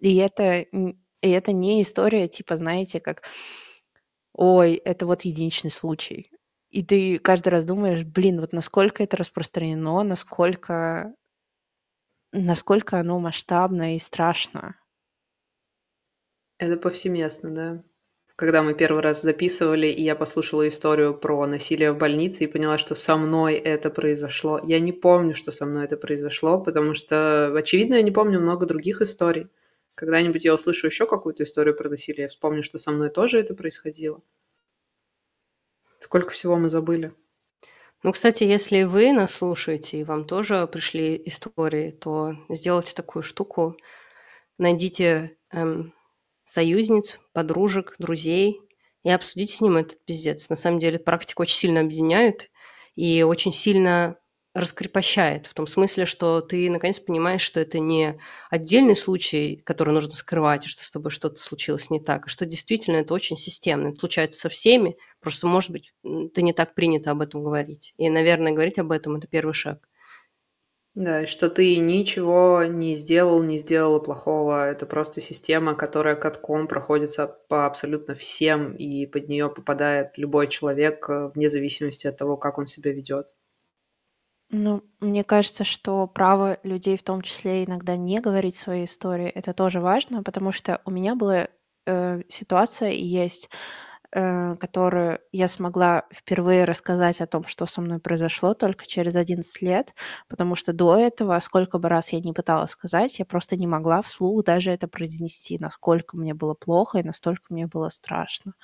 И 0.00 0.16
это, 0.16 0.60
и 0.60 0.96
это 1.22 1.52
не 1.52 1.82
история, 1.82 2.26
типа, 2.28 2.56
знаете, 2.56 3.00
как, 3.00 3.22
ой, 4.32 4.74
это 4.74 5.06
вот 5.06 5.22
единичный 5.22 5.70
случай. 5.70 6.32
И 6.70 6.84
ты 6.84 7.18
каждый 7.18 7.48
раз 7.48 7.64
думаешь, 7.64 8.04
блин, 8.04 8.40
вот 8.40 8.52
насколько 8.52 9.02
это 9.02 9.16
распространено, 9.16 10.02
насколько, 10.04 11.14
насколько 12.32 12.98
оно 12.98 13.20
масштабно 13.20 13.94
и 13.94 13.98
страшно. 14.00 14.74
Это 16.58 16.76
повсеместно, 16.76 17.50
да. 17.54 17.82
Когда 18.36 18.62
мы 18.62 18.74
первый 18.74 19.02
раз 19.02 19.22
записывали, 19.22 19.88
и 19.88 20.02
я 20.02 20.14
послушала 20.14 20.68
историю 20.68 21.14
про 21.18 21.46
насилие 21.46 21.92
в 21.92 21.98
больнице 21.98 22.44
и 22.44 22.46
поняла, 22.46 22.78
что 22.78 22.94
со 22.94 23.16
мной 23.16 23.54
это 23.54 23.90
произошло. 23.90 24.60
Я 24.64 24.78
не 24.80 24.92
помню, 24.92 25.34
что 25.34 25.50
со 25.52 25.66
мной 25.66 25.84
это 25.86 25.96
произошло, 25.96 26.60
потому 26.60 26.94
что, 26.94 27.52
очевидно, 27.56 27.96
я 27.96 28.02
не 28.02 28.12
помню 28.12 28.40
много 28.40 28.66
других 28.66 29.00
историй. 29.02 29.48
Когда-нибудь 29.96 30.44
я 30.44 30.54
услышу 30.54 30.86
еще 30.86 31.06
какую-то 31.06 31.42
историю 31.42 31.74
про 31.76 31.88
насилие, 31.90 32.22
я 32.22 32.28
вспомню, 32.28 32.62
что 32.62 32.78
со 32.78 32.92
мной 32.92 33.10
тоже 33.10 33.38
это 33.40 33.54
происходило. 33.54 34.22
Сколько 36.00 36.30
всего 36.30 36.56
мы 36.56 36.68
забыли. 36.68 37.14
Ну, 38.02 38.12
кстати, 38.12 38.44
если 38.44 38.84
вы 38.84 39.12
нас 39.12 39.32
слушаете, 39.32 40.00
и 40.00 40.04
вам 40.04 40.24
тоже 40.24 40.66
пришли 40.66 41.20
истории, 41.26 41.90
то 41.90 42.34
сделайте 42.48 42.94
такую 42.94 43.22
штуку. 43.22 43.76
Найдите 44.56 45.36
эм, 45.52 45.92
союзниц, 46.44 47.20
подружек, 47.34 47.94
друзей 47.98 48.62
и 49.04 49.10
обсудите 49.10 49.54
с 49.54 49.60
ним 49.60 49.76
этот 49.76 50.02
пиздец. 50.06 50.48
На 50.48 50.56
самом 50.56 50.78
деле 50.78 50.98
практика 50.98 51.42
очень 51.42 51.56
сильно 51.56 51.80
объединяет 51.80 52.50
и 52.96 53.22
очень 53.22 53.52
сильно 53.52 54.18
раскрепощает 54.54 55.46
в 55.46 55.54
том 55.54 55.66
смысле, 55.66 56.04
что 56.04 56.40
ты 56.40 56.68
наконец 56.70 56.98
понимаешь, 56.98 57.42
что 57.42 57.60
это 57.60 57.78
не 57.78 58.18
отдельный 58.50 58.96
случай, 58.96 59.62
который 59.64 59.94
нужно 59.94 60.12
скрывать, 60.12 60.66
и 60.66 60.68
что 60.68 60.84
с 60.84 60.90
тобой 60.90 61.10
что-то 61.10 61.40
случилось 61.40 61.90
не 61.90 62.00
так, 62.00 62.26
а 62.26 62.28
что 62.28 62.46
действительно 62.46 62.96
это 62.96 63.14
очень 63.14 63.36
системно. 63.36 63.88
Это 63.88 64.00
случается 64.00 64.40
со 64.40 64.48
всеми, 64.48 64.96
просто, 65.20 65.46
может 65.46 65.70
быть, 65.70 65.92
ты 66.02 66.42
не 66.42 66.52
так 66.52 66.74
принято 66.74 67.12
об 67.12 67.20
этом 67.20 67.44
говорить. 67.44 67.94
И, 67.96 68.10
наверное, 68.10 68.52
говорить 68.52 68.78
об 68.78 68.90
этом– 68.90 69.16
это 69.16 69.28
первый 69.28 69.54
шаг. 69.54 69.86
Да, 70.96 71.22
и 71.22 71.26
что 71.26 71.48
ты 71.48 71.76
ничего 71.76 72.64
не 72.64 72.96
сделал, 72.96 73.42
не 73.44 73.58
сделала 73.58 74.00
плохого. 74.00 74.68
Это 74.68 74.86
просто 74.86 75.20
система, 75.20 75.76
которая 75.76 76.16
катком 76.16 76.66
проходится 76.66 77.28
по 77.48 77.64
абсолютно 77.66 78.14
всем, 78.14 78.74
и 78.74 79.06
под 79.06 79.28
нее 79.28 79.48
попадает 79.48 80.18
любой 80.18 80.48
человек, 80.48 81.08
э, 81.08 81.30
вне 81.32 81.48
зависимости 81.48 82.08
от 82.08 82.16
того, 82.16 82.36
как 82.36 82.58
он 82.58 82.66
себя 82.66 82.92
ведет. 82.92 83.28
Ну, 84.50 84.82
мне 85.00 85.22
кажется, 85.22 85.62
что 85.64 86.06
право 86.08 86.58
людей, 86.64 86.96
в 86.96 87.02
том 87.04 87.22
числе 87.22 87.64
иногда 87.64 87.96
не 87.96 88.20
говорить 88.20 88.56
свои 88.56 88.84
истории, 88.84 89.28
это 89.28 89.52
тоже 89.52 89.80
важно, 89.80 90.22
потому 90.24 90.50
что 90.50 90.80
у 90.84 90.90
меня 90.90 91.14
была 91.14 91.48
э, 91.86 92.22
ситуация 92.28 92.90
и 92.90 93.04
есть 93.04 93.48
которую 94.12 95.20
я 95.32 95.46
смогла 95.48 96.04
впервые 96.12 96.64
рассказать 96.64 97.20
о 97.20 97.26
том, 97.26 97.44
что 97.46 97.66
со 97.66 97.80
мной 97.80 98.00
произошло 98.00 98.54
только 98.54 98.86
через 98.86 99.14
11 99.14 99.62
лет, 99.62 99.94
потому 100.28 100.56
что 100.56 100.72
до 100.72 100.96
этого, 100.96 101.38
сколько 101.38 101.78
бы 101.78 101.88
раз 101.88 102.12
я 102.12 102.20
не 102.20 102.32
пыталась 102.32 102.72
сказать, 102.72 103.18
я 103.20 103.24
просто 103.24 103.56
не 103.56 103.66
могла 103.66 104.02
вслух 104.02 104.44
даже 104.44 104.70
это 104.72 104.88
произнести, 104.88 105.58
насколько 105.58 106.16
мне 106.16 106.34
было 106.34 106.54
плохо 106.54 106.98
и 106.98 107.02
настолько 107.04 107.44
мне 107.50 107.66
было 107.66 107.88
страшно. 107.88 108.54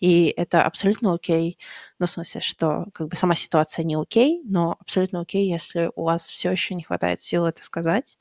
И 0.00 0.26
это 0.36 0.64
абсолютно 0.64 1.14
окей, 1.14 1.58
ну, 1.98 2.06
в 2.06 2.10
смысле, 2.10 2.40
что 2.40 2.86
как 2.92 3.08
бы 3.08 3.16
сама 3.16 3.34
ситуация 3.34 3.84
не 3.84 3.96
окей, 3.96 4.42
но 4.44 4.76
абсолютно 4.80 5.20
окей, 5.20 5.50
если 5.50 5.90
у 5.96 6.04
вас 6.04 6.26
все 6.26 6.50
еще 6.50 6.74
не 6.74 6.82
хватает 6.82 7.20
сил 7.20 7.46
это 7.46 7.62
сказать, 7.64 8.18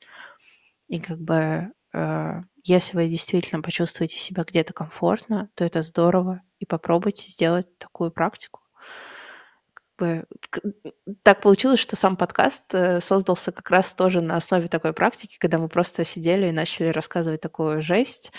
и 0.88 1.00
как 1.00 1.20
бы 1.20 1.36
э, 1.36 1.72
если 1.94 2.96
вы 2.96 3.08
действительно 3.08 3.62
почувствуете 3.62 4.20
себя 4.20 4.44
где-то 4.44 4.74
комфортно, 4.74 5.50
то 5.56 5.64
это 5.64 5.82
здорово, 5.82 6.42
и 6.60 6.66
попробуйте 6.66 7.30
сделать 7.30 7.78
такую 7.78 8.12
практику. 8.12 8.62
Как 9.74 9.86
бы, 9.98 10.26
так 11.24 11.42
получилось, 11.42 11.80
что 11.80 11.96
сам 11.96 12.16
подкаст 12.16 12.64
э, 12.74 13.00
создался 13.02 13.52
как 13.52 13.70
раз 13.70 13.94
тоже 13.94 14.22
на 14.22 14.38
основе 14.38 14.68
такой 14.68 14.94
практики, 14.94 15.38
когда 15.40 15.58
мы 15.58 15.68
просто 15.68 16.04
сидели 16.06 16.48
и 16.48 16.52
начали 16.52 16.90
рассказывать 16.90 17.42
такую 17.42 17.82
жесть, 17.82 18.32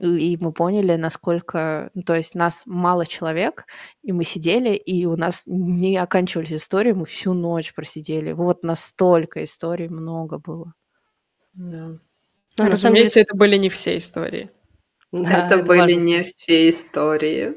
и 0.00 0.38
мы 0.40 0.52
поняли, 0.52 0.96
насколько, 0.96 1.90
ну, 1.94 2.02
то 2.02 2.14
есть 2.14 2.34
нас 2.34 2.62
мало 2.66 3.04
человек, 3.06 3.66
и 4.02 4.12
мы 4.12 4.24
сидели, 4.24 4.74
и 4.74 5.04
у 5.04 5.16
нас 5.16 5.44
не 5.46 5.96
оканчивались 5.98 6.52
истории, 6.52 6.92
мы 6.92 7.04
всю 7.04 7.34
ночь 7.34 7.74
просидели. 7.74 8.32
Вот 8.32 8.62
настолько 8.62 9.44
историй 9.44 9.88
много 9.88 10.38
было. 10.38 10.72
Да. 11.52 11.98
Ну, 12.58 12.66
разумеется, 12.66 13.14
деле... 13.14 13.24
это 13.24 13.36
были 13.36 13.56
не 13.56 13.68
все 13.68 13.96
истории. 13.96 14.48
Да, 15.12 15.46
это, 15.46 15.54
это 15.56 15.64
были 15.64 15.78
важно. 15.80 15.94
не 15.94 16.22
все 16.22 16.68
истории. 16.68 17.54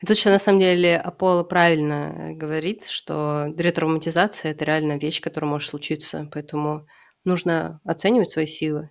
Тут 0.00 0.16
еще 0.16 0.30
на 0.30 0.38
самом 0.38 0.60
деле 0.60 0.96
Аполло 0.96 1.42
правильно 1.42 2.32
говорит, 2.34 2.86
что 2.86 3.46
ретравматизация– 3.56 4.50
это 4.52 4.64
реально 4.64 4.96
вещь, 4.96 5.20
которая 5.20 5.50
может 5.50 5.68
случиться, 5.68 6.28
поэтому 6.32 6.86
нужно 7.24 7.80
оценивать 7.84 8.30
свои 8.30 8.46
силы, 8.46 8.90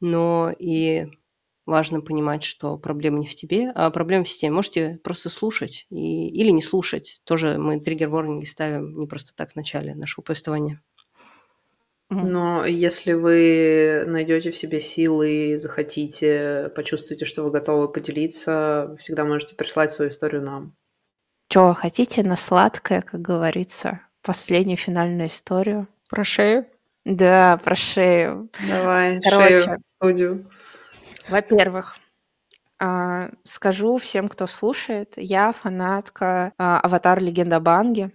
но 0.00 0.52
и 0.56 1.06
важно 1.66 2.00
понимать, 2.00 2.44
что 2.44 2.78
проблема 2.78 3.18
не 3.18 3.26
в 3.26 3.34
тебе, 3.34 3.70
а 3.74 3.90
проблема 3.90 4.24
в 4.24 4.28
системе. 4.28 4.54
Можете 4.54 5.00
просто 5.02 5.28
слушать 5.28 5.86
и, 5.90 6.28
или 6.28 6.50
не 6.50 6.62
слушать. 6.62 7.20
Тоже 7.24 7.58
мы 7.58 7.80
триггер-ворнинги 7.80 8.44
ставим 8.44 8.98
не 8.98 9.06
просто 9.08 9.34
так 9.34 9.52
в 9.52 9.56
начале 9.56 9.94
нашего 9.94 10.22
повествования. 10.22 10.80
Но 12.08 12.64
если 12.64 13.14
вы 13.14 14.04
найдете 14.06 14.52
в 14.52 14.56
себе 14.56 14.80
силы 14.80 15.52
и 15.52 15.58
захотите, 15.58 16.70
почувствуете, 16.76 17.24
что 17.24 17.42
вы 17.42 17.50
готовы 17.50 17.88
поделиться, 17.88 18.86
вы 18.90 18.96
всегда 18.98 19.24
можете 19.24 19.56
прислать 19.56 19.90
свою 19.90 20.10
историю 20.10 20.42
нам. 20.42 20.76
Чего 21.48 21.74
хотите 21.74 22.22
на 22.22 22.36
сладкое, 22.36 23.02
как 23.02 23.20
говорится, 23.22 24.00
последнюю 24.22 24.76
финальную 24.76 25.26
историю? 25.28 25.88
Про 26.08 26.24
шею? 26.24 26.66
Да, 27.04 27.58
про 27.62 27.74
шею. 27.74 28.50
Давай, 28.68 29.20
Короче, 29.20 29.58
шею 29.58 29.78
в 29.80 29.86
студию. 29.86 30.50
Во-первых, 31.28 31.96
а, 32.78 33.30
скажу 33.44 33.96
всем, 33.98 34.28
кто 34.28 34.46
слушает, 34.46 35.14
я 35.16 35.52
фанатка 35.52 36.52
а, 36.58 36.80
«Аватар. 36.80 37.20
Легенда 37.20 37.58
Банги». 37.60 38.10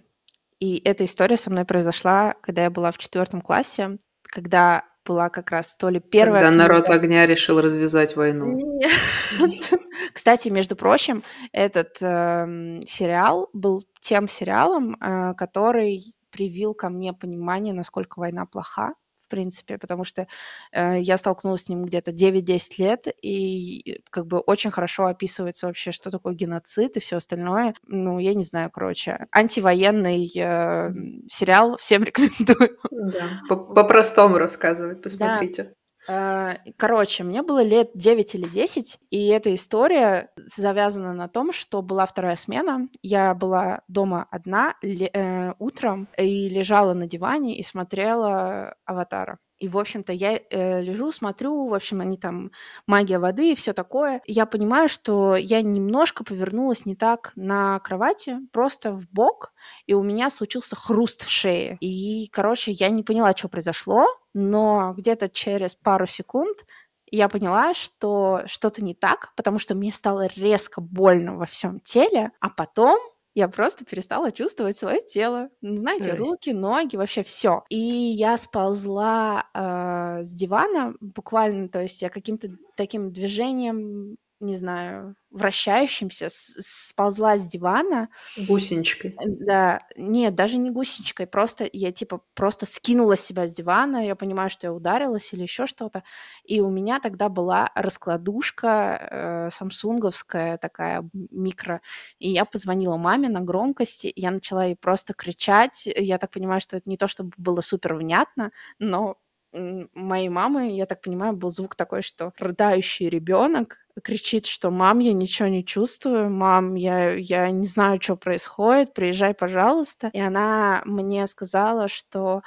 И 0.62 0.80
эта 0.84 1.06
история 1.06 1.36
со 1.36 1.50
мной 1.50 1.64
произошла, 1.64 2.36
когда 2.40 2.62
я 2.62 2.70
была 2.70 2.92
в 2.92 2.98
четвертом 2.98 3.40
классе, 3.40 3.98
когда 4.22 4.84
была 5.04 5.28
как 5.28 5.50
раз 5.50 5.74
то 5.74 5.88
ли 5.88 5.98
первая... 5.98 6.40
Когда 6.40 6.56
народ 6.56 6.88
огня 6.88 7.26
решил 7.26 7.60
развязать 7.60 8.14
войну. 8.14 8.60
Кстати, 10.12 10.50
между 10.50 10.76
прочим, 10.76 11.24
этот 11.50 12.00
э, 12.00 12.78
сериал 12.86 13.50
был 13.52 13.82
тем 13.98 14.28
сериалом, 14.28 14.94
э, 14.94 15.34
который 15.34 16.00
привил 16.30 16.74
ко 16.74 16.90
мне 16.90 17.12
понимание, 17.12 17.74
насколько 17.74 18.20
война 18.20 18.46
плоха 18.46 18.94
принципе, 19.32 19.78
потому 19.78 20.04
что 20.04 20.26
э, 20.72 21.00
я 21.00 21.16
столкнулась 21.16 21.64
с 21.64 21.68
ним 21.70 21.84
где-то 21.86 22.10
9-10 22.10 22.58
лет, 22.76 23.06
и 23.22 24.02
как 24.10 24.26
бы 24.26 24.40
очень 24.40 24.70
хорошо 24.70 25.06
описывается 25.06 25.66
вообще, 25.66 25.90
что 25.90 26.10
такое 26.10 26.34
геноцид 26.34 26.98
и 26.98 27.00
все 27.00 27.16
остальное. 27.16 27.74
Ну, 27.86 28.18
я 28.18 28.34
не 28.34 28.44
знаю, 28.44 28.70
короче, 28.70 29.26
антивоенный 29.32 30.30
э, 30.36 30.92
сериал, 31.28 31.78
всем 31.78 32.04
рекомендую. 32.04 32.78
Да, 32.90 33.24
по-простому 33.48 34.36
рассказывает, 34.36 35.02
посмотрите. 35.02 35.62
Да. 35.64 35.70
Э, 36.08 36.54
короче, 36.76 37.24
мне 37.24 37.42
было 37.42 37.62
лет 37.62 37.90
9 37.94 38.34
или 38.34 38.48
10, 38.48 38.98
и 39.10 39.28
эта 39.28 39.54
история 39.54 40.30
завязана 40.36 41.12
на 41.12 41.28
том, 41.28 41.52
что 41.52 41.82
была 41.82 42.06
вторая 42.06 42.36
смена. 42.36 42.88
Я 43.02 43.34
была 43.34 43.82
дома 43.88 44.26
одна 44.30 44.74
э, 44.82 45.52
утром 45.58 46.08
и 46.18 46.48
лежала 46.48 46.94
на 46.94 47.06
диване 47.06 47.56
и 47.58 47.62
смотрела 47.62 48.74
«Аватара». 48.84 49.38
И, 49.62 49.68
в 49.68 49.78
общем-то, 49.78 50.12
я 50.12 50.40
э, 50.50 50.82
лежу, 50.82 51.12
смотрю, 51.12 51.68
в 51.68 51.74
общем, 51.74 52.00
они 52.00 52.16
там 52.16 52.50
магия 52.88 53.20
воды 53.20 53.52
и 53.52 53.54
все 53.54 53.72
такое. 53.72 54.20
Я 54.26 54.44
понимаю, 54.44 54.88
что 54.88 55.36
я 55.36 55.62
немножко 55.62 56.24
повернулась 56.24 56.84
не 56.84 56.96
так 56.96 57.30
на 57.36 57.78
кровати, 57.78 58.38
просто 58.50 58.90
в 58.90 59.08
бок, 59.12 59.52
и 59.86 59.94
у 59.94 60.02
меня 60.02 60.30
случился 60.30 60.74
хруст 60.74 61.22
в 61.24 61.30
шее. 61.30 61.76
И, 61.78 62.28
короче, 62.32 62.72
я 62.72 62.88
не 62.88 63.04
поняла, 63.04 63.36
что 63.36 63.48
произошло, 63.48 64.04
но 64.34 64.94
где-то 64.96 65.28
через 65.28 65.76
пару 65.76 66.08
секунд 66.08 66.66
я 67.12 67.28
поняла, 67.28 67.72
что 67.72 68.40
что-то 68.46 68.82
не 68.82 68.96
так, 68.96 69.32
потому 69.36 69.60
что 69.60 69.76
мне 69.76 69.92
стало 69.92 70.26
резко 70.26 70.80
больно 70.80 71.36
во 71.36 71.46
всем 71.46 71.78
теле, 71.78 72.32
а 72.40 72.50
потом 72.50 72.98
я 73.34 73.48
просто 73.48 73.84
перестала 73.84 74.30
чувствовать 74.30 74.76
свое 74.76 75.00
тело. 75.00 75.48
Ну, 75.60 75.76
знаете, 75.76 76.10
То 76.10 76.16
есть... 76.16 76.30
руки, 76.30 76.52
ноги, 76.52 76.96
вообще 76.96 77.22
все. 77.22 77.64
И 77.70 77.76
я 77.76 78.36
сползла 78.36 79.44
э, 79.54 80.22
с 80.22 80.32
дивана 80.32 80.94
буквально, 81.00 81.68
то 81.68 81.80
есть 81.80 82.02
я 82.02 82.10
каким-то 82.10 82.48
таким 82.76 83.12
движением 83.12 84.16
не 84.42 84.56
знаю, 84.56 85.14
вращающимся, 85.30 86.26
сползла 86.30 87.38
с 87.38 87.46
дивана. 87.46 88.08
Гусеничкой. 88.36 89.16
Да, 89.24 89.80
нет, 89.96 90.34
даже 90.34 90.58
не 90.58 90.70
гусеничкой, 90.70 91.26
просто 91.26 91.68
я 91.72 91.92
типа 91.92 92.22
просто 92.34 92.66
скинула 92.66 93.16
себя 93.16 93.46
с 93.46 93.54
дивана, 93.54 94.04
я 94.04 94.14
понимаю, 94.16 94.50
что 94.50 94.66
я 94.66 94.72
ударилась 94.72 95.32
или 95.32 95.42
еще 95.42 95.66
что-то, 95.66 96.02
и 96.44 96.60
у 96.60 96.70
меня 96.70 97.00
тогда 97.00 97.28
была 97.28 97.70
раскладушка 97.74 99.48
э, 99.48 99.50
самсунговская 99.50 100.58
такая 100.58 101.08
микро, 101.12 101.80
и 102.18 102.30
я 102.30 102.44
позвонила 102.44 102.96
маме 102.96 103.28
на 103.28 103.40
громкости, 103.40 104.12
я 104.14 104.30
начала 104.30 104.66
ей 104.66 104.76
просто 104.76 105.14
кричать, 105.14 105.86
я 105.86 106.18
так 106.18 106.30
понимаю, 106.30 106.60
что 106.60 106.76
это 106.76 106.88
не 106.88 106.96
то, 106.96 107.06
чтобы 107.06 107.32
было 107.36 107.60
супер 107.60 107.94
внятно, 107.94 108.50
но 108.78 109.16
моей 109.52 110.28
мамы, 110.28 110.74
я 110.76 110.86
так 110.86 111.02
понимаю, 111.02 111.36
был 111.36 111.50
звук 111.50 111.74
такой, 111.74 112.02
что 112.02 112.32
рыдающий 112.38 113.08
ребенок 113.08 113.78
кричит, 114.02 114.46
что 114.46 114.70
«мам, 114.70 114.98
я 115.00 115.12
ничего 115.12 115.48
не 115.48 115.64
чувствую, 115.64 116.30
мам, 116.30 116.74
я, 116.74 117.12
я 117.14 117.50
не 117.50 117.66
знаю, 117.66 118.00
что 118.00 118.16
происходит, 118.16 118.94
приезжай, 118.94 119.34
пожалуйста». 119.34 120.10
И 120.12 120.20
она 120.20 120.82
мне 120.84 121.26
сказала, 121.26 121.88
что 121.88 122.42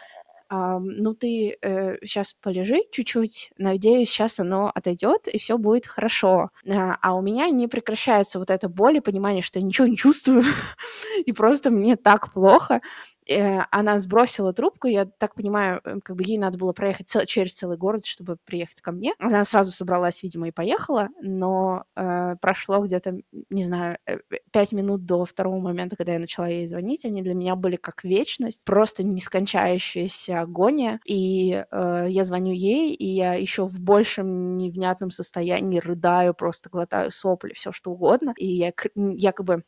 ну 0.49 1.13
ты 1.15 1.57
э, 1.61 1.97
сейчас 2.03 2.33
полежи 2.33 2.81
чуть-чуть, 2.91 3.51
надеюсь, 3.57 4.09
сейчас 4.09 4.39
оно 4.39 4.71
отойдет 4.73 5.27
и 5.27 5.39
все 5.39 5.57
будет 5.57 5.87
хорошо. 5.87 6.49
А, 6.69 6.97
а 7.01 7.15
у 7.15 7.21
меня 7.21 7.49
не 7.49 7.67
прекращается 7.67 8.37
вот 8.37 8.51
эта 8.51 8.69
боль 8.69 8.97
и 8.97 9.01
понимание, 9.01 9.41
что 9.41 9.59
я 9.59 9.65
ничего 9.65 9.87
не 9.87 9.97
чувствую 9.97 10.43
и 11.25 11.31
просто 11.33 11.71
мне 11.71 11.95
так 11.95 12.31
плохо. 12.31 12.81
Э, 13.27 13.61
она 13.71 13.99
сбросила 13.99 14.53
трубку, 14.53 14.87
я 14.87 15.05
так 15.05 15.35
понимаю, 15.35 15.81
э, 15.83 15.97
как 16.03 16.15
бы 16.15 16.23
ей 16.25 16.37
надо 16.37 16.57
было 16.57 16.73
проехать 16.73 17.09
цел- 17.09 17.25
через 17.25 17.53
целый 17.53 17.77
город, 17.77 18.05
чтобы 18.05 18.37
приехать 18.45 18.81
ко 18.81 18.91
мне. 18.91 19.13
Она 19.19 19.43
сразу 19.45 19.71
собралась, 19.71 20.23
видимо, 20.23 20.47
и 20.47 20.51
поехала, 20.51 21.09
но 21.21 21.85
э, 21.95 22.35
прошло 22.41 22.79
где-то, 22.79 23.17
не 23.49 23.63
знаю, 23.63 23.97
э, 24.05 24.17
пять 24.51 24.71
минут 24.73 25.05
до 25.05 25.25
второго 25.25 25.59
момента, 25.59 25.95
когда 25.95 26.13
я 26.13 26.19
начала 26.19 26.47
ей 26.47 26.67
звонить, 26.67 27.05
они 27.05 27.21
для 27.21 27.33
меня 27.33 27.55
были 27.55 27.75
как 27.75 28.03
вечность, 28.03 28.65
просто 28.65 29.05
нескончающаяся 29.05 30.41
агония, 30.41 30.99
и 31.05 31.63
э, 31.69 32.05
я 32.09 32.23
звоню 32.23 32.53
ей, 32.53 32.93
и 32.93 33.05
я 33.05 33.33
еще 33.33 33.65
в 33.67 33.79
большем 33.79 34.57
невнятном 34.57 35.11
состоянии 35.11 35.79
рыдаю, 35.79 36.33
просто 36.33 36.69
глотаю 36.69 37.11
сопли, 37.11 37.53
все 37.53 37.71
что 37.71 37.91
угодно, 37.91 38.33
и 38.37 38.47
я, 38.47 38.71
я 38.95 39.31
как 39.31 39.45
бы 39.45 39.63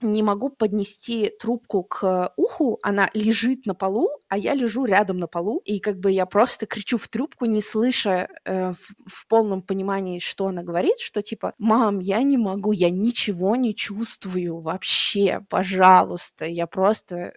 не 0.00 0.22
могу 0.22 0.50
поднести 0.50 1.30
трубку 1.40 1.82
к 1.82 2.32
уху, 2.36 2.78
она 2.82 3.10
лежит 3.14 3.66
на 3.66 3.74
полу, 3.74 4.08
а 4.28 4.38
я 4.38 4.54
лежу 4.54 4.84
рядом 4.84 5.18
на 5.18 5.26
полу, 5.26 5.60
и 5.64 5.80
как 5.80 5.98
бы 5.98 6.12
я 6.12 6.26
просто 6.26 6.66
кричу 6.66 6.98
в 6.98 7.08
трубку, 7.08 7.46
не 7.46 7.60
слыша 7.60 8.28
э, 8.44 8.72
в, 8.72 8.94
в 9.06 9.26
полном 9.28 9.60
понимании, 9.62 10.18
что 10.18 10.46
она 10.46 10.62
говорит, 10.62 10.98
что 10.98 11.22
типа, 11.22 11.54
мам, 11.58 11.98
я 11.98 12.22
не 12.22 12.36
могу, 12.38 12.72
я 12.72 12.90
ничего 12.90 13.56
не 13.56 13.74
чувствую 13.74 14.60
вообще, 14.60 15.40
пожалуйста, 15.48 16.44
я 16.46 16.66
просто, 16.66 17.34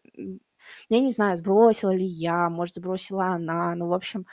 я 0.89 0.99
не 0.99 1.11
знаю, 1.11 1.37
сбросила 1.37 1.91
ли 1.91 2.05
я, 2.05 2.49
может, 2.49 2.75
сбросила 2.75 3.25
она, 3.25 3.75
ну, 3.75 3.87
в 3.87 3.93
общем, 3.93 4.25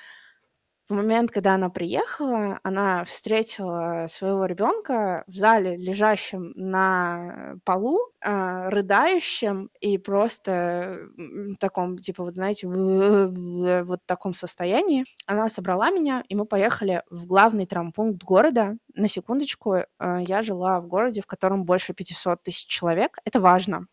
в 0.88 0.94
момент, 0.94 1.30
когда 1.30 1.54
она 1.54 1.68
приехала, 1.68 2.60
она 2.62 3.04
встретила 3.04 4.06
своего 4.08 4.46
ребенка 4.46 5.24
в 5.26 5.34
зале, 5.34 5.76
лежащем 5.76 6.52
на 6.56 7.56
полу, 7.64 7.98
э, 8.20 8.68
рыдающим 8.70 9.70
и 9.80 9.98
просто 9.98 11.08
в 11.16 11.56
таком, 11.56 11.98
типа, 11.98 12.24
вот 12.24 12.36
знаете, 12.36 12.66
вот 13.84 14.00
таком 14.06 14.32
состоянии. 14.32 15.04
Она 15.26 15.48
собрала 15.50 15.90
меня, 15.90 16.24
и 16.28 16.34
мы 16.34 16.46
поехали 16.46 17.02
в 17.10 17.26
главный 17.26 17.66
травмпункт 17.66 18.22
города. 18.24 18.76
На 18.94 19.08
секундочку, 19.08 19.74
э, 19.74 19.84
я 20.26 20.42
жила 20.42 20.80
в 20.80 20.86
городе, 20.86 21.20
в 21.20 21.26
котором 21.26 21.64
больше 21.64 21.92
500 21.92 22.42
тысяч 22.42 22.66
человек. 22.66 23.18
Это 23.24 23.40
важно. 23.40 23.86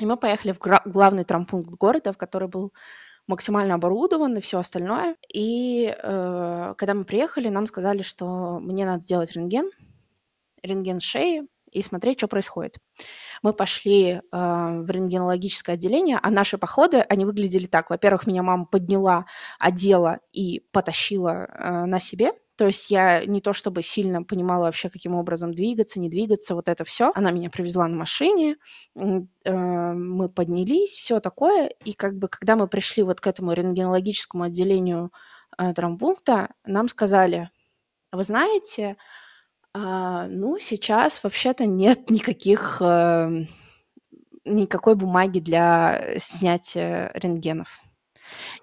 И 0.00 0.06
мы 0.06 0.16
поехали 0.16 0.52
в 0.52 0.58
главный 0.84 1.24
травмпункт 1.24 1.70
города, 1.70 2.12
в 2.12 2.18
который 2.18 2.48
был 2.48 2.72
максимально 3.26 3.74
оборудован 3.74 4.36
и 4.36 4.40
все 4.40 4.58
остальное. 4.58 5.16
И 5.32 5.94
э, 5.96 6.74
когда 6.76 6.94
мы 6.94 7.04
приехали, 7.04 7.48
нам 7.48 7.66
сказали, 7.66 8.02
что 8.02 8.58
мне 8.60 8.84
надо 8.86 9.02
сделать 9.02 9.32
рентген, 9.32 9.70
рентген 10.62 11.00
шеи 11.00 11.42
и 11.72 11.82
смотреть, 11.82 12.18
что 12.18 12.28
происходит. 12.28 12.78
Мы 13.42 13.52
пошли 13.52 14.06
э, 14.10 14.20
в 14.30 14.88
рентгенологическое 14.88 15.74
отделение, 15.74 16.18
а 16.22 16.30
наши 16.30 16.58
походы, 16.58 17.00
они 17.00 17.24
выглядели 17.24 17.66
так. 17.66 17.90
Во-первых, 17.90 18.26
меня 18.26 18.42
мама 18.42 18.64
подняла, 18.66 19.26
одела 19.58 20.20
и 20.32 20.60
потащила 20.72 21.46
э, 21.46 21.84
на 21.86 22.00
себе– 22.00 22.32
то 22.56 22.66
есть 22.66 22.90
я 22.90 23.24
не 23.26 23.40
то 23.40 23.52
чтобы 23.52 23.82
сильно 23.82 24.22
понимала 24.22 24.64
вообще, 24.64 24.88
каким 24.88 25.14
образом 25.14 25.52
двигаться, 25.54 26.00
не 26.00 26.08
двигаться, 26.08 26.54
вот 26.54 26.68
это 26.68 26.84
все. 26.84 27.12
Она 27.14 27.30
меня 27.30 27.50
привезла 27.50 27.86
на 27.86 27.96
машине, 27.96 28.56
э, 28.94 29.20
мы 29.52 30.28
поднялись, 30.28 30.94
все 30.94 31.20
такое. 31.20 31.68
И 31.84 31.92
как 31.92 32.16
бы 32.16 32.28
когда 32.28 32.56
мы 32.56 32.66
пришли 32.66 33.02
вот 33.02 33.20
к 33.20 33.26
этому 33.26 33.52
рентгенологическому 33.52 34.44
отделению 34.44 35.12
э, 35.58 35.72
травмпункта, 35.74 36.54
нам 36.64 36.88
сказали, 36.88 37.50
вы 38.10 38.24
знаете, 38.24 38.96
а, 39.74 40.26
ну, 40.28 40.58
сейчас 40.58 41.22
вообще-то 41.22 41.66
нет 41.66 42.08
никаких 42.08 42.80
э, 42.80 43.44
никакой 44.46 44.94
бумаги 44.94 45.40
для 45.40 46.18
снятия 46.18 47.10
рентгенов. 47.14 47.80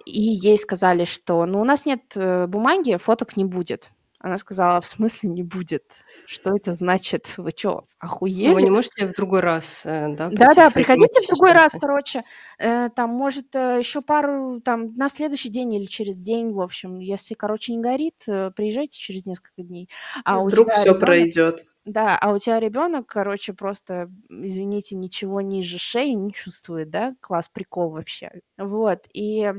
И 0.05 0.21
ей 0.21 0.57
сказали, 0.57 1.05
что 1.05 1.45
ну 1.45 1.61
у 1.61 1.65
нас 1.65 1.85
нет 1.85 2.01
э, 2.15 2.47
бумаги, 2.47 2.97
фоток 2.97 3.37
не 3.37 3.45
будет. 3.45 3.91
Она 4.19 4.37
сказала, 4.37 4.79
в 4.79 4.87
смысле 4.87 5.29
не 5.29 5.43
будет? 5.43 5.83
Что 6.25 6.55
это 6.55 6.75
значит? 6.75 7.33
Вы 7.35 7.51
что, 7.53 7.87
охуели? 7.99 8.53
Вы 8.53 8.61
не 8.61 8.69
можете 8.69 9.05
в 9.05 9.11
другой 9.11 9.41
раз, 9.41 9.85
э, 9.85 10.15
да, 10.15 10.29
Да-да, 10.29 10.69
приходите 10.73 11.21
в 11.21 11.27
другой 11.27 11.51
раз, 11.51 11.73
короче. 11.79 12.23
Э, 12.57 12.89
там, 12.89 13.09
может, 13.09 13.53
еще 13.53 14.01
пару, 14.01 14.61
там, 14.61 14.93
на 14.95 15.09
следующий 15.09 15.49
день 15.49 15.73
или 15.73 15.85
через 15.85 16.17
день, 16.17 16.53
в 16.53 16.61
общем. 16.61 16.99
Если, 16.99 17.33
короче, 17.33 17.73
не 17.73 17.81
горит, 17.81 18.23
приезжайте 18.25 18.97
через 18.97 19.25
несколько 19.25 19.61
дней. 19.61 19.89
А 20.23 20.41
Вдруг 20.41 20.71
все 20.71 20.83
ребенок... 20.83 20.99
пройдет. 21.01 21.65
Да, 21.85 22.17
а 22.17 22.31
у 22.31 22.39
тебя 22.39 22.59
ребенок, 22.59 23.07
короче, 23.07 23.53
просто, 23.53 24.09
извините, 24.29 24.95
ничего 24.95 25.41
ниже 25.41 25.77
шеи 25.77 26.11
не 26.11 26.31
чувствует, 26.31 26.89
да? 26.89 27.13
Класс, 27.19 27.49
прикол 27.49 27.91
вообще. 27.91 28.31
Вот, 28.57 29.07
и 29.13 29.51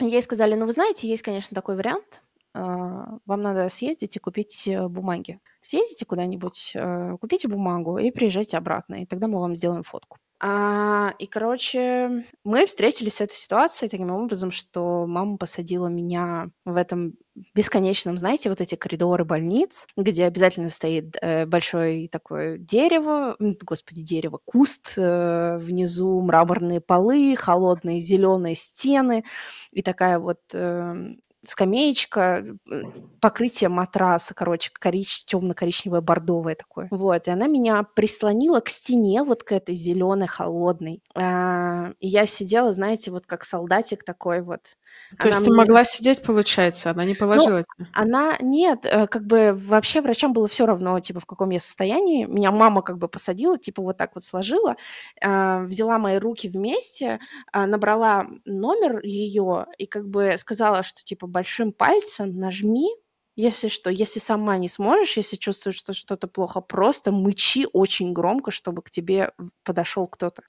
Ей 0.00 0.22
сказали, 0.22 0.54
ну, 0.54 0.66
вы 0.66 0.72
знаете, 0.72 1.08
есть, 1.08 1.22
конечно, 1.22 1.54
такой 1.54 1.76
вариант. 1.76 2.22
А, 2.52 3.18
вам 3.26 3.42
надо 3.42 3.68
съездить 3.68 4.16
и 4.16 4.18
купить 4.18 4.66
э, 4.68 4.88
бумаги. 4.88 5.40
Съездите 5.60 6.04
куда-нибудь, 6.04 6.72
э, 6.74 7.16
купите 7.20 7.48
бумагу 7.48 7.98
и 7.98 8.10
приезжайте 8.10 8.56
обратно, 8.56 8.96
и 8.96 9.06
тогда 9.06 9.28
мы 9.28 9.40
вам 9.40 9.54
сделаем 9.54 9.82
фотку. 9.82 10.18
А, 10.46 11.14
и, 11.18 11.26
короче, 11.26 12.26
мы 12.44 12.66
встретились 12.66 13.14
с 13.14 13.20
этой 13.22 13.34
ситуацией 13.34 13.88
таким 13.88 14.10
образом, 14.10 14.50
что 14.50 15.06
мама 15.06 15.38
посадила 15.38 15.86
меня 15.86 16.50
в 16.66 16.76
этом 16.76 17.14
бесконечном, 17.54 18.18
знаете, 18.18 18.50
вот 18.50 18.60
эти 18.60 18.74
коридоры 18.74 19.24
больниц, 19.24 19.86
где 19.96 20.26
обязательно 20.26 20.68
стоит 20.68 21.16
э, 21.22 21.46
большое 21.46 22.10
такое 22.10 22.58
дерево, 22.58 23.36
господи, 23.38 24.02
дерево, 24.02 24.38
куст, 24.44 24.92
э, 24.98 25.56
внизу 25.56 26.20
мраморные 26.20 26.82
полы, 26.82 27.34
холодные 27.38 28.00
зеленые 28.00 28.54
стены 28.54 29.24
и 29.72 29.80
такая 29.80 30.18
вот 30.18 30.40
э, 30.52 31.14
скамеечка, 31.46 32.44
э, 32.70 32.82
покрытие 33.20 33.68
матраса, 33.68 34.34
короче, 34.34 34.70
корич... 34.72 35.24
темно-коричневое, 35.24 36.00
бордовое 36.00 36.54
такое. 36.54 36.88
Вот, 36.90 37.26
и 37.26 37.30
она 37.30 37.46
меня 37.46 37.82
прислонила 37.82 38.60
к 38.60 38.68
стене 38.68 39.22
вот 39.24 39.42
к 39.42 39.52
этой 39.52 39.74
зеленой, 39.74 40.26
холодной. 40.26 41.02
А, 41.14 41.92
и 42.00 42.06
я 42.06 42.26
сидела, 42.26 42.72
знаете, 42.72 43.10
вот 43.10 43.26
как 43.26 43.44
солдатик 43.44 44.04
такой 44.04 44.42
вот. 44.42 44.76
То 45.18 45.28
она 45.28 45.28
есть 45.28 45.44
ты 45.44 45.50
мне... 45.50 45.58
могла 45.58 45.84
сидеть, 45.84 46.22
получается, 46.22 46.90
она 46.90 47.04
не 47.04 47.14
положила 47.14 47.58
ну, 47.58 47.62
тебя? 47.62 47.88
Она, 47.92 48.36
нет, 48.40 48.84
э, 48.84 49.06
как 49.06 49.26
бы 49.26 49.52
вообще 49.54 50.00
врачам 50.00 50.32
было 50.32 50.48
все 50.48 50.66
равно, 50.66 50.98
типа, 51.00 51.20
в 51.20 51.26
каком 51.26 51.50
я 51.50 51.60
состоянии. 51.60 52.24
Меня 52.24 52.50
мама 52.50 52.82
как 52.82 52.98
бы 52.98 53.08
посадила, 53.08 53.58
типа, 53.58 53.82
вот 53.82 53.96
так 53.96 54.14
вот 54.14 54.24
сложила, 54.24 54.76
а, 55.22 55.62
взяла 55.62 55.98
мои 55.98 56.18
руки 56.18 56.48
вместе, 56.48 57.20
а, 57.52 57.66
набрала 57.66 58.26
номер 58.44 59.00
ее 59.04 59.66
и 59.78 59.86
как 59.86 60.08
бы 60.08 60.34
сказала, 60.36 60.82
что, 60.82 61.04
типа, 61.04 61.26
большим 61.34 61.72
пальцем 61.72 62.28
нажми, 62.38 62.88
если 63.36 63.68
что, 63.68 63.90
если 63.90 64.20
сама 64.20 64.58
не 64.58 64.68
сможешь, 64.68 65.16
если 65.16 65.36
чувствуешь, 65.36 65.76
что 65.76 65.92
что-то 65.92 66.28
плохо, 66.28 66.60
просто 66.60 67.12
мычи 67.12 67.66
очень 67.72 68.12
громко, 68.12 68.50
чтобы 68.50 68.82
к 68.82 68.90
тебе 68.90 69.32
подошел 69.64 70.06
кто-то. 70.06 70.42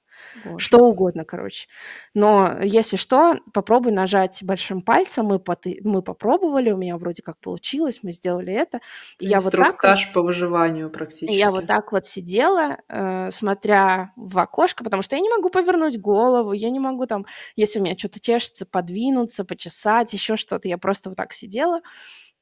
Боже. 0.46 0.64
Что 0.66 0.78
угодно, 0.80 1.26
короче. 1.26 1.68
Но 2.14 2.58
если 2.62 2.96
что, 2.98 3.36
попробуй 3.54 3.92
нажать 3.92 4.40
большим 4.44 4.82
пальцем. 4.82 5.26
Мы, 5.26 5.40
поты- 5.40 5.80
мы 5.84 6.02
попробовали, 6.02 6.72
у 6.72 6.78
меня 6.78 6.98
вроде 6.98 7.22
как 7.22 7.38
получилось, 7.40 8.00
мы 8.02 8.12
сделали 8.12 8.54
это. 8.54 8.80
И 9.20 9.28
я 9.28 9.40
вот 9.40 9.52
так 9.52 9.82
по 10.14 10.22
выживанию 10.22 10.90
практически. 10.90 11.36
Я 11.36 11.52
вот 11.52 11.68
так 11.68 11.92
вот 11.92 12.06
сидела, 12.06 12.78
э, 12.88 13.30
смотря 13.32 14.14
в 14.16 14.38
окошко, 14.40 14.84
потому 14.84 15.02
что 15.04 15.16
я 15.16 15.22
не 15.22 15.30
могу 15.30 15.50
повернуть 15.50 16.00
голову, 16.00 16.54
я 16.54 16.70
не 16.70 16.80
могу 16.80 17.06
там, 17.06 17.26
если 17.56 17.80
у 17.80 17.84
меня 17.84 17.98
что-то 17.98 18.20
чешется, 18.20 18.66
подвинуться, 18.66 19.44
почесать, 19.44 20.14
еще 20.14 20.36
что-то. 20.38 20.68
Я 20.68 20.78
просто 20.78 21.10
вот 21.10 21.18
так 21.18 21.34
сидела 21.34 21.82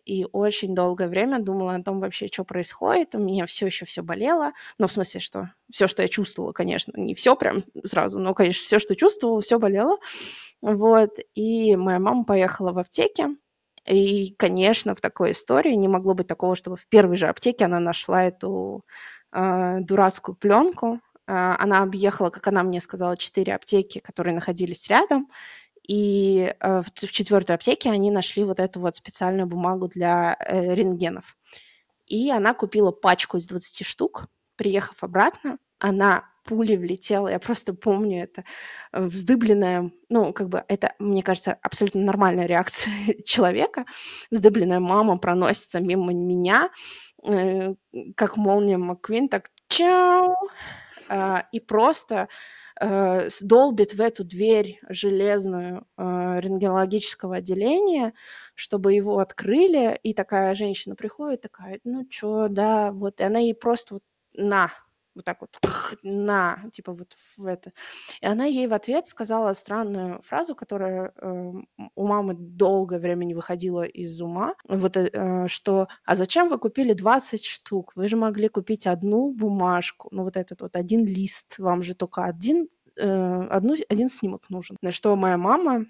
и 0.05 0.25
очень 0.31 0.75
долгое 0.75 1.07
время 1.07 1.39
думала 1.39 1.75
о 1.75 1.81
том 1.81 1.99
вообще, 1.99 2.27
что 2.27 2.43
происходит. 2.43 3.15
У 3.15 3.19
меня 3.19 3.45
все 3.45 3.65
еще 3.65 3.85
все 3.85 4.01
болело. 4.03 4.51
Ну, 4.77 4.87
в 4.87 4.91
смысле, 4.91 5.19
что 5.19 5.51
все, 5.71 5.87
что 5.87 6.01
я 6.01 6.07
чувствовала, 6.07 6.51
конечно, 6.51 6.93
не 6.95 7.15
все 7.15 7.35
прям 7.35 7.57
сразу, 7.83 8.19
но, 8.19 8.33
конечно, 8.33 8.63
все, 8.63 8.79
что 8.79 8.95
чувствовала, 8.95 9.41
все 9.41 9.59
болело. 9.59 9.97
Вот. 10.61 11.17
И 11.35 11.75
моя 11.75 11.99
мама 11.99 12.25
поехала 12.25 12.71
в 12.71 12.79
аптеке. 12.79 13.29
И, 13.87 14.33
конечно, 14.37 14.95
в 14.95 15.01
такой 15.01 15.31
истории 15.31 15.73
не 15.73 15.87
могло 15.87 16.13
быть 16.13 16.27
такого, 16.27 16.55
чтобы 16.55 16.77
в 16.77 16.87
первой 16.87 17.17
же 17.17 17.27
аптеке 17.27 17.65
она 17.65 17.79
нашла 17.79 18.23
эту 18.23 18.85
э, 19.33 19.79
дурацкую 19.81 20.35
пленку. 20.35 21.01
Э, 21.27 21.55
она 21.59 21.83
объехала, 21.83 22.29
как 22.29 22.47
она 22.47 22.63
мне 22.63 22.79
сказала, 22.79 23.17
четыре 23.17 23.55
аптеки, 23.55 23.99
которые 23.99 24.35
находились 24.35 24.87
рядом, 24.87 25.29
и 25.87 26.53
э, 26.59 26.81
в, 26.81 26.91
четвертой 26.91 27.55
аптеке 27.55 27.91
они 27.91 28.09
нашли 28.09 28.43
вот 28.43 28.59
эту 28.59 28.79
вот 28.79 28.95
специальную 28.95 29.47
бумагу 29.47 29.87
для 29.87 30.37
э, 30.39 30.73
рентгенов. 30.73 31.37
И 32.07 32.29
она 32.31 32.53
купила 32.53 32.91
пачку 32.91 33.37
из 33.37 33.47
20 33.47 33.85
штук, 33.85 34.27
приехав 34.55 35.03
обратно, 35.03 35.57
она 35.79 36.29
пулей 36.45 36.77
влетела, 36.77 37.29
я 37.29 37.39
просто 37.39 37.73
помню 37.73 38.23
это, 38.23 38.45
э, 38.93 39.01
вздыбленная, 39.01 39.91
ну, 40.09 40.31
как 40.31 40.49
бы 40.49 40.63
это, 40.69 40.93
мне 40.99 41.21
кажется, 41.21 41.57
абсолютно 41.61 42.01
нормальная 42.01 42.45
реакция 42.45 42.93
человека. 43.25 43.85
Вздыбленная 44.31 44.79
мама 44.79 45.17
проносится 45.17 45.79
мимо 45.79 46.13
меня, 46.13 46.69
как 48.15 48.35
молния 48.35 48.77
Макквин, 48.77 49.29
так 49.29 49.49
чау, 49.69 50.35
и 51.53 51.59
просто 51.61 52.27
э, 52.81 53.29
долбит 53.41 53.93
в 53.95 54.01
эту 54.01 54.23
дверь 54.23 54.79
железную 54.89 55.85
э, 55.97 56.39
рентгенологического 56.41 57.37
отделения, 57.37 58.13
чтобы 58.55 58.93
его 58.93 59.19
открыли, 59.19 59.99
и 60.03 60.13
такая 60.13 60.53
женщина 60.55 60.95
приходит, 60.95 61.41
такая, 61.41 61.79
ну 61.83 62.05
чё, 62.07 62.47
да, 62.49 62.91
вот, 62.91 63.19
и 63.21 63.23
она 63.23 63.39
ей 63.39 63.55
просто 63.55 63.95
вот 63.95 64.03
на, 64.35 64.71
вот 65.15 65.25
так 65.25 65.41
вот 65.41 65.57
на, 66.03 66.63
типа 66.71 66.93
вот 66.93 67.15
в 67.37 67.45
это. 67.45 67.71
И 68.21 68.25
она 68.25 68.45
ей 68.45 68.67
в 68.67 68.73
ответ 68.73 69.07
сказала 69.07 69.53
странную 69.53 70.21
фразу, 70.21 70.55
которая 70.55 71.13
э, 71.15 71.53
у 71.95 72.07
мамы 72.07 72.33
долгое 72.33 72.99
время 72.99 73.25
не 73.25 73.35
выходила 73.35 73.83
из 73.83 74.21
ума, 74.21 74.55
вот 74.67 74.97
э, 74.97 75.09
э 75.13 75.47
что 75.47 75.87
«А 76.05 76.15
зачем 76.15 76.49
вы 76.49 76.57
купили 76.57 76.93
20 76.93 77.45
штук? 77.45 77.93
Вы 77.95 78.07
же 78.07 78.15
могли 78.15 78.47
купить 78.47 78.87
одну 78.87 79.33
бумажку, 79.33 80.09
ну 80.11 80.23
вот 80.23 80.37
этот 80.37 80.61
вот 80.61 80.75
один 80.75 81.05
лист, 81.05 81.59
вам 81.59 81.83
же 81.83 81.93
только 81.95 82.23
один, 82.23 82.67
э, 82.97 83.47
одну, 83.49 83.75
один 83.89 84.09
снимок 84.09 84.49
нужен». 84.49 84.77
На 84.81 84.91
что 84.91 85.15
моя 85.15 85.37
мама 85.37 85.85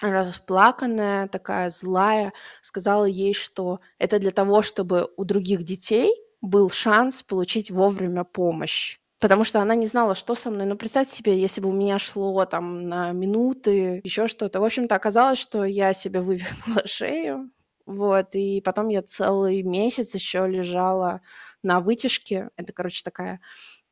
расплаканная, 0.00 1.28
такая 1.28 1.70
злая, 1.70 2.32
сказала 2.62 3.04
ей, 3.04 3.34
что 3.34 3.78
это 3.98 4.18
для 4.18 4.30
того, 4.30 4.62
чтобы 4.62 5.08
у 5.16 5.24
других 5.24 5.62
детей 5.62 6.12
был 6.44 6.70
шанс 6.70 7.22
получить 7.22 7.70
вовремя 7.70 8.24
помощь. 8.24 8.98
Потому 9.20 9.44
что 9.44 9.60
она 9.60 9.74
не 9.74 9.86
знала, 9.86 10.14
что 10.14 10.34
со 10.34 10.50
мной. 10.50 10.66
Ну, 10.66 10.76
представьте 10.76 11.14
себе, 11.14 11.40
если 11.40 11.60
бы 11.60 11.68
у 11.68 11.72
меня 11.72 11.98
шло 11.98 12.44
там 12.44 12.88
на 12.88 13.12
минуты, 13.12 14.00
еще 14.04 14.28
что-то. 14.28 14.60
В 14.60 14.64
общем-то, 14.64 14.94
оказалось, 14.94 15.38
что 15.38 15.64
я 15.64 15.94
себе 15.94 16.20
вывернула 16.20 16.82
шею. 16.86 17.50
Вот, 17.86 18.34
и 18.34 18.60
потом 18.62 18.88
я 18.88 19.02
целый 19.02 19.62
месяц 19.62 20.14
еще 20.14 20.46
лежала 20.46 21.20
на 21.62 21.80
вытяжке. 21.80 22.50
Это, 22.56 22.72
короче, 22.72 23.02
такая 23.02 23.40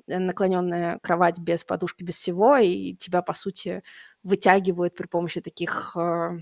наклоненная 0.07 0.99
кровать 1.03 1.39
без 1.39 1.65
подушки, 1.65 2.03
без 2.03 2.17
всего, 2.17 2.57
и 2.57 2.95
тебя, 2.95 3.23
по 3.23 3.35
сути, 3.35 3.83
вытягивают 4.23 4.95
при 4.95 5.07
помощи 5.07 5.41
таких 5.41 5.97
э, 5.97 6.39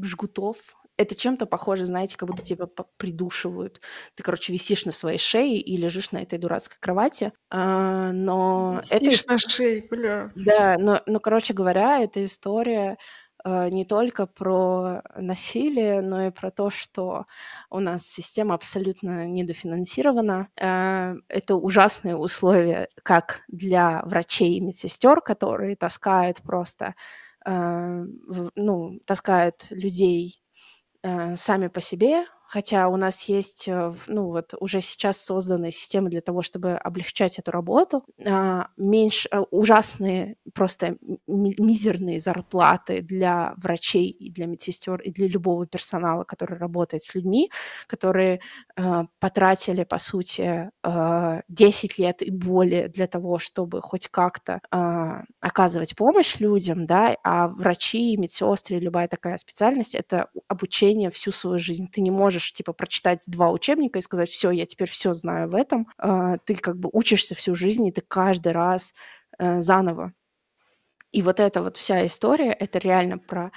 жгутов, 0.00 0.56
это 0.98 1.14
чем-то 1.14 1.46
похоже, 1.46 1.86
знаете, 1.86 2.16
как 2.16 2.28
будто 2.28 2.44
тебя 2.44 2.66
придушивают. 2.96 3.80
Ты, 4.16 4.22
короче, 4.24 4.52
висишь 4.52 4.84
на 4.84 4.92
своей 4.92 5.18
шее 5.18 5.58
и 5.60 5.76
лежишь 5.76 6.10
на 6.10 6.18
этой 6.18 6.38
дурацкой 6.38 6.76
кровати. 6.80 7.32
А, 7.50 8.10
но 8.12 8.80
висишь 8.82 9.22
это... 9.22 9.32
на 9.32 9.38
шее, 9.38 9.86
бля. 9.88 10.30
Да, 10.34 10.76
но, 10.78 11.00
но, 11.06 11.20
короче 11.20 11.54
говоря, 11.54 12.00
эта 12.00 12.24
история 12.24 12.98
а, 13.44 13.68
не 13.68 13.84
только 13.84 14.26
про 14.26 15.02
насилие, 15.14 16.02
но 16.02 16.26
и 16.26 16.30
про 16.30 16.50
то, 16.50 16.68
что 16.68 17.26
у 17.70 17.78
нас 17.78 18.04
система 18.04 18.56
абсолютно 18.56 19.24
недофинансирована. 19.24 20.48
А, 20.60 21.14
это 21.28 21.54
ужасные 21.54 22.16
условия 22.16 22.88
как 23.04 23.42
для 23.46 24.02
врачей 24.04 24.56
и 24.56 24.60
медсестер, 24.60 25.20
которые 25.20 25.76
таскают 25.76 26.42
просто 26.42 26.94
ну, 27.46 29.00
таскают 29.06 29.68
людей 29.70 30.38
сами 31.36 31.68
по 31.68 31.80
себе 31.80 32.24
хотя 32.48 32.88
у 32.88 32.96
нас 32.96 33.22
есть, 33.24 33.68
э, 33.68 33.92
ну 34.06 34.28
вот 34.28 34.54
уже 34.58 34.80
сейчас 34.80 35.22
созданные 35.22 35.70
системы 35.70 36.08
для 36.08 36.22
того, 36.22 36.40
чтобы 36.42 36.72
облегчать 36.76 37.38
эту 37.38 37.50
работу, 37.50 38.04
а, 38.26 38.68
меньше 38.78 39.28
э, 39.30 39.40
ужасные 39.50 40.36
просто 40.54 40.96
мизерные 41.26 42.20
зарплаты 42.20 43.02
для 43.02 43.52
врачей 43.58 44.08
и 44.08 44.30
для 44.30 44.46
медсестер 44.46 45.00
и 45.02 45.10
для 45.10 45.28
любого 45.28 45.66
персонала, 45.66 46.24
который 46.24 46.56
работает 46.58 47.02
с 47.02 47.14
людьми, 47.14 47.50
которые 47.86 48.40
э, 48.76 49.02
потратили 49.20 49.84
по 49.84 49.98
сути 49.98 50.70
10 51.48 51.98
лет 51.98 52.22
и 52.22 52.30
более 52.30 52.88
для 52.88 53.06
того, 53.06 53.38
чтобы 53.38 53.80
хоть 53.82 54.08
как-то 54.08 54.60
оказывать 55.40 55.96
помощь 55.96 56.36
людям, 56.40 56.86
да, 56.86 57.16
а 57.24 57.48
врачи, 57.48 58.16
медсестры, 58.16 58.78
любая 58.78 59.08
такая 59.08 59.36
специальность 59.38 59.94
это 59.94 60.28
обучение 60.48 61.10
всю 61.10 61.32
свою 61.32 61.58
жизнь. 61.58 61.86
Ты 61.90 62.00
не 62.00 62.10
можешь 62.10 62.37
можешь, 62.38 62.52
типа, 62.52 62.72
прочитать 62.72 63.24
два 63.26 63.50
учебника 63.50 63.98
и 63.98 64.02
сказать, 64.02 64.28
все, 64.30 64.50
я 64.50 64.64
теперь 64.64 64.88
все 64.88 65.12
знаю 65.14 65.50
в 65.50 65.54
этом. 65.54 65.88
А, 65.98 66.38
ты 66.38 66.54
как 66.54 66.78
бы 66.78 66.88
учишься 66.92 67.34
всю 67.34 67.54
жизнь, 67.54 67.86
и 67.86 67.92
ты 67.92 68.00
каждый 68.00 68.52
раз 68.52 68.94
э, 69.38 69.60
заново. 69.60 70.12
И 71.10 71.22
вот 71.22 71.40
эта 71.40 71.62
вот 71.62 71.76
вся 71.76 72.06
история, 72.06 72.52
это 72.52 72.78
реально 72.78 73.18
про 73.18 73.50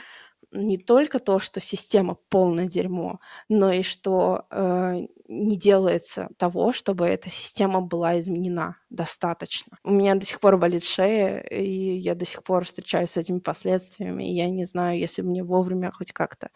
не 0.54 0.78
только 0.78 1.20
то, 1.20 1.40
что 1.40 1.60
система 1.60 2.18
полное 2.30 2.68
дерьмо, 2.68 3.20
но 3.50 3.72
и 3.72 3.84
что 3.84 4.46
э, 4.52 4.96
не 5.30 5.58
делается 5.58 6.30
того, 6.38 6.74
чтобы 6.74 7.06
эта 7.06 7.30
система 7.30 7.82
была 7.82 8.20
изменена 8.20 8.76
достаточно. 8.90 9.78
У 9.84 9.92
меня 9.92 10.16
до 10.16 10.26
сих 10.26 10.40
пор 10.40 10.58
болит 10.58 10.84
шея, 10.84 11.40
и 11.40 11.98
я 11.98 12.16
до 12.16 12.26
сих 12.26 12.44
пор 12.44 12.66
встречаюсь 12.66 13.12
с 13.12 13.18
этими 13.18 13.40
последствиями, 13.40 14.30
и 14.30 14.34
я 14.34 14.50
не 14.50 14.66
знаю, 14.66 15.00
если 15.00 15.22
бы 15.22 15.30
мне 15.30 15.44
вовремя 15.44 15.92
хоть 15.92 16.12
как-то 16.12 16.50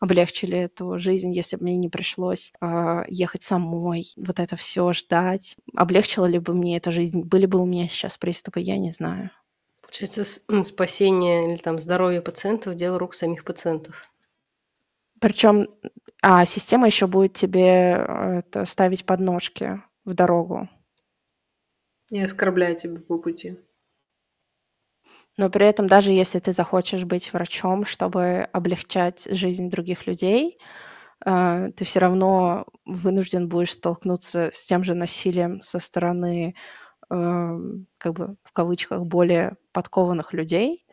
облегчили 0.00 0.56
эту 0.56 0.98
жизнь, 0.98 1.32
если 1.32 1.56
бы 1.56 1.64
мне 1.64 1.76
не 1.76 1.88
пришлось 1.88 2.52
э, 2.60 3.02
ехать 3.08 3.42
самой, 3.42 4.12
вот 4.16 4.38
это 4.38 4.56
все 4.56 4.92
ждать. 4.92 5.56
Облегчила 5.74 6.26
ли 6.26 6.38
бы 6.38 6.54
мне 6.54 6.76
эта 6.76 6.90
жизнь? 6.90 7.22
Были 7.22 7.46
бы 7.46 7.60
у 7.60 7.66
меня 7.66 7.88
сейчас 7.88 8.18
приступы, 8.18 8.60
я 8.60 8.78
не 8.78 8.90
знаю. 8.90 9.30
Получается, 9.82 10.24
спасение 10.62 11.50
или 11.50 11.56
там 11.56 11.80
здоровье 11.80 12.20
пациентов– 12.20 12.74
дело 12.76 12.98
рук 12.98 13.14
самих 13.14 13.44
пациентов. 13.44 14.12
Причем, 15.20 15.68
а 16.22 16.44
система 16.44 16.86
еще 16.86 17.06
будет 17.06 17.32
тебе 17.32 17.96
э, 17.96 18.38
это, 18.38 18.64
ставить 18.64 19.04
подножки 19.04 19.82
в 20.04 20.14
дорогу. 20.14 20.68
Не 22.10 22.22
оскорбляя 22.22 22.74
тебя 22.74 23.00
по 23.00 23.18
пути. 23.18 23.58
Но 25.38 25.50
при 25.50 25.66
этом, 25.66 25.86
даже 25.86 26.10
если 26.12 26.38
ты 26.40 26.52
захочешь 26.52 27.04
быть 27.04 27.32
врачом, 27.32 27.84
чтобы 27.86 28.48
облегчать 28.52 29.26
жизнь 29.30 29.70
других 29.70 30.06
людей, 30.06 30.58
э, 31.26 31.70
ты 31.76 31.84
все 31.84 32.00
равно 32.00 32.66
вынужден 32.86 33.48
будешь 33.48 33.72
столкнуться 33.74 34.50
с 34.54 34.66
тем 34.66 34.84
же 34.84 34.94
насилием 34.94 35.62
со 35.62 35.80
стороны, 35.80 36.54
эм, 37.10 37.86
как 37.98 38.14
бы 38.14 38.36
в 38.44 38.52
кавычках, 38.52 39.02
более 39.06 39.56
подкованных 39.72 40.32
людей, 40.34 40.86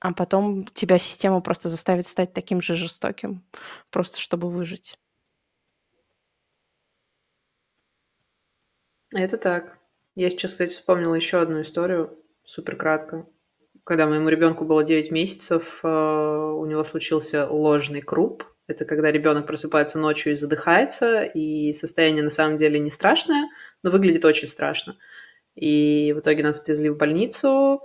а 0.00 0.12
потом 0.14 0.64
тебя 0.66 0.98
система 0.98 1.40
просто 1.40 1.68
заставит 1.68 2.06
стать 2.06 2.32
таким 2.32 2.60
же 2.62 2.74
жестоким, 2.74 3.44
просто 3.90 4.18
чтобы 4.20 4.50
выжить. 4.50 4.98
Это 9.12 9.36
так. 9.36 9.78
Я 10.14 10.30
сейчас, 10.30 10.52
кстати, 10.52 10.70
вспомнила 10.70 11.14
еще 11.16 11.40
одну 11.40 11.60
историю 11.62 12.16
Супер 12.46 12.76
кратко. 12.76 13.26
Когда 13.84 14.06
моему 14.06 14.28
ребенку 14.28 14.64
было 14.64 14.84
9 14.84 15.10
месяцев, 15.10 15.80
э, 15.82 15.88
у 15.88 16.64
него 16.64 16.84
случился 16.84 17.46
ложный 17.48 18.00
круп. 18.00 18.44
Это 18.68 18.84
когда 18.84 19.10
ребенок 19.10 19.46
просыпается 19.46 19.98
ночью 19.98 20.32
и 20.32 20.36
задыхается, 20.36 21.22
и 21.22 21.72
состояние 21.72 22.22
на 22.22 22.30
самом 22.30 22.56
деле 22.56 22.78
не 22.78 22.90
страшное, 22.90 23.48
но 23.82 23.90
выглядит 23.90 24.24
очень 24.24 24.48
страшно. 24.48 24.96
И 25.56 26.12
в 26.16 26.20
итоге 26.20 26.44
нас 26.44 26.60
отвезли 26.60 26.88
в 26.88 26.96
больницу, 26.96 27.80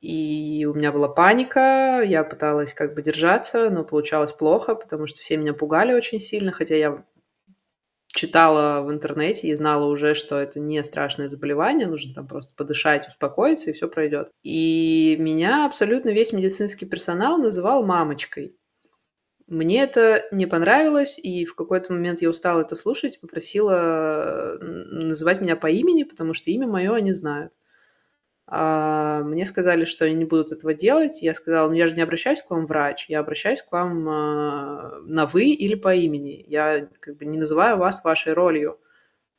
и 0.00 0.66
у 0.70 0.74
меня 0.74 0.90
была 0.90 1.08
паника, 1.08 2.02
я 2.02 2.24
пыталась 2.24 2.72
как 2.72 2.94
бы 2.94 3.02
держаться, 3.02 3.68
но 3.68 3.84
получалось 3.84 4.32
плохо, 4.32 4.74
потому 4.74 5.06
что 5.06 5.20
все 5.20 5.36
меня 5.36 5.52
пугали 5.52 5.92
очень 5.92 6.20
сильно, 6.20 6.52
хотя 6.52 6.76
я 6.76 7.04
читала 8.16 8.82
в 8.82 8.90
интернете 8.90 9.48
и 9.48 9.54
знала 9.54 9.86
уже, 9.86 10.14
что 10.14 10.40
это 10.40 10.58
не 10.58 10.82
страшное 10.82 11.28
заболевание, 11.28 11.86
нужно 11.86 12.14
там 12.14 12.26
просто 12.26 12.52
подышать, 12.56 13.06
успокоиться, 13.06 13.70
и 13.70 13.72
все 13.72 13.86
пройдет. 13.86 14.30
И 14.42 15.16
меня 15.20 15.66
абсолютно 15.66 16.10
весь 16.10 16.32
медицинский 16.32 16.86
персонал 16.86 17.38
называл 17.38 17.84
мамочкой. 17.84 18.56
Мне 19.46 19.82
это 19.82 20.24
не 20.32 20.46
понравилось, 20.46 21.20
и 21.20 21.44
в 21.44 21.54
какой-то 21.54 21.92
момент 21.92 22.20
я 22.20 22.30
устала 22.30 22.62
это 22.62 22.74
слушать, 22.74 23.20
попросила 23.20 24.58
называть 24.60 25.40
меня 25.40 25.54
по 25.54 25.68
имени, 25.68 26.02
потому 26.02 26.34
что 26.34 26.50
имя 26.50 26.66
мое 26.66 26.92
они 26.92 27.12
знают. 27.12 27.52
А, 28.48 29.22
мне 29.22 29.44
сказали, 29.44 29.84
что 29.84 30.04
они 30.04 30.14
не 30.14 30.24
будут 30.24 30.52
этого 30.52 30.72
делать. 30.72 31.20
Я 31.22 31.34
сказала, 31.34 31.68
ну 31.68 31.74
я 31.74 31.86
же 31.86 31.96
не 31.96 32.02
обращаюсь 32.02 32.42
к 32.42 32.50
вам 32.50 32.66
врач, 32.66 33.06
я 33.08 33.20
обращаюсь 33.20 33.62
к 33.62 33.72
вам 33.72 34.08
а, 34.08 34.98
на 35.04 35.26
вы 35.26 35.46
или 35.46 35.74
по 35.74 35.94
имени. 35.94 36.44
Я 36.46 36.88
как 37.00 37.16
бы 37.16 37.24
не 37.26 37.38
называю 37.38 37.76
вас 37.76 38.04
вашей 38.04 38.32
ролью. 38.34 38.78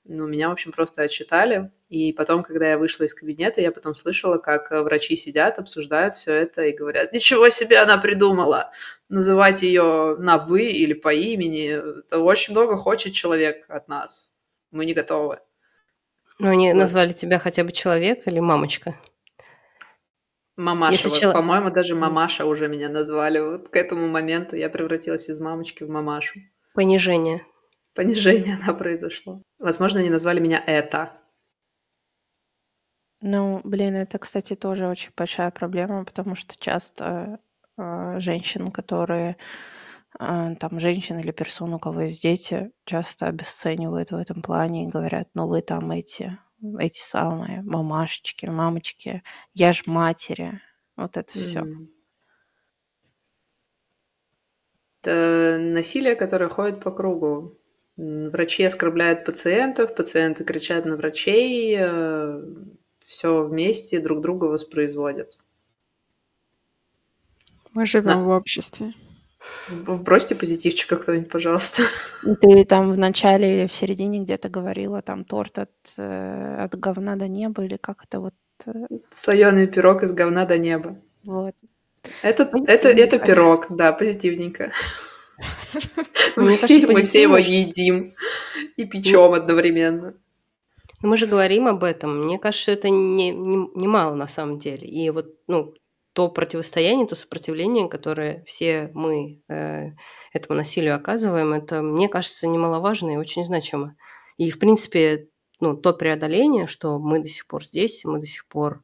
Ну, 0.09 0.25
меня, 0.25 0.49
в 0.49 0.53
общем, 0.53 0.71
просто 0.71 1.03
отчитали. 1.03 1.71
И 1.89 2.13
потом, 2.13 2.43
когда 2.43 2.69
я 2.69 2.77
вышла 2.77 3.03
из 3.03 3.13
кабинета, 3.13 3.61
я 3.61 3.71
потом 3.71 3.93
слышала, 3.93 4.37
как 4.37 4.71
врачи 4.71 5.15
сидят, 5.17 5.59
обсуждают 5.59 6.15
все 6.15 6.33
это 6.33 6.63
и 6.63 6.75
говорят, 6.75 7.11
ничего 7.11 7.49
себе 7.49 7.79
она 7.79 7.97
придумала, 7.97 8.71
называть 9.09 9.63
ее 9.63 10.15
на 10.17 10.37
вы 10.37 10.65
или 10.71 10.93
по 10.93 11.13
имени. 11.13 11.99
Это 11.99 12.19
очень 12.19 12.53
много 12.53 12.77
хочет 12.77 13.13
человек 13.13 13.65
от 13.69 13.89
нас. 13.89 14.33
Мы 14.71 14.85
не 14.85 14.93
готовы. 14.93 15.39
Ну, 16.39 16.49
они 16.49 16.71
вот. 16.71 16.77
назвали 16.77 17.13
тебя 17.13 17.39
хотя 17.39 17.63
бы 17.63 17.71
человек 17.71 18.27
или 18.27 18.39
мамочка? 18.39 18.95
Мамаша, 20.55 20.93
Если 20.93 21.09
вот, 21.09 21.19
чел... 21.19 21.33
по-моему, 21.33 21.69
даже 21.69 21.95
мамаша 21.95 22.45
уже 22.45 22.67
меня 22.67 22.89
назвали. 22.89 23.39
Вот 23.39 23.69
к 23.69 23.75
этому 23.75 24.07
моменту 24.07 24.55
я 24.55 24.69
превратилась 24.69 25.29
из 25.29 25.39
мамочки 25.39 25.83
в 25.83 25.89
мамашу. 25.89 26.39
Понижение. 26.73 27.45
Понижение, 27.93 28.57
да, 28.65 28.73
произошло. 28.73 29.41
Возможно, 29.59 29.99
они 29.99 30.09
назвали 30.09 30.39
меня 30.39 30.63
это. 30.65 31.11
Ну, 33.21 33.61
блин, 33.63 33.95
это, 33.95 34.19
кстати, 34.19 34.55
тоже 34.55 34.87
очень 34.87 35.11
большая 35.15 35.49
проблема, 35.49 36.05
потому 36.05 36.35
что 36.35 36.55
часто 36.59 37.39
э, 37.77 38.19
женщин, 38.19 38.71
которые 38.71 39.37
там 40.17 40.79
женщины 40.79 41.19
или 41.19 41.31
персоны, 41.31 41.75
у 41.75 41.79
кого 41.79 42.01
есть 42.01 42.21
дети, 42.23 42.71
часто 42.85 43.27
обесценивают 43.27 44.11
в 44.11 44.15
этом 44.15 44.41
плане 44.41 44.85
и 44.85 44.87
говорят, 44.89 45.29
ну 45.35 45.47
вы 45.47 45.61
там 45.61 45.91
эти, 45.91 46.37
эти 46.79 46.99
самые 46.99 47.61
мамашечки, 47.61 48.47
мамочки, 48.47 49.23
я 49.53 49.73
ж 49.73 49.83
матери, 49.85 50.59
вот 50.95 51.17
это 51.17 51.33
все. 51.33 51.59
М. 51.59 51.89
Это 55.03 55.57
насилие, 55.59 56.15
которое 56.15 56.49
ходит 56.49 56.81
по 56.81 56.91
кругу. 56.91 57.57
Врачи 57.97 58.63
оскорбляют 58.63 59.25
пациентов, 59.25 59.95
пациенты 59.95 60.43
кричат 60.43 60.85
на 60.85 60.97
врачей, 60.97 61.77
все 63.03 63.43
вместе 63.43 63.99
друг 63.99 64.21
друга 64.21 64.45
воспроизводят. 64.45 65.37
Мы 67.73 67.85
живем 67.85 68.03
Да. 68.03 68.17
в 68.23 68.29
обществе. 68.29 68.93
В- 69.69 69.97
Вбросьте 69.97 70.35
позитивчика 70.35 70.97
кто-нибудь, 70.97 71.29
пожалуйста. 71.29 71.83
Ты 72.41 72.63
там 72.65 72.91
в 72.91 72.97
начале 72.97 73.61
или 73.61 73.67
в 73.67 73.73
середине 73.73 74.19
где-то 74.19 74.49
говорила, 74.49 75.01
там 75.01 75.23
торт 75.25 75.59
от, 75.59 75.71
э, 75.97 76.63
от 76.63 76.75
говна 76.79 77.15
до 77.15 77.27
неба, 77.27 77.63
или 77.65 77.77
как 77.77 78.03
это 78.03 78.19
вот, 78.19 78.33
э, 78.65 78.71
Слоеный 79.11 79.67
пирог 79.67 80.03
из 80.03 80.11
говна 80.13 80.45
до 80.45 80.57
неба. 80.57 80.97
вот. 81.23 81.55
Это, 82.21 82.49
это, 82.67 82.87
это 82.89 83.19
пирог, 83.19 83.65
да, 83.69 83.91
позитивненько. 83.91 84.71
Мы 86.35 86.51
все, 86.53 86.87
мы 86.87 87.01
все 87.03 87.23
его 87.23 87.37
едим 87.37 88.15
и 88.75 88.85
печем 88.85 89.33
одновременно. 89.33 90.15
Но 91.01 91.09
мы 91.09 91.17
же 91.17 91.27
говорим 91.27 91.67
об 91.67 91.83
этом. 91.83 92.25
Мне 92.25 92.39
кажется, 92.39 92.63
что 92.63 92.71
это 92.71 92.89
не, 92.89 93.31
не, 93.31 93.69
немало 93.75 94.15
на 94.15 94.27
самом 94.27 94.57
деле. 94.57 94.87
И 94.87 95.09
вот 95.11 95.35
ну, 95.47 95.73
то 96.17 96.29
противостояние, 96.29 97.05
то 97.05 97.15
сопротивление, 97.15 97.87
которое 97.87 98.43
все 98.45 98.89
мы 98.95 99.43
э, 99.49 99.91
этому 100.33 100.57
насилию 100.57 100.95
оказываем, 100.95 101.53
это, 101.53 101.83
мне 101.83 102.09
кажется, 102.09 102.47
немаловажно 102.47 103.11
и 103.11 103.17
очень 103.17 103.45
значимо. 103.45 103.95
И, 104.37 104.49
в 104.49 104.57
принципе, 104.57 105.29
ну, 105.59 105.77
то 105.77 105.93
преодоление, 105.93 106.65
что 106.65 106.97
мы 106.97 107.19
до 107.19 107.27
сих 107.27 107.45
пор 107.45 107.63
здесь, 107.63 108.03
мы 108.03 108.19
до 108.19 108.25
сих 108.25 108.47
пор 108.47 108.81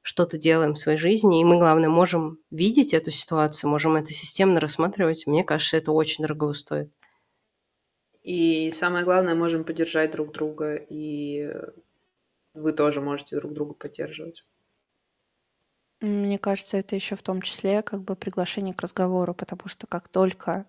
что-то 0.00 0.38
делаем 0.38 0.74
в 0.74 0.78
своей 0.78 0.96
жизни, 0.96 1.40
и 1.40 1.44
мы, 1.44 1.58
главное, 1.58 1.88
можем 1.88 2.38
видеть 2.52 2.94
эту 2.94 3.10
ситуацию, 3.10 3.68
можем 3.68 3.96
это 3.96 4.12
системно 4.12 4.60
рассматривать, 4.60 5.26
мне 5.26 5.42
кажется, 5.42 5.76
это 5.76 5.90
очень 5.90 6.22
дорого 6.22 6.52
стоит. 6.52 6.88
И 8.22 8.70
самое 8.70 9.04
главное, 9.04 9.34
можем 9.34 9.64
поддержать 9.64 10.12
друг 10.12 10.30
друга, 10.30 10.76
и 10.76 11.52
вы 12.54 12.72
тоже 12.72 13.00
можете 13.00 13.34
друг 13.40 13.52
друга 13.54 13.74
поддерживать. 13.74 14.44
Мне 16.04 16.38
кажется, 16.38 16.76
это 16.76 16.94
еще 16.94 17.16
в 17.16 17.22
том 17.22 17.40
числе 17.40 17.80
как 17.80 18.02
бы 18.02 18.14
приглашение 18.14 18.74
к 18.74 18.82
разговору, 18.82 19.34
потому 19.34 19.68
что 19.68 19.86
как 19.86 20.08
только 20.08 20.66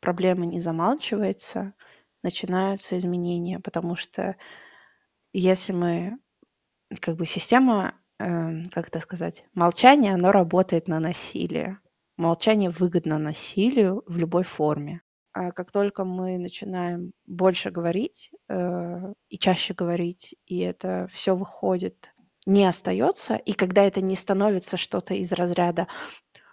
проблема 0.00 0.46
не 0.46 0.60
замалчивается, 0.60 1.74
начинаются 2.24 2.98
изменения, 2.98 3.60
потому 3.60 3.94
что 3.94 4.34
если 5.32 5.72
мы, 5.72 6.18
как 7.00 7.16
бы 7.16 7.24
система, 7.24 7.94
эм, 8.18 8.64
как 8.72 8.88
это 8.88 8.98
сказать, 8.98 9.44
молчание, 9.54 10.12
оно 10.12 10.32
работает 10.32 10.88
на 10.88 10.98
насилие. 10.98 11.78
Молчание 12.16 12.70
выгодно 12.70 13.18
насилию 13.18 14.02
в 14.08 14.16
любой 14.16 14.42
форме. 14.42 15.02
А 15.32 15.52
как 15.52 15.70
только 15.70 16.04
мы 16.04 16.38
начинаем 16.38 17.12
больше 17.26 17.70
говорить 17.70 18.30
э, 18.48 19.12
и 19.28 19.38
чаще 19.38 19.74
говорить, 19.74 20.34
и 20.46 20.58
это 20.60 21.06
все 21.10 21.36
выходит, 21.36 22.13
не 22.46 22.66
остается, 22.66 23.36
и 23.36 23.52
когда 23.52 23.82
это 23.84 24.00
не 24.00 24.16
становится 24.16 24.76
что-то 24.76 25.14
из 25.14 25.32
разряда 25.32 25.86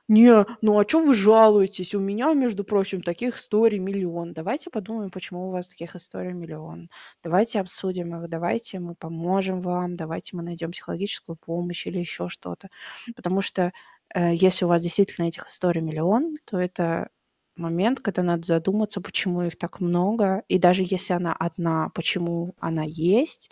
не, 0.07 0.45
ну 0.61 0.77
а 0.80 0.85
чё 0.85 1.01
вы 1.05 1.13
жалуетесь? 1.13 1.95
У 1.95 1.99
меня, 1.99 2.34
между 2.34 2.63
прочим, 2.65 3.01
таких 3.01 3.38
историй 3.38 3.80
миллион. 3.80 4.34
Давайте 4.34 4.69
подумаем, 4.69 5.09
почему 5.11 5.47
у 5.47 5.51
вас 5.51 5.69
таких 5.69 5.95
историй 5.95 6.34
миллион. 6.34 6.89
Давайте 7.23 7.59
обсудим 7.61 8.15
их, 8.22 8.30
давайте 8.30 8.80
мы 8.80 8.95
поможем 8.95 9.61
вам, 9.61 9.95
давайте 9.95 10.35
мы 10.35 10.43
найдем 10.43 10.72
психологическую 10.72 11.38
помощь 11.38 11.88
или 11.88 11.99
еще 11.99 12.27
что-то. 12.30 12.69
Потому 13.15 13.41
что 13.41 13.72
э, 14.13 14.34
если 14.35 14.65
у 14.65 14.68
вас 14.68 14.81
действительно 14.84 15.27
этих 15.27 15.47
историй 15.47 15.81
миллион, 15.81 16.35
то 16.45 16.59
это 16.59 17.09
момент, 17.61 17.99
когда 17.99 18.23
надо 18.23 18.43
задуматься, 18.43 19.01
почему 19.01 19.43
их 19.43 19.55
так 19.55 19.79
много, 19.79 20.43
и 20.47 20.57
даже 20.59 20.83
если 20.85 21.13
она 21.13 21.33
одна, 21.33 21.89
почему 21.93 22.55
она 22.59 22.83
есть, 22.85 23.51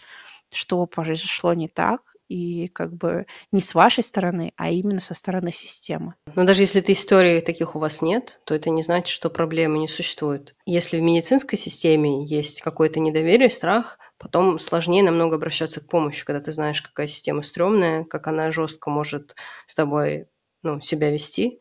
что 0.51 0.85
произошло 0.85 1.53
не 1.53 1.67
так, 1.67 2.01
и 2.29 2.67
как 2.67 2.93
бы 2.93 3.25
не 3.51 3.59
с 3.59 3.73
вашей 3.73 4.03
стороны, 4.03 4.53
а 4.55 4.69
именно 4.69 4.99
со 4.99 5.13
стороны 5.15 5.51
системы. 5.51 6.13
Но 6.35 6.45
даже 6.45 6.61
если 6.61 6.81
этой 6.81 6.93
истории 6.93 7.39
таких 7.41 7.75
у 7.75 7.79
вас 7.79 8.01
нет, 8.01 8.39
то 8.45 8.53
это 8.53 8.69
не 8.69 8.83
значит, 8.83 9.07
что 9.07 9.29
проблемы 9.29 9.79
не 9.79 9.87
существуют. 9.87 10.55
Если 10.65 10.99
в 10.99 11.01
медицинской 11.01 11.57
системе 11.57 12.23
есть 12.23 12.61
какое-то 12.61 12.99
недоверие, 12.99 13.49
страх, 13.49 13.97
потом 14.17 14.59
сложнее 14.59 15.03
намного 15.03 15.37
обращаться 15.37 15.81
к 15.81 15.87
помощи, 15.87 16.23
когда 16.23 16.39
ты 16.39 16.51
знаешь, 16.51 16.81
какая 16.81 17.07
система 17.07 17.41
стрёмная, 17.41 18.03
как 18.03 18.27
она 18.27 18.51
жестко 18.51 18.91
может 18.91 19.35
с 19.65 19.73
тобой 19.73 20.27
ну, 20.61 20.79
себя 20.79 21.09
вести. 21.09 21.59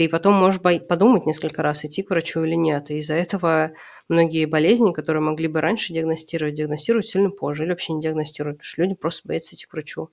Ты 0.00 0.08
потом 0.08 0.32
можешь 0.32 0.62
подумать 0.62 1.26
несколько 1.26 1.62
раз, 1.62 1.84
идти 1.84 2.02
к 2.02 2.08
врачу 2.08 2.42
или 2.42 2.54
нет. 2.54 2.90
И 2.90 3.00
из-за 3.00 3.16
этого 3.16 3.72
многие 4.08 4.46
болезни, 4.46 4.94
которые 4.94 5.20
могли 5.20 5.46
бы 5.46 5.60
раньше 5.60 5.92
диагностировать, 5.92 6.54
диагностируют 6.54 7.06
сильно 7.06 7.28
позже 7.28 7.64
или 7.64 7.70
вообще 7.72 7.92
не 7.92 8.00
диагностируют, 8.00 8.56
потому 8.56 8.64
что 8.64 8.80
люди 8.80 8.94
просто 8.94 9.28
боятся 9.28 9.54
идти 9.54 9.66
к 9.66 9.72
врачу. 9.74 10.08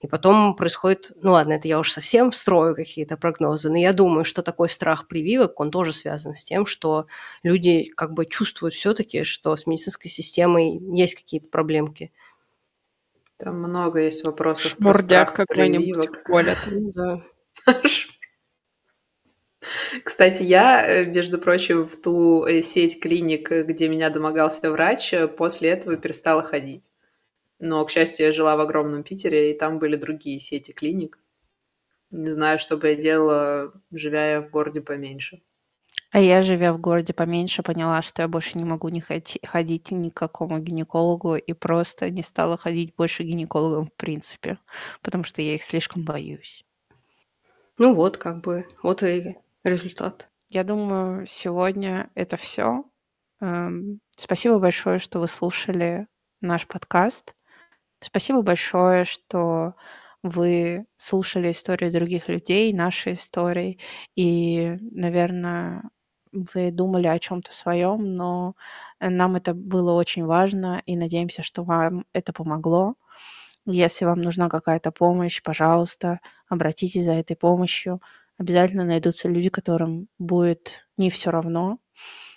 И 0.00 0.08
потом 0.08 0.56
происходит, 0.56 1.12
ну 1.22 1.30
ладно, 1.30 1.52
это 1.52 1.68
я 1.68 1.78
уж 1.78 1.92
совсем 1.92 2.32
строю 2.32 2.74
какие-то 2.74 3.16
прогнозы, 3.16 3.70
но 3.70 3.78
я 3.78 3.92
думаю, 3.92 4.24
что 4.24 4.42
такой 4.42 4.68
страх 4.68 5.06
прививок, 5.06 5.60
он 5.60 5.70
тоже 5.70 5.92
связан 5.92 6.34
с 6.34 6.42
тем, 6.42 6.66
что 6.66 7.06
люди 7.44 7.92
как 7.96 8.14
бы 8.14 8.26
чувствуют 8.26 8.74
все-таки, 8.74 9.22
что 9.22 9.54
с 9.54 9.68
медицинской 9.68 10.10
системой 10.10 10.80
есть 10.96 11.14
какие-то 11.14 11.46
проблемки. 11.46 12.10
Там 13.36 13.60
много 13.60 14.00
есть 14.00 14.24
вопросов 14.24 14.76
про 14.78 14.94
Шмурдяк 14.94 15.32
какой-нибудь 15.32 16.10
прививок. 16.10 16.22
колят. 16.24 16.58
Ну 16.66 16.90
Да. 16.92 17.22
Кстати, 20.04 20.42
я, 20.42 20.86
э, 20.86 21.04
между 21.04 21.38
прочим, 21.38 21.84
в 21.84 21.96
ту 22.00 22.44
э, 22.44 22.62
сеть 22.62 23.00
клиник, 23.00 23.50
э, 23.50 23.62
где 23.62 23.88
меня 23.88 24.10
домогался 24.10 24.70
врач, 24.70 25.12
после 25.36 25.70
этого 25.70 25.96
перестала 25.96 26.42
ходить. 26.42 26.90
Но, 27.58 27.84
к 27.84 27.90
счастью, 27.90 28.26
я 28.26 28.32
жила 28.32 28.56
в 28.56 28.60
огромном 28.60 29.02
Питере, 29.02 29.50
и 29.50 29.58
там 29.58 29.78
были 29.78 29.96
другие 29.96 30.38
сети 30.38 30.72
клиник. 30.72 31.18
Не 32.10 32.30
знаю, 32.30 32.58
что 32.58 32.76
бы 32.76 32.88
я 32.88 32.94
делала, 32.94 33.72
живя 33.90 34.32
я 34.32 34.40
в 34.40 34.50
городе 34.50 34.80
поменьше. 34.80 35.42
А 36.10 36.20
я, 36.20 36.42
живя 36.42 36.72
в 36.72 36.80
городе 36.80 37.12
поменьше, 37.12 37.62
поняла, 37.62 38.00
что 38.00 38.22
я 38.22 38.28
больше 38.28 38.56
не 38.56 38.64
могу 38.64 38.88
не 38.88 39.00
ходить 39.00 39.90
ни 39.90 40.08
к 40.08 40.14
какому 40.14 40.58
гинекологу 40.58 41.36
и 41.36 41.52
просто 41.52 42.08
не 42.10 42.22
стала 42.22 42.56
ходить 42.56 42.94
больше 42.96 43.24
гинекологам 43.24 43.86
в 43.86 43.94
принципе, 43.94 44.58
потому 45.02 45.24
что 45.24 45.42
я 45.42 45.54
их 45.54 45.62
слишком 45.62 46.04
боюсь. 46.04 46.64
Ну 47.76 47.94
вот, 47.94 48.16
как 48.16 48.40
бы, 48.40 48.66
вот 48.82 49.02
и 49.02 49.36
результат. 49.64 50.30
Я 50.48 50.64
думаю, 50.64 51.26
сегодня 51.26 52.10
это 52.14 52.36
все. 52.36 52.84
Спасибо 54.16 54.58
большое, 54.58 54.98
что 54.98 55.20
вы 55.20 55.28
слушали 55.28 56.06
наш 56.40 56.66
подкаст. 56.66 57.34
Спасибо 58.00 58.42
большое, 58.42 59.04
что 59.04 59.74
вы 60.22 60.86
слушали 60.96 61.50
истории 61.52 61.90
других 61.90 62.28
людей, 62.28 62.72
наши 62.72 63.12
истории, 63.12 63.78
и, 64.16 64.76
наверное, 64.80 65.82
вы 66.32 66.70
думали 66.72 67.06
о 67.06 67.18
чем-то 67.18 67.52
своем, 67.54 68.14
но 68.14 68.54
нам 69.00 69.36
это 69.36 69.54
было 69.54 69.92
очень 69.92 70.24
важно, 70.24 70.82
и 70.86 70.96
надеемся, 70.96 71.42
что 71.42 71.62
вам 71.62 72.04
это 72.12 72.32
помогло. 72.32 72.96
Если 73.64 74.04
вам 74.04 74.20
нужна 74.20 74.48
какая-то 74.48 74.90
помощь, 74.90 75.42
пожалуйста, 75.42 76.20
обратитесь 76.48 77.04
за 77.04 77.12
этой 77.12 77.36
помощью. 77.36 78.00
Обязательно 78.38 78.84
найдутся 78.84 79.28
люди, 79.28 79.50
которым 79.50 80.08
будет 80.18 80.88
не 80.96 81.10
все 81.10 81.30
равно. 81.30 81.78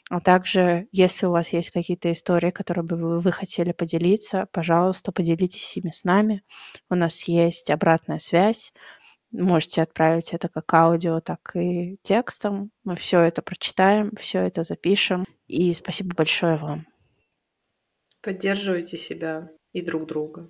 А 0.09 0.19
также, 0.19 0.89
если 0.91 1.27
у 1.27 1.31
вас 1.31 1.53
есть 1.53 1.69
какие-то 1.69 2.11
истории, 2.11 2.51
которые 2.51 2.83
бы 2.83 3.19
вы, 3.19 3.31
хотели 3.31 3.71
поделиться, 3.71 4.47
пожалуйста, 4.51 5.13
поделитесь 5.13 5.77
ими 5.77 5.91
с 5.91 6.03
нами. 6.03 6.43
У 6.89 6.95
нас 6.95 7.23
есть 7.29 7.69
обратная 7.69 8.19
связь. 8.19 8.73
Можете 9.31 9.81
отправить 9.81 10.33
это 10.33 10.49
как 10.49 10.73
аудио, 10.73 11.21
так 11.21 11.55
и 11.55 11.97
текстом. 12.01 12.71
Мы 12.83 12.97
все 12.97 13.21
это 13.21 13.41
прочитаем, 13.41 14.11
все 14.19 14.39
это 14.39 14.63
запишем. 14.63 15.25
И 15.47 15.71
спасибо 15.73 16.13
большое 16.13 16.57
вам. 16.57 16.85
Поддерживайте 18.21 18.97
себя 18.97 19.49
и 19.71 19.81
друг 19.81 20.07
друга. 20.07 20.49